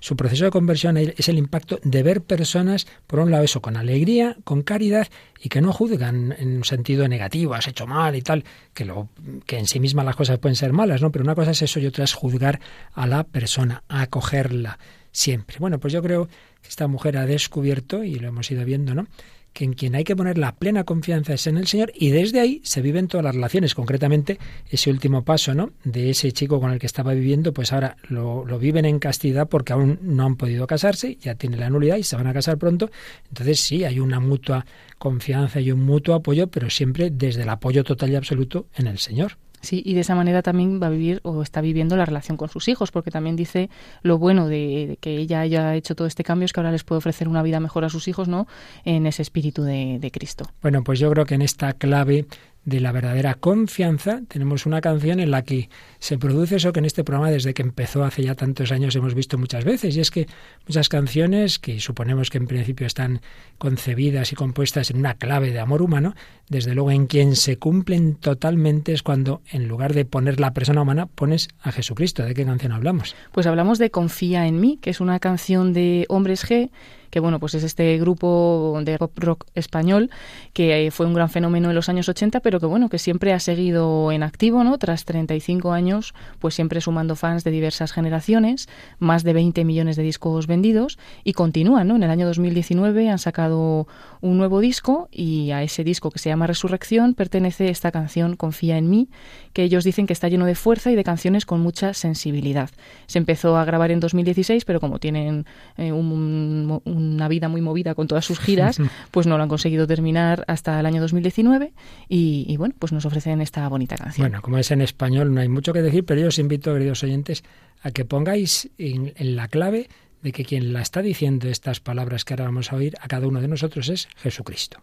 su 0.00 0.16
proceso 0.16 0.44
de 0.44 0.50
conversión 0.50 0.98
es 0.98 1.28
el 1.28 1.38
impacto 1.38 1.80
de 1.82 2.02
ver 2.02 2.20
personas, 2.20 2.86
por 3.06 3.20
un 3.20 3.30
lado 3.30 3.44
eso, 3.44 3.62
con 3.62 3.78
alegría, 3.78 4.36
con 4.44 4.62
caridad 4.62 5.08
y 5.40 5.48
que 5.48 5.62
no 5.62 5.72
juzgan 5.72 6.34
en 6.38 6.58
un 6.58 6.64
sentido 6.64 7.08
negativo, 7.08 7.54
has 7.54 7.66
hecho 7.66 7.86
mal 7.86 8.14
y 8.14 8.20
tal, 8.20 8.44
que, 8.74 8.84
lo, 8.84 9.08
que 9.46 9.58
en 9.58 9.66
sí 9.66 9.80
mismas 9.80 10.04
las 10.04 10.16
cosas 10.16 10.38
pueden 10.38 10.56
ser 10.56 10.74
malas, 10.74 11.00
¿no? 11.00 11.10
Pero 11.10 11.24
una 11.24 11.34
cosa 11.34 11.52
es 11.52 11.62
eso 11.62 11.80
y 11.80 11.86
otra 11.86 12.04
es 12.04 12.12
juzgar 12.12 12.60
a 12.92 13.06
la 13.06 13.24
persona, 13.24 13.82
acogerla 13.88 14.78
siempre. 15.12 15.56
Bueno, 15.60 15.80
pues 15.80 15.94
yo 15.94 16.02
creo 16.02 16.26
que 16.26 16.68
esta 16.68 16.88
mujer 16.88 17.16
ha 17.16 17.24
descubierto, 17.24 18.04
y 18.04 18.16
lo 18.16 18.28
hemos 18.28 18.50
ido 18.50 18.66
viendo, 18.66 18.94
¿no? 18.94 19.06
Que 19.52 19.64
en 19.64 19.74
quien 19.74 19.94
hay 19.94 20.04
que 20.04 20.16
poner 20.16 20.38
la 20.38 20.54
plena 20.54 20.84
confianza 20.84 21.34
es 21.34 21.46
en 21.46 21.56
el 21.56 21.66
Señor 21.66 21.92
y 21.94 22.10
desde 22.10 22.40
ahí 22.40 22.60
se 22.64 22.80
viven 22.80 23.08
todas 23.08 23.24
las 23.24 23.34
relaciones. 23.34 23.74
Concretamente, 23.74 24.38
ese 24.70 24.90
último 24.90 25.24
paso, 25.24 25.54
¿no? 25.54 25.72
De 25.84 26.10
ese 26.10 26.32
chico 26.32 26.60
con 26.60 26.72
el 26.72 26.78
que 26.78 26.86
estaba 26.86 27.12
viviendo, 27.12 27.52
pues 27.52 27.72
ahora 27.72 27.96
lo, 28.08 28.44
lo 28.44 28.58
viven 28.58 28.84
en 28.84 28.98
castidad 28.98 29.48
porque 29.48 29.72
aún 29.72 29.98
no 30.02 30.24
han 30.24 30.36
podido 30.36 30.66
casarse, 30.66 31.16
ya 31.20 31.34
tiene 31.34 31.56
la 31.56 31.70
nulidad 31.70 31.96
y 31.96 32.02
se 32.02 32.16
van 32.16 32.26
a 32.26 32.32
casar 32.32 32.58
pronto. 32.58 32.90
Entonces 33.28 33.60
sí, 33.60 33.84
hay 33.84 34.00
una 34.00 34.20
mutua 34.20 34.64
confianza 34.98 35.60
y 35.60 35.72
un 35.72 35.84
mutuo 35.84 36.14
apoyo, 36.14 36.46
pero 36.46 36.70
siempre 36.70 37.10
desde 37.10 37.42
el 37.42 37.48
apoyo 37.48 37.84
total 37.84 38.10
y 38.10 38.16
absoluto 38.16 38.66
en 38.74 38.86
el 38.86 38.98
Señor. 38.98 39.36
Sí, 39.62 39.80
y 39.84 39.94
de 39.94 40.00
esa 40.00 40.14
manera 40.14 40.42
también 40.42 40.82
va 40.82 40.88
a 40.88 40.90
vivir 40.90 41.20
o 41.22 41.40
está 41.40 41.60
viviendo 41.60 41.96
la 41.96 42.04
relación 42.04 42.36
con 42.36 42.48
sus 42.48 42.68
hijos, 42.68 42.90
porque 42.90 43.10
también 43.10 43.36
dice 43.36 43.70
lo 44.02 44.18
bueno 44.18 44.48
de, 44.48 44.98
que 45.00 45.16
ella 45.16 45.40
haya 45.40 45.74
hecho 45.76 45.94
todo 45.94 46.08
este 46.08 46.24
cambio 46.24 46.46
es 46.46 46.52
que 46.52 46.60
ahora 46.60 46.72
les 46.72 46.82
puede 46.82 46.98
ofrecer 46.98 47.28
una 47.28 47.42
vida 47.42 47.60
mejor 47.60 47.84
a 47.84 47.88
sus 47.88 48.08
hijos, 48.08 48.28
¿no? 48.28 48.48
En 48.84 49.06
ese 49.06 49.22
espíritu 49.22 49.62
de, 49.62 49.98
de 50.00 50.10
Cristo. 50.10 50.46
Bueno, 50.60 50.82
pues 50.82 50.98
yo 50.98 51.10
creo 51.10 51.24
que 51.24 51.36
en 51.36 51.42
esta 51.42 51.72
clave 51.74 52.26
de 52.64 52.80
la 52.80 52.92
verdadera 52.92 53.34
confianza, 53.34 54.20
tenemos 54.28 54.66
una 54.66 54.80
canción 54.80 55.18
en 55.18 55.30
la 55.30 55.42
que 55.42 55.68
se 55.98 56.16
produce 56.16 56.56
eso 56.56 56.72
que 56.72 56.78
en 56.78 56.84
este 56.84 57.02
programa 57.02 57.30
desde 57.30 57.54
que 57.54 57.62
empezó 57.62 58.04
hace 58.04 58.22
ya 58.22 58.34
tantos 58.34 58.70
años 58.70 58.94
hemos 58.94 59.14
visto 59.14 59.36
muchas 59.36 59.64
veces, 59.64 59.96
y 59.96 60.00
es 60.00 60.10
que 60.10 60.28
muchas 60.68 60.88
canciones 60.88 61.58
que 61.58 61.80
suponemos 61.80 62.30
que 62.30 62.38
en 62.38 62.46
principio 62.46 62.86
están 62.86 63.20
concebidas 63.58 64.32
y 64.32 64.36
compuestas 64.36 64.90
en 64.90 64.98
una 64.98 65.14
clave 65.14 65.50
de 65.50 65.58
amor 65.58 65.82
humano, 65.82 66.14
desde 66.48 66.74
luego 66.74 66.92
en 66.92 67.06
quien 67.06 67.34
se 67.34 67.58
cumplen 67.58 68.14
totalmente 68.14 68.92
es 68.92 69.02
cuando 69.02 69.42
en 69.50 69.66
lugar 69.66 69.92
de 69.92 70.04
poner 70.04 70.38
la 70.38 70.52
persona 70.52 70.82
humana 70.82 71.06
pones 71.06 71.48
a 71.62 71.72
Jesucristo. 71.72 72.24
¿De 72.24 72.34
qué 72.34 72.44
canción 72.44 72.72
hablamos? 72.72 73.16
Pues 73.32 73.46
hablamos 73.46 73.78
de 73.78 73.90
Confía 73.90 74.46
en 74.46 74.60
mí, 74.60 74.78
que 74.80 74.90
es 74.90 75.00
una 75.00 75.18
canción 75.18 75.72
de 75.72 76.06
Hombres 76.08 76.46
G 76.48 76.70
que 77.12 77.20
bueno, 77.20 77.38
pues 77.38 77.52
es 77.54 77.62
este 77.62 77.98
grupo 77.98 78.80
de 78.82 78.96
pop 78.96 79.12
rock 79.18 79.44
español 79.54 80.08
que 80.54 80.86
eh, 80.86 80.90
fue 80.90 81.04
un 81.04 81.12
gran 81.12 81.28
fenómeno 81.28 81.68
en 81.68 81.74
los 81.74 81.90
años 81.90 82.08
80, 82.08 82.40
pero 82.40 82.58
que 82.58 82.64
bueno, 82.64 82.88
que 82.88 82.98
siempre 82.98 83.34
ha 83.34 83.38
seguido 83.38 84.10
en 84.12 84.22
activo, 84.22 84.64
¿no? 84.64 84.78
Tras 84.78 85.04
35 85.04 85.72
años, 85.72 86.14
pues 86.38 86.54
siempre 86.54 86.80
sumando 86.80 87.14
fans 87.14 87.44
de 87.44 87.50
diversas 87.50 87.92
generaciones, 87.92 88.66
más 88.98 89.24
de 89.24 89.34
20 89.34 89.62
millones 89.66 89.96
de 89.96 90.04
discos 90.04 90.46
vendidos 90.46 90.98
y 91.22 91.34
continúan, 91.34 91.86
¿no? 91.86 91.96
En 91.96 92.02
el 92.02 92.08
año 92.08 92.26
2019 92.26 93.10
han 93.10 93.18
sacado 93.18 93.86
un 94.22 94.38
nuevo 94.38 94.60
disco 94.60 95.10
y 95.12 95.50
a 95.50 95.62
ese 95.62 95.84
disco 95.84 96.10
que 96.10 96.18
se 96.18 96.30
llama 96.30 96.46
Resurrección 96.46 97.12
pertenece 97.12 97.68
esta 97.68 97.92
canción 97.92 98.36
Confía 98.36 98.78
en 98.78 98.88
mí, 98.88 99.10
que 99.52 99.64
ellos 99.64 99.84
dicen 99.84 100.06
que 100.06 100.14
está 100.14 100.28
lleno 100.28 100.46
de 100.46 100.54
fuerza 100.54 100.90
y 100.90 100.94
de 100.94 101.04
canciones 101.04 101.44
con 101.44 101.60
mucha 101.60 101.92
sensibilidad. 101.92 102.70
Se 103.06 103.18
empezó 103.18 103.58
a 103.58 103.66
grabar 103.66 103.90
en 103.90 104.00
2016, 104.00 104.64
pero 104.64 104.80
como 104.80 104.98
tienen 104.98 105.44
eh, 105.76 105.92
un 105.92 107.01
una 107.02 107.28
vida 107.28 107.48
muy 107.48 107.60
movida 107.60 107.94
con 107.94 108.06
todas 108.06 108.24
sus 108.24 108.38
giras, 108.38 108.78
pues 109.10 109.26
no 109.26 109.36
lo 109.36 109.42
han 109.42 109.48
conseguido 109.48 109.86
terminar 109.86 110.44
hasta 110.48 110.78
el 110.78 110.86
año 110.86 111.00
2019 111.00 111.72
y, 112.08 112.56
bueno, 112.56 112.74
pues 112.78 112.92
nos 112.92 113.04
ofrecen 113.04 113.40
esta 113.40 113.68
bonita 113.68 113.96
canción. 113.96 114.28
Bueno, 114.28 114.42
como 114.42 114.58
es 114.58 114.70
en 114.70 114.80
español 114.80 115.34
no 115.34 115.40
hay 115.40 115.48
mucho 115.48 115.72
que 115.72 115.82
decir, 115.82 116.04
pero 116.04 116.20
yo 116.20 116.28
os 116.28 116.38
invito, 116.38 116.72
queridos 116.72 117.02
oyentes, 117.02 117.44
a 117.82 117.90
que 117.90 118.04
pongáis 118.04 118.70
en, 118.78 119.12
en 119.16 119.36
la 119.36 119.48
clave 119.48 119.88
de 120.22 120.32
que 120.32 120.44
quien 120.44 120.72
la 120.72 120.80
está 120.80 121.02
diciendo 121.02 121.48
estas 121.48 121.80
palabras 121.80 122.24
que 122.24 122.34
ahora 122.34 122.44
vamos 122.44 122.72
a 122.72 122.76
oír 122.76 122.94
a 123.00 123.08
cada 123.08 123.26
uno 123.26 123.40
de 123.40 123.48
nosotros 123.48 123.88
es 123.88 124.08
Jesucristo. 124.16 124.80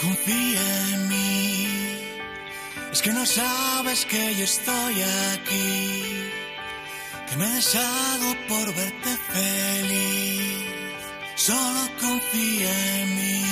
Confía 0.00 0.94
en 0.94 1.08
mí 1.08 1.99
es 2.92 3.02
que 3.02 3.12
no 3.12 3.24
sabes 3.24 4.04
que 4.04 4.34
yo 4.34 4.44
estoy 4.44 5.02
aquí, 5.32 6.24
que 7.28 7.36
me 7.36 7.46
deshago 7.46 8.34
por 8.48 8.74
verte 8.74 9.16
feliz. 9.32 10.66
Solo 11.36 11.80
confía 12.00 13.00
en 13.00 13.16
mí. 13.16 13.44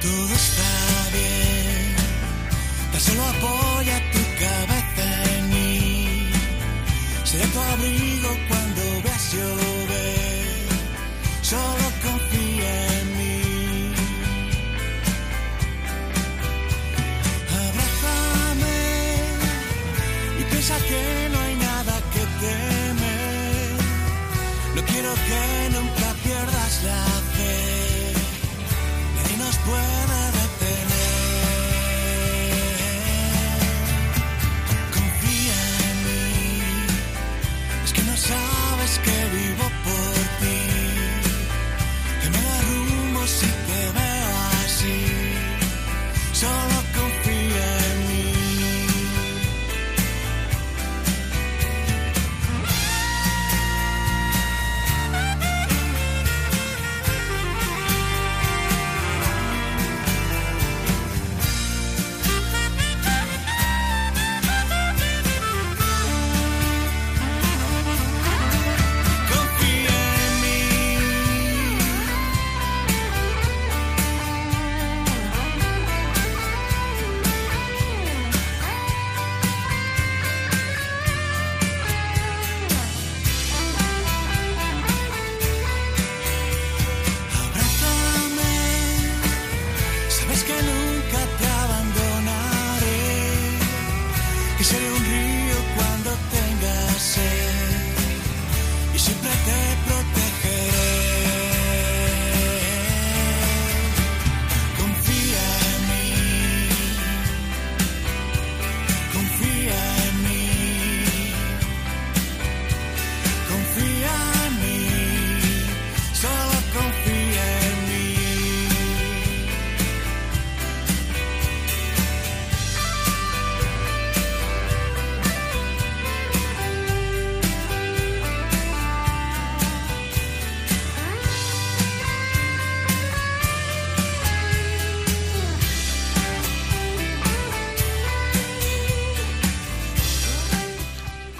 Todo 0.00 0.34
está 0.34 0.72
bien, 1.12 1.96
tan 2.92 3.00
solo 3.00 3.22
apoya 3.22 3.96
tu 4.12 4.22
cabeza 4.44 5.06
en 5.36 5.48
mí. 5.48 6.30
Seré 7.24 7.46
tu 7.46 7.60
abrigo 7.60 8.30
cuando 8.48 8.82
veas 9.02 9.32
llover. 9.32 10.66
Solo 11.42 11.85
slide. 26.80 27.15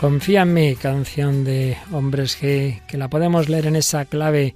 Confía 0.06 0.42
en 0.42 0.54
mí, 0.54 0.76
canción 0.76 1.42
de 1.42 1.76
Hombres 1.90 2.40
G, 2.40 2.80
que 2.86 2.96
la 2.96 3.10
podemos 3.10 3.48
leer 3.48 3.66
en 3.66 3.74
esa 3.74 4.04
clave. 4.04 4.54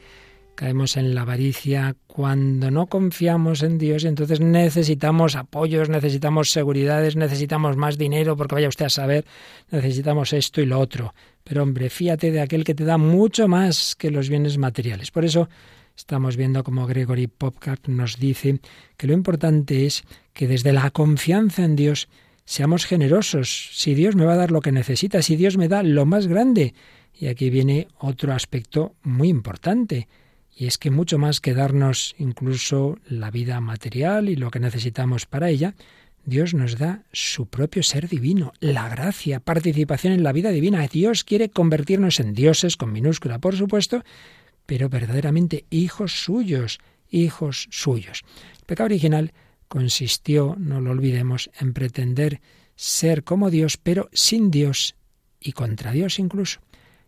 Caemos 0.55 0.97
en 0.97 1.13
la 1.13 1.23
avaricia 1.23 1.97
cuando 2.07 2.71
no 2.71 2.87
confiamos 2.87 3.65
en 3.65 3.77
Dios 3.77 4.05
y 4.05 4.07
entonces 4.07 4.39
necesitamos 4.39 5.35
apoyos, 5.35 5.89
necesitamos 5.89 6.53
seguridades, 6.53 7.17
necesitamos 7.17 7.77
más 7.77 7.99
dinero, 7.99 8.37
porque 8.37 8.55
vaya 8.55 8.69
usted 8.69 8.85
a 8.85 8.91
saber, 8.91 9.25
necesitamos 9.73 10.33
esto 10.33 10.61
y 10.61 10.67
lo 10.67 10.79
otro. 10.79 11.15
Pero 11.43 11.65
hombre, 11.65 11.91
fíate 11.91 12.31
de 12.31 12.43
aquel 12.43 12.63
que 12.63 12.77
te 12.77 12.85
da 12.85 12.97
mucho 12.97 13.49
más 13.49 13.97
que 13.97 14.13
los 14.13 14.29
bienes 14.29 14.57
materiales. 14.57 15.11
Por 15.11 15.25
eso 15.25 15.49
estamos 15.97 16.37
viendo 16.37 16.63
como 16.63 16.87
Gregory 16.87 17.27
Popcap 17.27 17.89
nos 17.89 18.21
dice 18.21 18.61
que 18.97 19.09
lo 19.09 19.15
importante 19.15 19.85
es 19.85 20.05
que 20.33 20.47
desde 20.47 20.73
la 20.73 20.93
confianza 20.93 21.65
en 21.65 21.75
Dios 21.75 22.09
Seamos 22.45 22.85
generosos. 22.85 23.71
Si 23.73 23.95
Dios 23.95 24.17
me 24.17 24.25
va 24.25 24.35
a 24.35 24.39
dar 24.39 24.51
lo 24.51 24.61
que 24.61 24.73
necesita, 24.73 25.23
si 25.23 25.37
Dios 25.37 25.57
me 25.57 25.69
da 25.69 25.83
lo 25.83 26.07
más 26.07 26.27
grande. 26.27 26.75
Y 27.15 27.27
aquí 27.27 27.51
viene 27.51 27.89
otro 27.99 28.33
aspecto 28.33 28.95
muy 29.03 29.29
importante. 29.29 30.09
Y 30.57 30.67
es 30.67 30.79
que 30.79 30.91
mucho 30.91 31.19
más 31.19 31.41
que 31.41 31.55
darnos 31.55 32.15
incluso 32.19 32.99
la 33.09 33.31
vida 33.31 33.61
material 33.61 34.29
y 34.29 34.37
lo 34.37 34.51
que 34.51 34.61
necesitamos 34.61 35.27
para 35.27 35.49
ella, 35.49 35.75
Dios 36.25 36.55
nos 36.55 36.77
da 36.77 37.05
su 37.13 37.47
propio 37.47 37.83
ser 37.83 38.09
divino, 38.09 38.53
la 38.61 38.89
gracia, 38.89 39.41
participación 39.41 40.13
en 40.13 40.23
la 40.23 40.33
vida 40.33 40.51
divina. 40.51 40.87
Dios 40.87 41.25
quiere 41.25 41.51
convertirnos 41.51 42.21
en 42.21 42.35
dioses, 42.35 42.77
con 42.77 42.93
minúscula 42.93 43.39
por 43.39 43.57
supuesto, 43.57 44.03
pero 44.67 44.89
verdaderamente 44.89 45.65
hijos 45.71 46.23
suyos, 46.23 46.79
hijos 47.09 47.69
suyos. 47.71 48.23
El 48.59 48.67
pecado 48.67 48.87
original 48.87 49.33
consistió, 49.71 50.57
no 50.59 50.81
lo 50.81 50.91
olvidemos, 50.91 51.49
en 51.61 51.73
pretender 51.75 52.41
ser 52.75 53.23
como 53.23 53.51
Dios, 53.51 53.77
pero 53.77 54.11
sin 54.13 54.51
Dios 54.51 54.97
y 55.39 55.53
contra 55.53 55.93
Dios 55.93 56.19
incluso. 56.19 56.59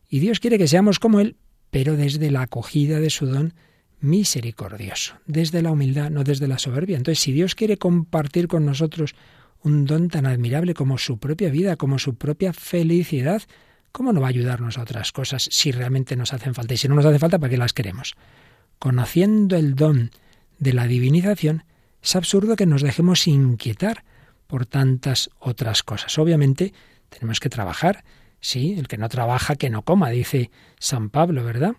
Y 0.08 0.20
Dios 0.20 0.38
quiere 0.38 0.58
que 0.58 0.68
seamos 0.68 1.00
como 1.00 1.18
Él, 1.18 1.34
pero 1.72 1.96
desde 1.96 2.30
la 2.30 2.42
acogida 2.42 3.00
de 3.00 3.10
su 3.10 3.26
don 3.26 3.54
misericordioso, 4.00 5.14
desde 5.26 5.60
la 5.60 5.72
humildad, 5.72 6.10
no 6.10 6.22
desde 6.22 6.46
la 6.46 6.58
soberbia. 6.58 6.96
Entonces, 6.96 7.18
si 7.18 7.32
Dios 7.32 7.56
quiere 7.56 7.78
compartir 7.78 8.46
con 8.46 8.64
nosotros 8.64 9.16
un 9.64 9.84
don 9.84 10.08
tan 10.08 10.26
admirable 10.26 10.72
como 10.72 10.98
su 10.98 11.18
propia 11.18 11.50
vida, 11.50 11.74
como 11.74 11.98
su 11.98 12.14
propia 12.14 12.52
felicidad, 12.52 13.42
¿cómo 13.90 14.12
no 14.12 14.20
va 14.20 14.28
a 14.28 14.30
ayudarnos 14.30 14.78
a 14.78 14.82
otras 14.82 15.10
cosas 15.10 15.48
si 15.50 15.72
realmente 15.72 16.14
nos 16.14 16.32
hacen 16.32 16.54
falta? 16.54 16.74
Y 16.74 16.76
si 16.76 16.86
no 16.86 16.94
nos 16.94 17.06
hace 17.06 17.18
falta, 17.18 17.40
¿para 17.40 17.50
qué 17.50 17.56
las 17.56 17.72
queremos? 17.72 18.14
Conociendo 18.78 19.56
el 19.56 19.74
don 19.74 20.12
de 20.60 20.74
la 20.74 20.86
divinización, 20.86 21.64
es 22.02 22.16
absurdo 22.16 22.56
que 22.56 22.66
nos 22.66 22.82
dejemos 22.82 23.26
inquietar 23.26 24.04
por 24.46 24.66
tantas 24.66 25.30
otras 25.38 25.82
cosas. 25.82 26.18
Obviamente, 26.18 26.72
tenemos 27.08 27.40
que 27.40 27.48
trabajar. 27.48 28.04
Sí, 28.40 28.74
el 28.76 28.88
que 28.88 28.98
no 28.98 29.08
trabaja, 29.08 29.54
que 29.56 29.70
no 29.70 29.82
coma, 29.82 30.10
dice 30.10 30.50
San 30.78 31.10
Pablo, 31.10 31.44
¿verdad? 31.44 31.76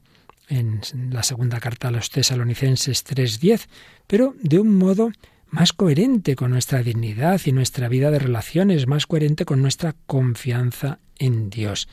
En 0.47 0.81
la 1.11 1.23
segunda 1.23 1.59
carta 1.59 1.89
a 1.89 1.91
los 1.91 2.09
tesalonicenses 2.09 3.05
3.10, 3.05 3.67
pero 4.07 4.33
de 4.41 4.59
un 4.59 4.77
modo 4.77 5.11
más 5.49 5.73
coherente 5.73 6.35
con 6.35 6.51
nuestra 6.51 6.81
dignidad 6.81 7.39
y 7.45 7.51
nuestra 7.51 7.89
vida 7.89 8.09
de 8.09 8.19
relaciones, 8.19 8.87
más 8.87 9.05
coherente 9.05 9.45
con 9.45 9.61
nuestra 9.61 9.93
confianza 10.07 10.99
en 11.19 11.49
Dios. 11.49 11.87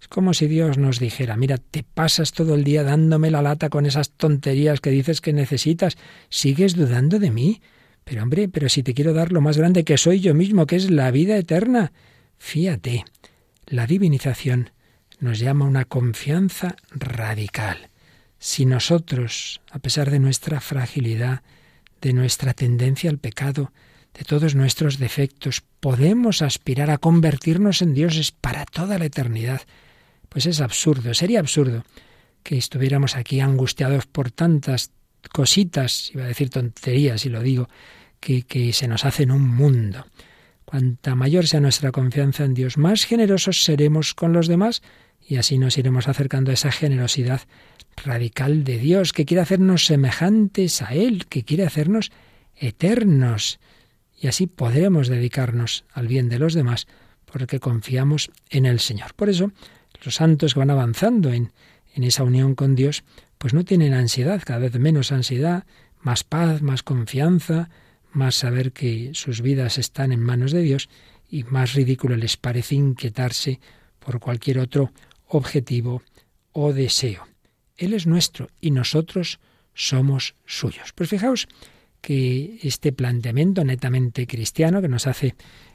Es 0.00 0.08
como 0.08 0.32
si 0.32 0.46
Dios 0.46 0.78
nos 0.78 1.00
dijera, 1.00 1.36
mira, 1.36 1.58
te 1.58 1.82
pasas 1.82 2.32
todo 2.32 2.54
el 2.54 2.64
día 2.64 2.84
dándome 2.84 3.30
la 3.30 3.42
lata 3.42 3.68
con 3.68 3.84
esas 3.86 4.10
tonterías 4.10 4.80
que 4.80 4.90
dices 4.90 5.20
que 5.20 5.32
necesitas, 5.32 5.96
¿sigues 6.28 6.76
dudando 6.76 7.18
de 7.18 7.30
mí? 7.30 7.60
Pero 8.04 8.22
hombre, 8.22 8.48
pero 8.48 8.68
si 8.68 8.82
te 8.82 8.94
quiero 8.94 9.12
dar 9.12 9.32
lo 9.32 9.40
más 9.40 9.58
grande 9.58 9.84
que 9.84 9.98
soy 9.98 10.20
yo 10.20 10.34
mismo, 10.34 10.66
que 10.66 10.76
es 10.76 10.90
la 10.90 11.10
vida 11.10 11.36
eterna. 11.36 11.92
Fíjate, 12.38 13.04
la 13.66 13.86
divinización 13.86 14.70
nos 15.20 15.40
llama 15.40 15.66
una 15.66 15.84
confianza 15.84 16.76
radical. 16.90 17.90
Si 18.38 18.66
nosotros, 18.66 19.60
a 19.70 19.80
pesar 19.80 20.10
de 20.10 20.20
nuestra 20.20 20.60
fragilidad, 20.60 21.42
de 22.00 22.12
nuestra 22.12 22.54
tendencia 22.54 23.10
al 23.10 23.18
pecado, 23.18 23.72
de 24.16 24.24
todos 24.24 24.54
nuestros 24.54 24.98
defectos, 24.98 25.62
podemos 25.80 26.40
aspirar 26.42 26.90
a 26.90 26.98
convertirnos 26.98 27.82
en 27.82 27.94
dioses 27.94 28.32
para 28.32 28.64
toda 28.64 28.98
la 28.98 29.06
eternidad. 29.06 29.62
Pues 30.28 30.46
es 30.46 30.60
absurdo, 30.60 31.14
sería 31.14 31.40
absurdo 31.40 31.84
que 32.42 32.56
estuviéramos 32.56 33.16
aquí 33.16 33.40
angustiados 33.40 34.06
por 34.06 34.30
tantas 34.30 34.90
cositas, 35.32 36.10
iba 36.14 36.24
a 36.24 36.28
decir 36.28 36.50
tonterías, 36.50 37.24
y 37.26 37.28
lo 37.28 37.42
digo, 37.42 37.68
que, 38.20 38.42
que 38.42 38.72
se 38.72 38.88
nos 38.88 39.04
hacen 39.04 39.30
un 39.30 39.46
mundo. 39.48 40.06
Cuanta 40.64 41.14
mayor 41.14 41.46
sea 41.46 41.60
nuestra 41.60 41.92
confianza 41.92 42.44
en 42.44 42.54
Dios, 42.54 42.76
más 42.76 43.04
generosos 43.04 43.64
seremos 43.64 44.14
con 44.14 44.32
los 44.32 44.48
demás 44.48 44.82
y 45.28 45.36
así 45.36 45.58
nos 45.58 45.76
iremos 45.76 46.08
acercando 46.08 46.50
a 46.50 46.54
esa 46.54 46.72
generosidad 46.72 47.42
radical 47.96 48.64
de 48.64 48.78
Dios, 48.78 49.12
que 49.12 49.26
quiere 49.26 49.42
hacernos 49.42 49.84
semejantes 49.84 50.80
a 50.80 50.94
Él, 50.94 51.26
que 51.26 51.44
quiere 51.44 51.66
hacernos 51.66 52.10
eternos. 52.56 53.60
Y 54.16 54.28
así 54.28 54.46
podremos 54.46 55.08
dedicarnos 55.08 55.84
al 55.92 56.08
bien 56.08 56.28
de 56.28 56.38
los 56.38 56.54
demás 56.54 56.86
porque 57.30 57.60
confiamos 57.60 58.30
en 58.48 58.64
el 58.64 58.80
Señor. 58.80 59.14
Por 59.14 59.28
eso, 59.28 59.52
los 60.02 60.16
santos 60.16 60.54
que 60.54 60.60
van 60.60 60.70
avanzando 60.70 61.32
en, 61.32 61.52
en 61.94 62.04
esa 62.04 62.22
unión 62.24 62.54
con 62.54 62.74
Dios, 62.74 63.04
pues 63.38 63.54
no 63.54 63.64
tienen 63.64 63.94
ansiedad, 63.94 64.42
cada 64.44 64.60
vez 64.60 64.78
menos 64.78 65.12
ansiedad, 65.12 65.64
más 66.00 66.24
paz, 66.24 66.62
más 66.62 66.82
confianza, 66.82 67.70
más 68.12 68.36
saber 68.36 68.72
que 68.72 69.10
sus 69.14 69.42
vidas 69.42 69.78
están 69.78 70.12
en 70.12 70.20
manos 70.20 70.52
de 70.52 70.62
Dios 70.62 70.88
y 71.28 71.44
más 71.44 71.74
ridículo 71.74 72.16
les 72.16 72.36
parece 72.36 72.74
inquietarse 72.74 73.60
por 73.98 74.20
cualquier 74.20 74.58
otro 74.58 74.92
objetivo 75.26 76.02
o 76.52 76.72
deseo. 76.72 77.26
Él 77.76 77.94
es 77.94 78.06
nuestro 78.06 78.48
y 78.60 78.70
nosotros 78.70 79.38
somos 79.74 80.34
suyos. 80.46 80.92
Pues 80.94 81.10
fijaos 81.10 81.46
que 82.00 82.58
este 82.62 82.92
planteamiento 82.92 83.64
netamente 83.64 84.26
cristiano 84.26 84.80
que 84.80 84.88
nos 84.88 85.06
hace 85.06 85.34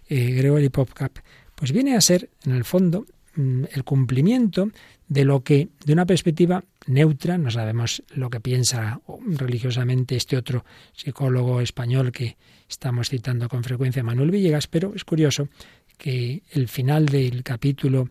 eh, 0.10 0.32
Gregory 0.32 0.70
Popcap, 0.70 1.20
pues 1.56 1.72
viene 1.72 1.96
a 1.96 2.02
ser, 2.02 2.30
en 2.46 2.54
el 2.54 2.66
fondo, 2.66 3.06
el 3.36 3.84
cumplimiento 3.84 4.70
de 5.08 5.26
lo 5.26 5.44
que, 5.44 5.70
de 5.86 5.94
una 5.94 6.06
perspectiva 6.06 6.64
neutra, 6.88 7.38
no 7.38 7.50
sabemos 7.50 8.04
lo 8.14 8.30
que 8.30 8.40
piensa 8.40 9.02
religiosamente 9.26 10.16
este 10.16 10.38
otro 10.38 10.66
psicólogo 10.94 11.62
español 11.62 12.12
que 12.12 12.38
estamos 12.70 13.10
citando 13.10 13.50
con 13.50 13.64
frecuencia, 13.64 14.04
Manuel 14.04 14.32
Villegas, 14.32 14.68
pero 14.68 14.94
es 14.96 15.04
curioso 15.04 15.50
que 15.98 16.44
el 16.52 16.68
final 16.68 17.06
del 17.06 17.44
capítulo 17.44 18.10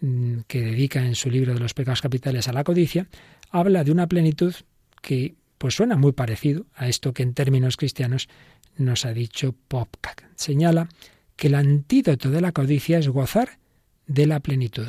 mm, 0.00 0.40
que 0.46 0.60
dedica 0.60 1.04
en 1.04 1.14
su 1.14 1.30
libro 1.30 1.54
de 1.54 1.60
los 1.60 1.74
pecados 1.74 2.02
capitales 2.02 2.48
a 2.48 2.52
la 2.52 2.64
codicia, 2.64 3.08
habla 3.50 3.84
de 3.84 3.92
una 3.92 4.06
plenitud 4.06 4.54
que 5.02 5.34
pues 5.58 5.74
suena 5.74 5.96
muy 5.96 6.12
parecido 6.12 6.66
a 6.74 6.88
esto 6.88 7.12
que 7.12 7.22
en 7.22 7.34
términos 7.34 7.76
cristianos 7.76 8.28
nos 8.76 9.04
ha 9.04 9.12
dicho 9.12 9.54
Popcak. 9.68 10.28
Señala 10.36 10.88
que 11.36 11.48
el 11.48 11.54
antídoto 11.54 12.30
de 12.30 12.40
la 12.40 12.52
codicia 12.52 12.98
es 12.98 13.08
gozar 13.08 13.58
de 14.06 14.26
la 14.26 14.40
plenitud. 14.40 14.88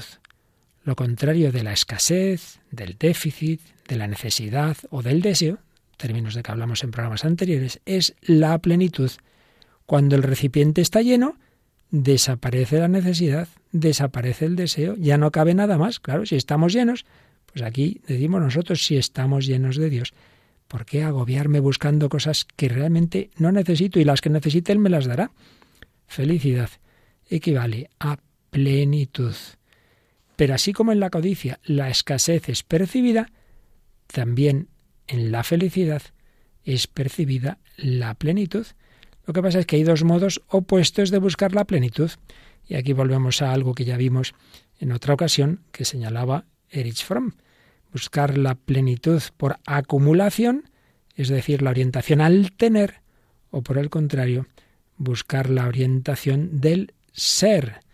Lo 0.83 0.95
contrario 0.95 1.51
de 1.51 1.63
la 1.63 1.73
escasez, 1.73 2.59
del 2.71 2.97
déficit, 2.97 3.61
de 3.87 3.95
la 3.95 4.07
necesidad 4.07 4.77
o 4.89 5.01
del 5.01 5.21
deseo, 5.21 5.59
términos 5.97 6.35
de 6.35 6.43
que 6.43 6.51
hablamos 6.51 6.83
en 6.83 6.91
programas 6.91 7.25
anteriores, 7.25 7.79
es 7.85 8.15
la 8.21 8.57
plenitud. 8.59 9.11
Cuando 9.85 10.15
el 10.15 10.23
recipiente 10.23 10.81
está 10.81 11.01
lleno, 11.01 11.37
desaparece 11.91 12.79
la 12.79 12.87
necesidad, 12.87 13.47
desaparece 13.71 14.45
el 14.45 14.55
deseo, 14.55 14.95
ya 14.97 15.17
no 15.17 15.31
cabe 15.31 15.53
nada 15.53 15.77
más. 15.77 15.99
Claro, 15.99 16.25
si 16.25 16.35
estamos 16.35 16.73
llenos, 16.73 17.05
pues 17.51 17.63
aquí 17.63 18.01
decimos 18.07 18.41
nosotros 18.41 18.85
si 18.85 18.97
estamos 18.97 19.45
llenos 19.45 19.77
de 19.77 19.89
Dios. 19.89 20.13
¿Por 20.67 20.85
qué 20.85 21.03
agobiarme 21.03 21.59
buscando 21.59 22.09
cosas 22.09 22.45
que 22.55 22.69
realmente 22.69 23.29
no 23.37 23.51
necesito 23.51 23.99
y 23.99 24.03
las 24.03 24.21
que 24.21 24.29
necesite 24.29 24.71
Él 24.71 24.79
me 24.79 24.89
las 24.89 25.05
dará? 25.05 25.31
Felicidad 26.07 26.69
equivale 27.29 27.89
a 27.99 28.17
plenitud. 28.55 29.35
Pero 30.37 30.53
así 30.53 30.71
como 30.71 30.93
en 30.93 31.01
la 31.01 31.09
codicia 31.09 31.59
la 31.65 31.89
escasez 31.89 32.47
es 32.47 32.63
percibida, 32.63 33.29
también 34.07 34.69
en 35.07 35.29
la 35.33 35.43
felicidad 35.43 36.01
es 36.63 36.87
percibida 36.87 37.57
la 37.75 38.13
plenitud. 38.13 38.65
Lo 39.25 39.33
que 39.33 39.41
pasa 39.41 39.59
es 39.59 39.65
que 39.65 39.75
hay 39.75 39.83
dos 39.83 40.05
modos 40.05 40.41
opuestos 40.47 41.09
de 41.09 41.19
buscar 41.19 41.53
la 41.53 41.65
plenitud. 41.65 42.11
Y 42.65 42.75
aquí 42.75 42.93
volvemos 42.93 43.41
a 43.41 43.51
algo 43.51 43.73
que 43.73 43.83
ya 43.83 43.97
vimos 43.97 44.33
en 44.79 44.93
otra 44.93 45.13
ocasión 45.13 45.59
que 45.73 45.83
señalaba 45.83 46.45
Erich 46.69 47.03
Fromm 47.03 47.33
buscar 47.91 48.37
la 48.37 48.55
plenitud 48.55 49.21
por 49.35 49.57
acumulación, 49.65 50.69
es 51.15 51.27
decir, 51.27 51.61
la 51.61 51.71
orientación 51.71 52.21
al 52.21 52.53
tener, 52.53 53.01
o 53.51 53.61
por 53.61 53.77
el 53.77 53.89
contrario, 53.89 54.47
buscar 54.97 55.49
la 55.49 55.67
orientación 55.67 56.61
del 56.61 56.93
ser, 57.11 57.84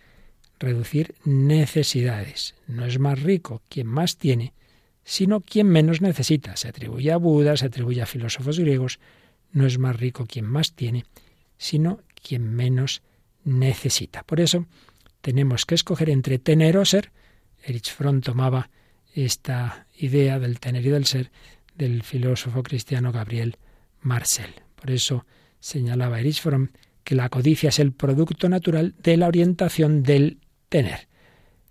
reducir 0.62 1.16
necesidades. 1.26 2.56
No 2.68 2.86
es 2.86 3.00
más 3.00 3.22
rico 3.22 3.62
quien 3.68 3.88
más 3.88 4.18
tiene, 4.18 4.54
sino 5.04 5.42
quien 5.42 5.68
menos 5.68 6.02
necesita. 6.02 6.56
Se 6.56 6.70
atribuye 6.70 7.12
a 7.12 7.18
Buda, 7.18 7.58
se 7.58 7.66
atribuye 7.66 8.02
a 8.02 8.06
filósofos 8.06 8.60
griegos. 8.60 9.00
No 9.52 9.66
es 9.66 9.78
más 9.78 10.00
rico 10.00 10.26
quien 10.26 10.46
más 10.46 10.74
tiene, 10.74 11.06
sino 11.58 12.00
quien 12.16 12.54
menos 12.54 13.02
necesita. 13.44 14.24
Por 14.24 14.40
eso 14.40 14.66
tenemos 15.22 15.66
que 15.66 15.76
escoger 15.76 16.10
entre 16.10 16.40
tener 16.40 16.78
o 16.78 16.86
ser. 16.86 17.12
Erich 17.64 17.92
Fromm 17.92 18.22
tomaba 18.22 18.70
esta 19.14 19.88
idea 19.98 20.40
del 20.40 20.60
tener 20.60 20.86
y 20.86 20.90
del 20.90 21.06
ser 21.06 21.32
del 21.76 22.04
filósofo 22.04 22.64
cristiano 22.64 23.12
Gabriel 23.12 23.58
Marcel. 24.02 24.54
Por 24.76 24.92
eso 24.92 25.26
señalaba 25.60 26.20
Erich 26.20 26.42
Fromm 26.42 26.70
que 27.04 27.16
la 27.16 27.30
codicia 27.30 27.70
es 27.70 27.80
el 27.80 27.92
producto 27.92 28.48
natural 28.50 28.94
de 29.02 29.18
la 29.18 29.28
orientación 29.28 30.04
del 30.04 30.38
tener. 30.72 31.10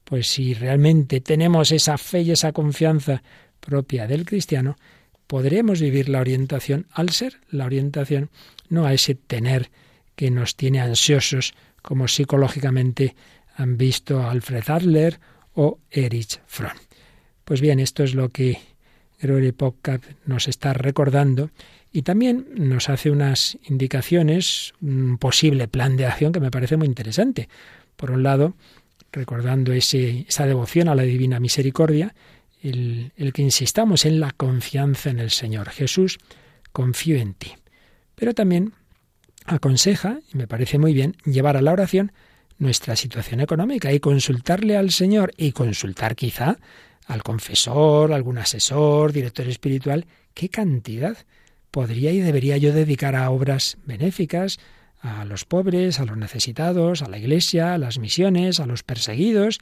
Pues 0.04 0.28
si 0.28 0.52
realmente 0.54 1.20
tenemos 1.20 1.72
esa 1.72 1.96
fe 1.96 2.20
y 2.20 2.32
esa 2.32 2.52
confianza 2.52 3.22
propia 3.58 4.06
del 4.06 4.26
cristiano, 4.26 4.76
podremos 5.26 5.80
vivir 5.80 6.08
la 6.08 6.20
orientación 6.20 6.86
al 6.92 7.10
ser, 7.10 7.40
la 7.50 7.64
orientación 7.64 8.28
no 8.68 8.84
a 8.84 8.92
ese 8.92 9.14
tener 9.14 9.70
que 10.16 10.30
nos 10.30 10.54
tiene 10.54 10.80
ansiosos, 10.80 11.54
como 11.82 12.08
psicológicamente 12.08 13.16
han 13.56 13.78
visto 13.78 14.28
Alfred 14.28 14.68
Adler 14.68 15.18
o 15.54 15.78
Erich 15.90 16.40
Fromm. 16.46 16.76
Pues 17.44 17.60
bien, 17.62 17.80
esto 17.80 18.04
es 18.04 18.14
lo 18.14 18.28
que 18.28 18.58
Gregory 19.18 19.52
Popcap 19.52 20.02
nos 20.26 20.46
está 20.46 20.74
recordando 20.74 21.50
y 21.92 22.02
también 22.02 22.46
nos 22.54 22.90
hace 22.90 23.10
unas 23.10 23.58
indicaciones, 23.66 24.74
un 24.82 25.16
posible 25.16 25.68
plan 25.68 25.96
de 25.96 26.06
acción 26.06 26.32
que 26.32 26.40
me 26.40 26.50
parece 26.50 26.76
muy 26.76 26.86
interesante. 26.86 27.48
Por 27.96 28.10
un 28.10 28.22
lado, 28.22 28.54
recordando 29.12 29.72
ese, 29.72 30.26
esa 30.28 30.46
devoción 30.46 30.88
a 30.88 30.94
la 30.94 31.02
divina 31.02 31.40
misericordia, 31.40 32.14
el, 32.62 33.12
el 33.16 33.32
que 33.32 33.42
insistamos 33.42 34.04
en 34.04 34.20
la 34.20 34.32
confianza 34.32 35.10
en 35.10 35.18
el 35.18 35.30
Señor. 35.30 35.70
Jesús, 35.70 36.18
confío 36.72 37.16
en 37.16 37.34
ti. 37.34 37.52
Pero 38.14 38.34
también 38.34 38.72
aconseja, 39.46 40.20
y 40.32 40.36
me 40.36 40.46
parece 40.46 40.78
muy 40.78 40.92
bien, 40.92 41.16
llevar 41.24 41.56
a 41.56 41.62
la 41.62 41.72
oración 41.72 42.12
nuestra 42.58 42.94
situación 42.94 43.40
económica 43.40 43.92
y 43.92 44.00
consultarle 44.00 44.76
al 44.76 44.90
Señor 44.90 45.32
y 45.36 45.52
consultar 45.52 46.14
quizá 46.14 46.58
al 47.06 47.22
confesor, 47.22 48.12
algún 48.12 48.38
asesor, 48.38 49.12
director 49.12 49.48
espiritual, 49.48 50.06
qué 50.34 50.48
cantidad 50.48 51.16
podría 51.70 52.12
y 52.12 52.20
debería 52.20 52.56
yo 52.56 52.72
dedicar 52.72 53.16
a 53.16 53.30
obras 53.30 53.78
benéficas, 53.84 54.58
a 55.00 55.24
los 55.24 55.44
pobres, 55.44 55.98
a 56.00 56.04
los 56.04 56.16
necesitados, 56.16 57.02
a 57.02 57.08
la 57.08 57.18
iglesia, 57.18 57.74
a 57.74 57.78
las 57.78 57.98
misiones, 57.98 58.60
a 58.60 58.66
los 58.66 58.82
perseguidos. 58.82 59.58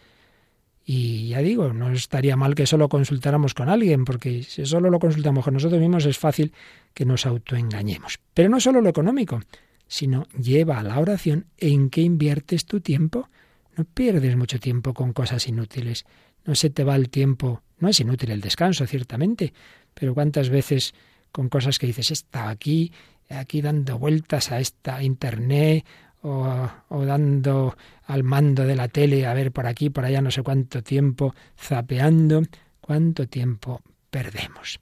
Y 0.85 1.29
ya 1.29 1.41
digo, 1.41 1.73
no 1.73 1.93
estaría 1.93 2.37
mal 2.37 2.55
que 2.55 2.67
solo 2.67 2.89
consultáramos 2.89 3.55
con 3.55 3.69
alguien, 3.69 4.05
porque 4.05 4.43
si 4.43 4.65
solo 4.65 4.91
lo 4.91 4.99
consultamos 4.99 5.45
con 5.45 5.55
nosotros 5.55 5.81
mismos 5.81 6.07
es 6.07 6.19
fácil 6.19 6.53
que 6.95 7.05
nos 7.05 7.27
autoengañemos. 7.27 8.19
Pero 8.35 8.49
no 8.49 8.59
solo 8.59 8.81
lo 8.81 8.89
económico, 8.89 9.41
sino 9.87 10.27
lleva 10.39 10.79
a 10.79 10.83
la 10.83 10.99
oración 10.99 11.47
en 11.59 11.91
qué 11.91 12.01
inviertes 12.01 12.65
tu 12.65 12.81
tiempo. 12.81 13.29
No 13.77 13.85
pierdes 13.85 14.37
mucho 14.37 14.59
tiempo 14.59 14.95
con 14.95 15.13
cosas 15.13 15.47
inútiles. 15.47 16.05
No 16.45 16.55
se 16.55 16.71
te 16.71 16.85
va 16.85 16.97
el 16.97 17.11
tiempo. 17.11 17.63
No 17.79 17.89
es 17.89 18.01
inútil 18.01 18.31
el 18.31 18.41
descanso, 18.41 18.87
ciertamente, 18.87 19.53
pero 19.95 20.15
cuántas 20.15 20.49
veces 20.49 20.95
con 21.31 21.49
cosas 21.49 21.79
que 21.79 21.87
dices, 21.87 22.11
está 22.11 22.49
aquí, 22.49 22.93
aquí 23.29 23.61
dando 23.61 23.99
vueltas 23.99 24.53
a 24.53 24.61
esta 24.61 25.03
internet 25.03 25.85
o, 26.23 26.69
dando 26.91 27.77
al 28.07 28.25
mando 28.25 28.65
de 28.65 28.75
la 28.75 28.89
tele, 28.89 29.27
a 29.27 29.35
ver 29.35 29.53
por 29.53 29.67
aquí, 29.67 29.91
por 29.91 30.05
allá, 30.05 30.21
no 30.21 30.31
sé 30.31 30.43
cuánto 30.43 30.83
tiempo, 30.83 31.35
zapeando, 31.59 32.43
cuánto 32.81 33.29
tiempo 33.29 33.83
perdemos. 34.11 34.81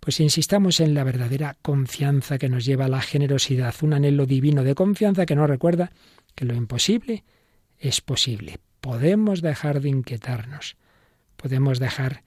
Pues 0.00 0.20
insistamos 0.20 0.80
en 0.80 0.94
la 0.94 1.04
verdadera 1.04 1.56
confianza 1.60 2.38
que 2.38 2.48
nos 2.48 2.64
lleva 2.64 2.86
a 2.86 2.88
la 2.88 3.00
generosidad, 3.00 3.74
un 3.82 3.94
anhelo 3.94 4.26
divino 4.26 4.62
de 4.62 4.74
confianza 4.74 5.26
que 5.26 5.34
nos 5.34 5.48
recuerda 5.48 5.90
que 6.34 6.44
lo 6.44 6.54
imposible 6.54 7.24
es 7.78 8.00
posible. 8.00 8.58
Podemos 8.80 9.42
dejar 9.42 9.80
de 9.80 9.88
inquietarnos, 9.88 10.76
podemos 11.36 11.78
dejar 11.78 12.22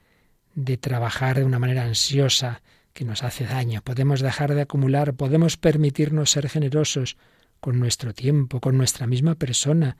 de 0.53 0.77
trabajar 0.77 1.37
de 1.37 1.45
una 1.45 1.59
manera 1.59 1.83
ansiosa 1.83 2.61
que 2.93 3.05
nos 3.05 3.23
hace 3.23 3.45
daño, 3.45 3.81
podemos 3.81 4.21
dejar 4.21 4.53
de 4.53 4.61
acumular, 4.61 5.13
podemos 5.13 5.57
permitirnos 5.57 6.31
ser 6.31 6.49
generosos 6.49 7.17
con 7.59 7.79
nuestro 7.79 8.13
tiempo, 8.13 8.59
con 8.59 8.77
nuestra 8.77 9.07
misma 9.07 9.35
persona, 9.35 9.97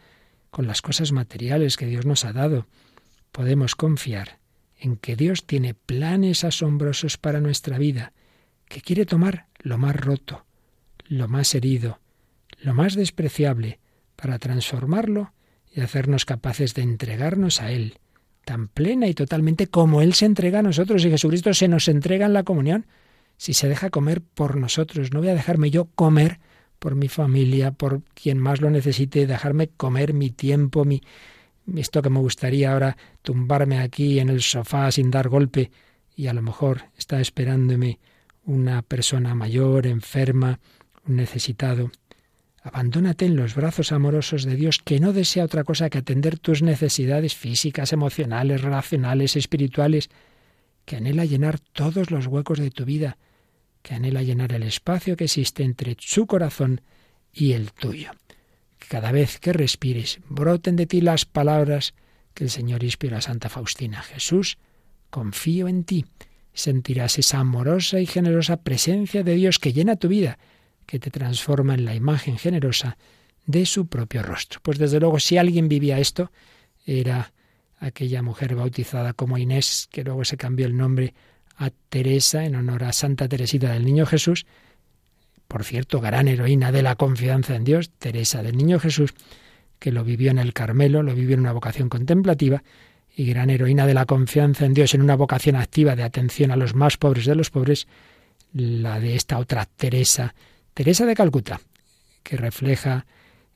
con 0.50 0.68
las 0.68 0.82
cosas 0.82 1.12
materiales 1.12 1.78
que 1.78 1.86
Dios 1.86 2.06
nos 2.06 2.26
ha 2.26 2.34
dado. 2.34 2.68
Podemos 3.32 3.76
confiar 3.76 4.40
en 4.78 4.98
que 4.98 5.16
Dios 5.16 5.46
tiene 5.46 5.74
planes 5.74 6.44
asombrosos 6.44 7.18
para 7.18 7.40
nuestra 7.40 7.78
vida, 7.78 8.14
que 8.68 8.82
quiere 8.82 9.06
tomar 9.06 9.48
lo 9.60 9.78
más 9.78 9.96
roto, 9.96 10.46
lo 11.06 11.28
más 11.28 11.54
herido, 11.56 12.00
lo 12.60 12.74
más 12.74 12.96
despreciable, 12.96 13.80
para 14.16 14.40
transformarlo 14.40 15.34
y 15.74 15.82
hacernos 15.82 16.26
capaces 16.26 16.74
de 16.74 16.82
entregarnos 16.82 17.62
a 17.62 17.72
Él, 17.72 18.00
tan 18.46 18.68
plena 18.68 19.08
y 19.08 19.14
totalmente 19.14 19.68
como 19.68 20.02
Él 20.02 20.14
se 20.14 20.26
entrega 20.26 20.60
a 20.60 20.64
nosotros 20.64 21.06
y 21.06 21.10
Jesucristo 21.10 21.54
se 21.54 21.68
nos 21.68 21.88
entrega 21.88 22.26
en 22.26 22.34
la 22.34 22.44
comunión. 22.44 22.86
Si 23.38 23.54
se 23.54 23.68
deja 23.68 23.90
comer 23.90 24.22
por 24.22 24.56
nosotros, 24.58 25.12
no 25.12 25.20
voy 25.20 25.30
a 25.30 25.34
dejarme 25.34 25.72
yo 25.72 25.86
comer 25.96 26.40
por 26.80 26.96
mi 26.96 27.08
familia, 27.08 27.72
por 27.72 28.02
quien 28.14 28.40
más 28.40 28.62
lo 28.62 28.70
necesite, 28.70 29.28
dejarme 29.28 29.70
comer 29.70 30.14
mi 30.14 30.32
tiempo, 30.32 30.84
mi, 30.84 31.02
esto 31.76 32.02
que 32.02 32.10
me 32.10 32.20
gustaría 32.20 32.74
ahora 32.74 32.98
tumbarme 33.22 33.80
aquí 33.80 34.20
en 34.20 34.30
el 34.30 34.42
sofá 34.42 34.92
sin 34.92 35.12
dar 35.12 35.30
golpe 35.30 35.72
y 36.16 36.28
a 36.28 36.34
lo 36.34 36.42
mejor 36.42 36.86
está 36.98 37.22
esperándome 37.22 38.00
una 38.46 38.82
persona 38.82 39.36
mayor, 39.36 39.88
enferma, 39.88 40.60
necesitado. 41.06 41.92
Abandónate 42.62 43.26
en 43.26 43.36
los 43.36 43.56
brazos 43.56 43.92
amorosos 43.92 44.44
de 44.44 44.56
Dios 44.56 44.80
que 44.84 45.00
no 45.00 45.14
desea 45.14 45.46
otra 45.46 45.64
cosa 45.64 45.90
que 45.90 45.98
atender 45.98 46.38
tus 46.38 46.62
necesidades 46.62 47.36
físicas, 47.36 47.92
emocionales, 47.92 48.62
relacionales, 48.62 49.36
espirituales, 49.36 50.10
que 50.86 50.96
anhela 50.96 51.26
llenar 51.26 51.60
todos 51.60 52.12
los 52.12 52.28
huecos 52.28 52.60
de 52.60 52.70
tu 52.70 52.86
vida, 52.86 53.18
que 53.82 53.96
anhela 53.96 54.22
llenar 54.22 54.54
el 54.54 54.64
espacio 54.64 55.18
que 55.18 55.24
existe 55.24 55.64
entre 55.64 55.96
su 56.00 56.28
corazón 56.28 56.82
y 57.34 57.54
el 57.54 57.72
tuyo 57.72 58.12
cada 58.92 59.14
vez 59.14 59.40
que 59.40 59.54
respires 59.54 60.20
broten 60.28 60.76
de 60.76 60.86
ti 60.86 61.00
las 61.00 61.24
palabras 61.26 61.94
que 62.34 62.44
el 62.44 62.50
Señor 62.50 62.84
inspira 62.84 63.20
a 63.20 63.22
Santa 63.22 63.48
Faustina. 63.48 64.02
Jesús, 64.02 64.58
confío 65.10 65.70
en 65.70 65.86
ti. 65.86 66.06
Sentirás 66.54 67.18
esa 67.18 67.40
amorosa 67.40 68.02
y 68.02 68.06
generosa 68.06 68.58
presencia 68.58 69.24
de 69.24 69.36
Dios 69.36 69.60
que 69.60 69.72
llena 69.72 69.96
tu 69.96 70.10
vida, 70.10 70.40
que 70.92 71.00
te 71.00 71.10
transforma 71.10 71.74
en 71.74 71.86
la 71.86 71.96
imagen 71.96 72.38
generosa 72.38 72.98
de 73.46 73.66
su 73.66 73.88
propio 73.88 74.24
rostro. 74.24 74.60
Pues 74.62 74.78
desde 74.78 75.00
luego, 75.00 75.22
si 75.22 75.38
alguien 75.38 75.70
vivía 75.70 76.00
esto, 76.00 76.34
era 76.86 77.32
aquella 77.80 78.22
mujer 78.22 78.56
bautizada 78.56 79.14
como 79.14 79.38
Inés, 79.38 79.88
que 79.90 80.04
luego 80.04 80.26
se 80.26 80.36
cambió 80.36 80.68
el 80.68 80.76
nombre 80.76 81.14
a 81.56 81.70
Teresa 81.88 82.44
en 82.44 82.56
honor 82.56 82.84
a 82.84 82.92
Santa 82.92 83.30
Teresita 83.30 83.72
del 83.72 83.86
Niño 83.86 84.06
Jesús, 84.06 84.46
por 85.48 85.64
cierto, 85.64 86.02
gran 86.02 86.28
heroína 86.28 86.74
de 86.74 86.82
la 86.82 86.98
confianza 86.98 87.56
en 87.56 87.64
Dios, 87.64 87.92
Teresa 87.98 88.44
del 88.44 88.58
Niño 88.58 88.78
Jesús, 88.78 89.14
que 89.80 89.94
lo 89.94 90.04
vivió 90.04 90.30
en 90.32 90.40
el 90.40 90.52
Carmelo, 90.52 91.04
lo 91.04 91.16
vivió 91.16 91.36
en 91.36 91.40
una 91.40 91.54
vocación 91.54 91.88
contemplativa, 91.88 92.64
y 93.16 93.28
gran 93.28 93.50
heroína 93.50 93.88
de 93.88 93.94
la 93.94 94.06
confianza 94.06 94.66
en 94.66 94.74
Dios 94.74 94.94
en 94.94 95.02
una 95.02 95.16
vocación 95.16 95.56
activa 95.56 95.96
de 95.96 96.04
atención 96.04 96.52
a 96.52 96.58
los 96.58 96.76
más 96.76 96.98
pobres 96.98 97.26
de 97.28 97.36
los 97.36 97.50
pobres, 97.50 97.88
la 98.52 99.00
de 99.00 99.16
esta 99.16 99.40
otra 99.40 99.66
Teresa, 99.66 100.36
Teresa 100.74 101.06
de 101.06 101.16
Calcuta, 101.16 101.62
que 102.24 102.38
refleja 102.38 103.06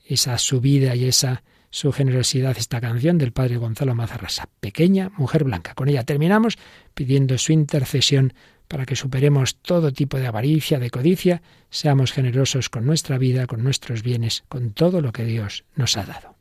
esa 0.05 0.37
subida 0.37 0.95
y 0.95 1.05
esa 1.05 1.43
su 1.69 1.91
generosidad 1.91 2.57
esta 2.57 2.79
canción 2.79 3.17
del 3.17 3.33
padre 3.33 3.57
Gonzalo 3.57 3.95
Mazarrasa, 3.95 4.47
Pequeña 4.61 5.11
Mujer 5.17 5.43
Blanca. 5.43 5.73
Con 5.73 5.89
ella 5.89 6.03
terminamos 6.03 6.57
pidiendo 6.93 7.37
su 7.37 7.51
intercesión 7.51 8.33
para 8.69 8.85
que 8.85 8.95
superemos 8.95 9.57
todo 9.57 9.91
tipo 9.91 10.17
de 10.17 10.27
avaricia, 10.27 10.79
de 10.79 10.89
codicia, 10.89 11.41
seamos 11.69 12.13
generosos 12.13 12.69
con 12.69 12.85
nuestra 12.85 13.17
vida, 13.17 13.45
con 13.45 13.63
nuestros 13.63 14.03
bienes, 14.03 14.45
con 14.47 14.71
todo 14.71 15.01
lo 15.01 15.11
que 15.11 15.25
Dios 15.25 15.65
nos 15.75 15.97
ha 15.97 16.05
dado. 16.05 16.34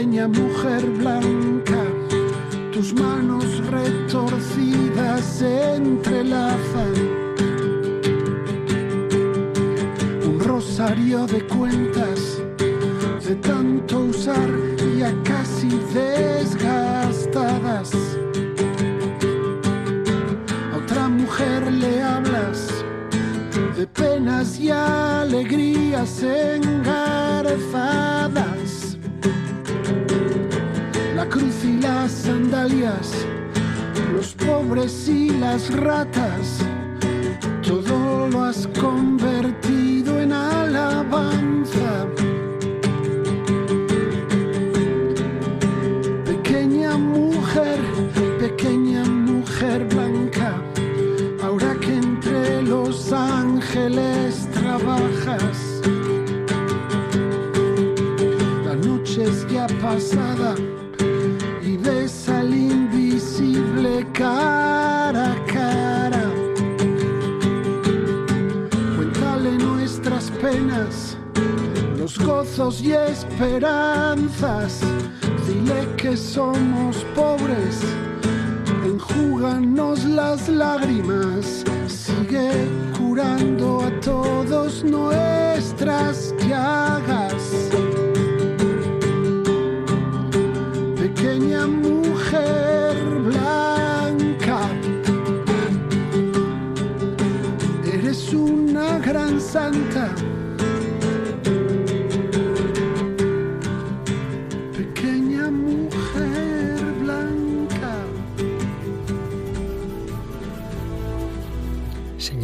Pequeña 0.00 0.28
mujer 0.28 0.82
blanca, 0.92 1.82
tus 2.72 2.94
manos 2.94 3.44
retorcidas 3.66 5.22
se 5.22 5.74
entrelazan. 5.74 6.94
Un 10.24 10.40
rosario 10.40 11.26
de 11.26 11.46
cuentas 11.46 12.40
de 13.28 13.34
tanto 13.42 14.04
usar 14.04 14.48
ya 14.98 15.12
casi 15.22 15.68
desgastadas. 15.92 17.92
A 20.72 20.76
otra 20.78 21.10
mujer 21.10 21.70
le 21.70 22.02
hablas 22.02 22.70
de 23.76 23.86
penas 23.86 24.58
y 24.58 24.70
alegrías 24.70 26.22
engarzadas. 26.22 28.59
Los 34.12 34.34
pobres 34.34 35.08
y 35.08 35.30
las 35.30 35.74
ratas, 35.74 36.58
todo 37.66 38.28
lo 38.28 38.44
has 38.44 38.66
convertido 38.78 40.20
en 40.20 40.32
alabanza. 40.32 42.06
Pequeña 46.26 46.98
mujer, 46.98 47.80
pequeña 48.38 49.04
mujer 49.04 49.86
blanca, 49.86 50.62
ahora 51.42 51.74
que 51.80 51.94
entre 51.96 52.62
los 52.62 53.10
ángeles 53.10 54.46
trabajas, 54.52 55.80
la 58.66 58.76
noche 58.76 59.24
es 59.24 59.46
ya 59.48 59.66
pasada 59.80 60.54
y 72.60 72.92
esperanzas. 72.92 74.80
Dile 75.46 75.88
que 75.96 76.14
somos 76.14 77.06
pobres, 77.14 77.80
enjúganos 78.84 80.04
las 80.04 80.46
lágrimas. 80.46 81.64
Sigue 81.88 82.68
curando 82.98 83.80
a 83.80 84.00
todos 84.00 84.84
nuestras 84.84 86.34
llagas. 86.46 87.70
Pequeña 90.96 91.66
mujer 91.66 92.94
blanca, 93.24 94.68
eres 97.90 98.34
una 98.34 98.98
gran 98.98 99.40
santa. 99.40 100.14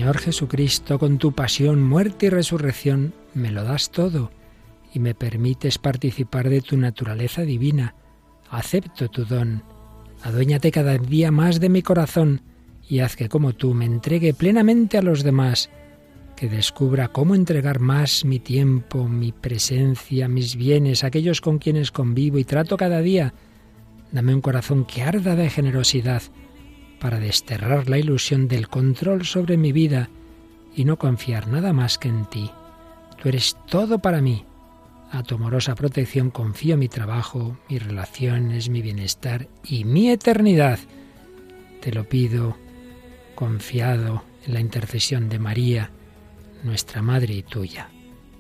Señor 0.07 0.23
Jesucristo, 0.23 1.01
con 1.01 1.19
tu 1.19 1.33
pasión, 1.33 1.83
muerte 1.83 2.27
y 2.27 2.29
resurrección, 2.29 3.13
me 3.35 3.51
lo 3.51 3.65
das 3.65 3.91
todo 3.91 4.31
y 4.95 5.01
me 5.01 5.17
permites 5.17 5.79
participar 5.79 6.49
de 6.49 6.61
tu 6.61 6.77
naturaleza 6.77 7.43
divina. 7.43 7.97
Acepto 8.49 9.09
tu 9.09 9.25
don. 9.25 9.65
Aduéñate 10.23 10.71
cada 10.71 10.97
día 10.97 11.33
más 11.33 11.59
de 11.59 11.71
mi 11.71 11.83
corazón 11.83 12.43
y 12.89 13.01
haz 13.01 13.17
que 13.17 13.29
como 13.29 13.55
tú 13.55 13.75
me 13.75 13.85
entregue 13.85 14.33
plenamente 14.33 14.97
a 14.97 15.03
los 15.03 15.25
demás, 15.25 15.71
que 16.37 16.49
descubra 16.49 17.09
cómo 17.09 17.35
entregar 17.35 17.81
más 17.81 18.25
mi 18.25 18.39
tiempo, 18.39 19.09
mi 19.09 19.33
presencia, 19.33 20.29
mis 20.29 20.55
bienes, 20.55 21.03
aquellos 21.03 21.41
con 21.41 21.59
quienes 21.59 21.91
convivo 21.91 22.39
y 22.39 22.45
trato 22.45 22.77
cada 22.77 23.01
día. 23.01 23.35
Dame 24.13 24.37
un 24.37 24.41
corazón 24.41 24.85
que 24.85 25.03
arda 25.03 25.35
de 25.35 25.51
generosidad 25.51 26.23
para 27.01 27.19
desterrar 27.19 27.89
la 27.89 27.99
ilusión 27.99 28.49
del 28.49 28.69
control 28.69 29.25
sobre 29.25 29.57
mi 29.57 29.73
vida 29.73 30.09
y 30.75 30.85
no 30.85 30.99
confiar 30.99 31.49
nada 31.49 31.73
más 31.73 31.99
que 31.99 32.09
en 32.09 32.27
ti. 32.27 32.51
Tú 33.21 33.29
eres 33.29 33.57
todo 33.69 33.99
para 33.99 34.21
mí. 34.21 34.45
A 35.11 35.23
tu 35.23 35.37
amorosa 35.37 35.75
protección 35.75 36.31
confío 36.31 36.77
mi 36.77 36.89
trabajo, 36.89 37.57
mis 37.69 37.83
relaciones, 37.83 38.69
mi 38.69 38.83
bienestar 38.83 39.49
y 39.65 39.85
mi 39.85 40.11
eternidad. 40.11 40.79
Te 41.81 41.93
lo 41.93 42.05
pido 42.05 42.57
confiado 43.35 44.25
en 44.47 44.55
la 44.55 44.61
intercesión 44.61 45.29
de 45.29 45.39
María, 45.39 45.91
nuestra 46.65 47.03
Madre 47.03 47.35
y 47.35 47.43
tuya, 47.43 47.91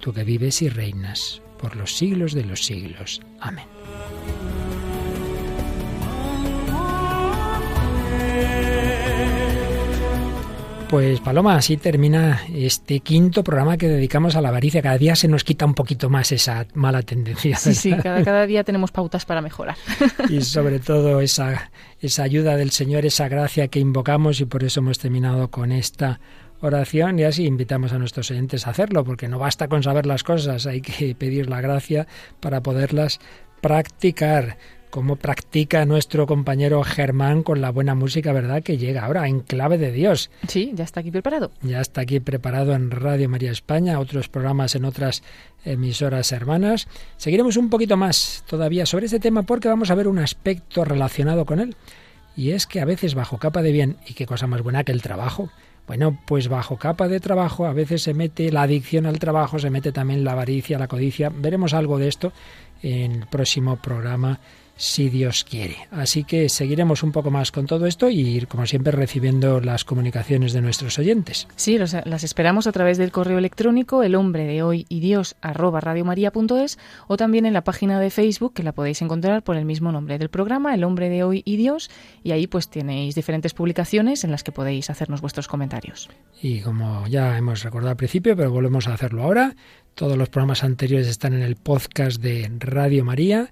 tú 0.00 0.12
que 0.12 0.24
vives 0.24 0.62
y 0.62 0.68
reinas 0.68 1.40
por 1.59 1.76
los 1.76 1.96
siglos 1.96 2.32
de 2.32 2.44
los 2.44 2.64
siglos. 2.64 3.20
Amén. 3.40 3.66
Pues 10.89 11.18
Paloma, 11.18 11.57
así 11.57 11.76
termina 11.76 12.43
este 12.55 13.01
quinto 13.01 13.43
programa 13.43 13.76
que 13.76 13.89
dedicamos 13.89 14.37
a 14.37 14.41
la 14.41 14.51
avaricia. 14.51 14.80
Cada 14.82 14.97
día 14.97 15.16
se 15.16 15.26
nos 15.26 15.43
quita 15.43 15.66
un 15.66 15.74
poquito 15.74 16.09
más 16.09 16.30
esa 16.30 16.64
mala 16.74 17.03
tendencia. 17.03 17.57
Sí, 17.57 17.74
sí, 17.74 17.93
cada, 18.01 18.22
cada 18.22 18.47
día 18.47 18.62
tenemos 18.64 18.93
pautas 18.93 19.26
para 19.26 19.41
mejorar. 19.41 19.76
Y 20.28 20.43
sobre 20.43 20.78
todo 20.78 21.20
esa, 21.20 21.72
esa 22.01 22.22
ayuda 22.22 22.57
del 22.57 22.70
Señor, 22.70 23.05
esa 23.05 23.28
gracia 23.28 23.66
que 23.66 23.80
invocamos 23.80 24.41
y 24.41 24.45
por 24.45 24.62
eso 24.62 24.78
hemos 24.78 25.01
terminado 25.01 25.51
con 25.51 25.72
esta 25.72 26.20
oración 26.61 27.18
y 27.18 27.24
así 27.24 27.45
invitamos 27.45 27.93
a 27.93 27.99
nuestros 27.99 28.30
oyentes 28.30 28.66
a 28.66 28.70
hacerlo, 28.70 29.03
porque 29.05 29.26
no 29.26 29.41
basta 29.41 29.66
con 29.66 29.82
saber 29.82 30.07
las 30.07 30.22
cosas, 30.22 30.66
hay 30.66 30.82
que 30.82 31.16
pedir 31.16 31.51
la 31.51 31.61
gracia 31.61 32.07
para 32.41 32.62
poderlas 32.62 33.18
practicar 33.61 34.57
como 34.97 35.16
practica 35.16 35.84
nuestro 35.84 36.26
compañero 36.26 36.82
Germán 36.82 37.42
con 37.42 37.61
la 37.61 37.68
buena 37.68 37.94
música, 37.94 38.32
¿verdad? 38.32 38.62
Que 38.62 38.78
llega 38.78 39.05
ahora 39.05 39.28
en 39.28 39.40
clave 39.40 39.76
de 39.76 39.92
Dios. 39.92 40.30
Sí, 40.49 40.72
ya 40.74 40.84
está 40.84 41.01
aquí 41.01 41.11
preparado. 41.11 41.51
Ya 41.61 41.82
está 41.82 42.01
aquí 42.01 42.18
preparado 42.18 42.72
en 42.72 42.90
Radio 42.90 43.28
María 43.28 43.51
España, 43.51 44.01
otros 44.01 44.30
programas 44.30 44.74
en 44.74 44.86
otras 44.86 45.22
emisoras 45.66 46.32
hermanas. 46.32 46.88
Seguiremos 47.18 47.59
un 47.59 47.68
poquito 47.68 47.99
más 47.99 48.42
todavía 48.49 48.86
sobre 48.86 49.05
este 49.05 49.20
tema 49.20 49.42
porque 49.42 49.68
vamos 49.68 49.90
a 49.90 49.94
ver 49.94 50.09
un 50.09 50.18
aspecto 50.18 50.82
relacionado 50.82 51.44
con 51.44 51.61
él. 51.61 51.76
Y 52.34 52.53
es 52.53 52.66
que 52.66 52.80
a 52.80 52.86
veces 52.86 53.14
bajo 53.14 53.36
capa 53.36 53.61
de 53.61 53.72
bien, 53.72 53.99
y 54.07 54.14
qué 54.14 54.24
cosa 54.24 54.47
más 54.47 54.62
buena 54.62 54.82
que 54.82 54.92
el 54.92 55.03
trabajo, 55.03 55.51
bueno, 55.86 56.18
pues 56.26 56.49
bajo 56.49 56.78
capa 56.78 57.07
de 57.07 57.20
trabajo 57.20 57.66
a 57.66 57.74
veces 57.74 58.03
se 58.03 58.14
mete 58.14 58.51
la 58.51 58.62
adicción 58.62 59.05
al 59.05 59.18
trabajo, 59.18 59.59
se 59.59 59.68
mete 59.68 59.92
también 59.92 60.24
la 60.24 60.32
avaricia, 60.32 60.78
la 60.78 60.88
codicia. 60.88 61.28
Veremos 61.28 61.74
algo 61.74 61.99
de 61.99 62.09
esto 62.09 62.32
en 62.82 63.12
el 63.12 63.26
próximo 63.26 63.76
programa 63.76 64.40
si 64.76 65.08
Dios 65.08 65.44
quiere. 65.44 65.76
Así 65.90 66.24
que 66.24 66.48
seguiremos 66.48 67.02
un 67.02 67.12
poco 67.12 67.30
más 67.30 67.50
con 67.50 67.66
todo 67.66 67.86
esto 67.86 68.10
y 68.10 68.20
ir, 68.20 68.46
como 68.46 68.66
siempre, 68.66 68.92
recibiendo 68.92 69.60
las 69.60 69.84
comunicaciones 69.84 70.52
de 70.52 70.60
nuestros 70.60 70.98
oyentes. 70.98 71.48
Sí, 71.56 71.78
los- 71.78 71.94
las 72.04 72.24
esperamos 72.24 72.66
a 72.66 72.72
través 72.72 72.98
del 72.98 73.10
correo 73.10 73.38
electrónico 73.38 74.02
el 74.02 74.14
hombre 74.14 74.44
de 74.44 74.62
hoy 74.62 74.84
y 74.88 75.00
Dios 75.00 75.34
arroba 75.40 75.80
radiomaria.es 75.80 76.78
o 77.08 77.16
también 77.16 77.46
en 77.46 77.52
la 77.54 77.64
página 77.64 77.98
de 78.00 78.10
Facebook 78.10 78.52
que 78.54 78.62
la 78.62 78.72
podéis 78.72 79.00
encontrar 79.02 79.42
por 79.42 79.56
el 79.56 79.64
mismo 79.64 79.92
nombre 79.92 80.18
del 80.18 80.28
programa, 80.28 80.74
el 80.74 80.84
hombre 80.84 81.08
de 81.08 81.22
hoy 81.22 81.42
y 81.44 81.56
Dios, 81.56 81.90
y 82.22 82.32
ahí 82.32 82.46
pues 82.46 82.68
tenéis 82.68 83.14
diferentes 83.14 83.54
publicaciones 83.54 84.24
en 84.24 84.30
las 84.30 84.44
que 84.44 84.52
podéis 84.52 84.90
hacernos 84.90 85.20
vuestros 85.20 85.48
comentarios. 85.48 86.08
Y 86.42 86.60
como 86.60 87.06
ya 87.08 87.36
hemos 87.38 87.62
recordado 87.62 87.90
al 87.90 87.96
principio, 87.96 88.36
pero 88.36 88.50
volvemos 88.50 88.88
a 88.88 88.94
hacerlo 88.94 89.22
ahora, 89.22 89.56
todos 89.94 90.18
los 90.18 90.28
programas 90.28 90.62
anteriores 90.64 91.08
están 91.08 91.32
en 91.32 91.42
el 91.42 91.56
podcast 91.56 92.20
de 92.20 92.50
Radio 92.58 93.04
María, 93.04 93.50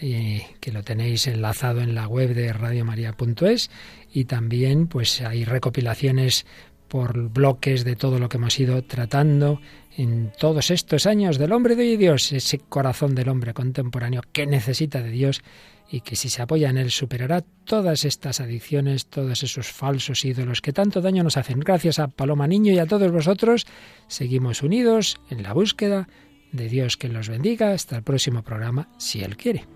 eh, 0.00 0.46
que 0.60 0.72
lo 0.72 0.82
tenéis 0.82 1.26
enlazado 1.26 1.80
en 1.80 1.94
la 1.94 2.06
web 2.06 2.34
de 2.34 2.52
radiomaria.es 2.52 3.70
y 4.12 4.24
también 4.26 4.88
pues 4.88 5.20
hay 5.22 5.44
recopilaciones 5.44 6.46
por 6.88 7.30
bloques 7.30 7.84
de 7.84 7.96
todo 7.96 8.18
lo 8.18 8.28
que 8.28 8.36
hemos 8.36 8.58
ido 8.60 8.82
tratando 8.82 9.60
en 9.96 10.32
todos 10.38 10.70
estos 10.70 11.06
años 11.06 11.38
del 11.38 11.52
hombre 11.52 11.74
de 11.74 11.96
Dios, 11.96 12.32
ese 12.32 12.58
corazón 12.58 13.14
del 13.14 13.28
hombre 13.28 13.54
contemporáneo 13.54 14.22
que 14.32 14.46
necesita 14.46 15.02
de 15.02 15.10
Dios 15.10 15.42
y 15.90 16.00
que 16.00 16.16
si 16.16 16.28
se 16.28 16.42
apoya 16.42 16.68
en 16.68 16.78
él 16.78 16.90
superará 16.90 17.42
todas 17.64 18.04
estas 18.04 18.40
adicciones, 18.40 19.06
todos 19.06 19.42
esos 19.42 19.68
falsos 19.68 20.24
ídolos 20.24 20.60
que 20.60 20.72
tanto 20.72 21.00
daño 21.00 21.22
nos 21.22 21.36
hacen. 21.36 21.60
Gracias 21.60 21.98
a 21.98 22.08
Paloma 22.08 22.46
Niño 22.46 22.72
y 22.72 22.78
a 22.78 22.86
todos 22.86 23.10
vosotros, 23.12 23.66
seguimos 24.08 24.62
unidos 24.62 25.20
en 25.30 25.42
la 25.42 25.52
búsqueda 25.52 26.08
de 26.52 26.68
Dios 26.68 26.96
que 26.96 27.08
los 27.08 27.28
bendiga. 27.28 27.72
Hasta 27.72 27.96
el 27.96 28.02
próximo 28.02 28.42
programa, 28.42 28.88
si 28.98 29.22
Él 29.22 29.36
quiere. 29.36 29.75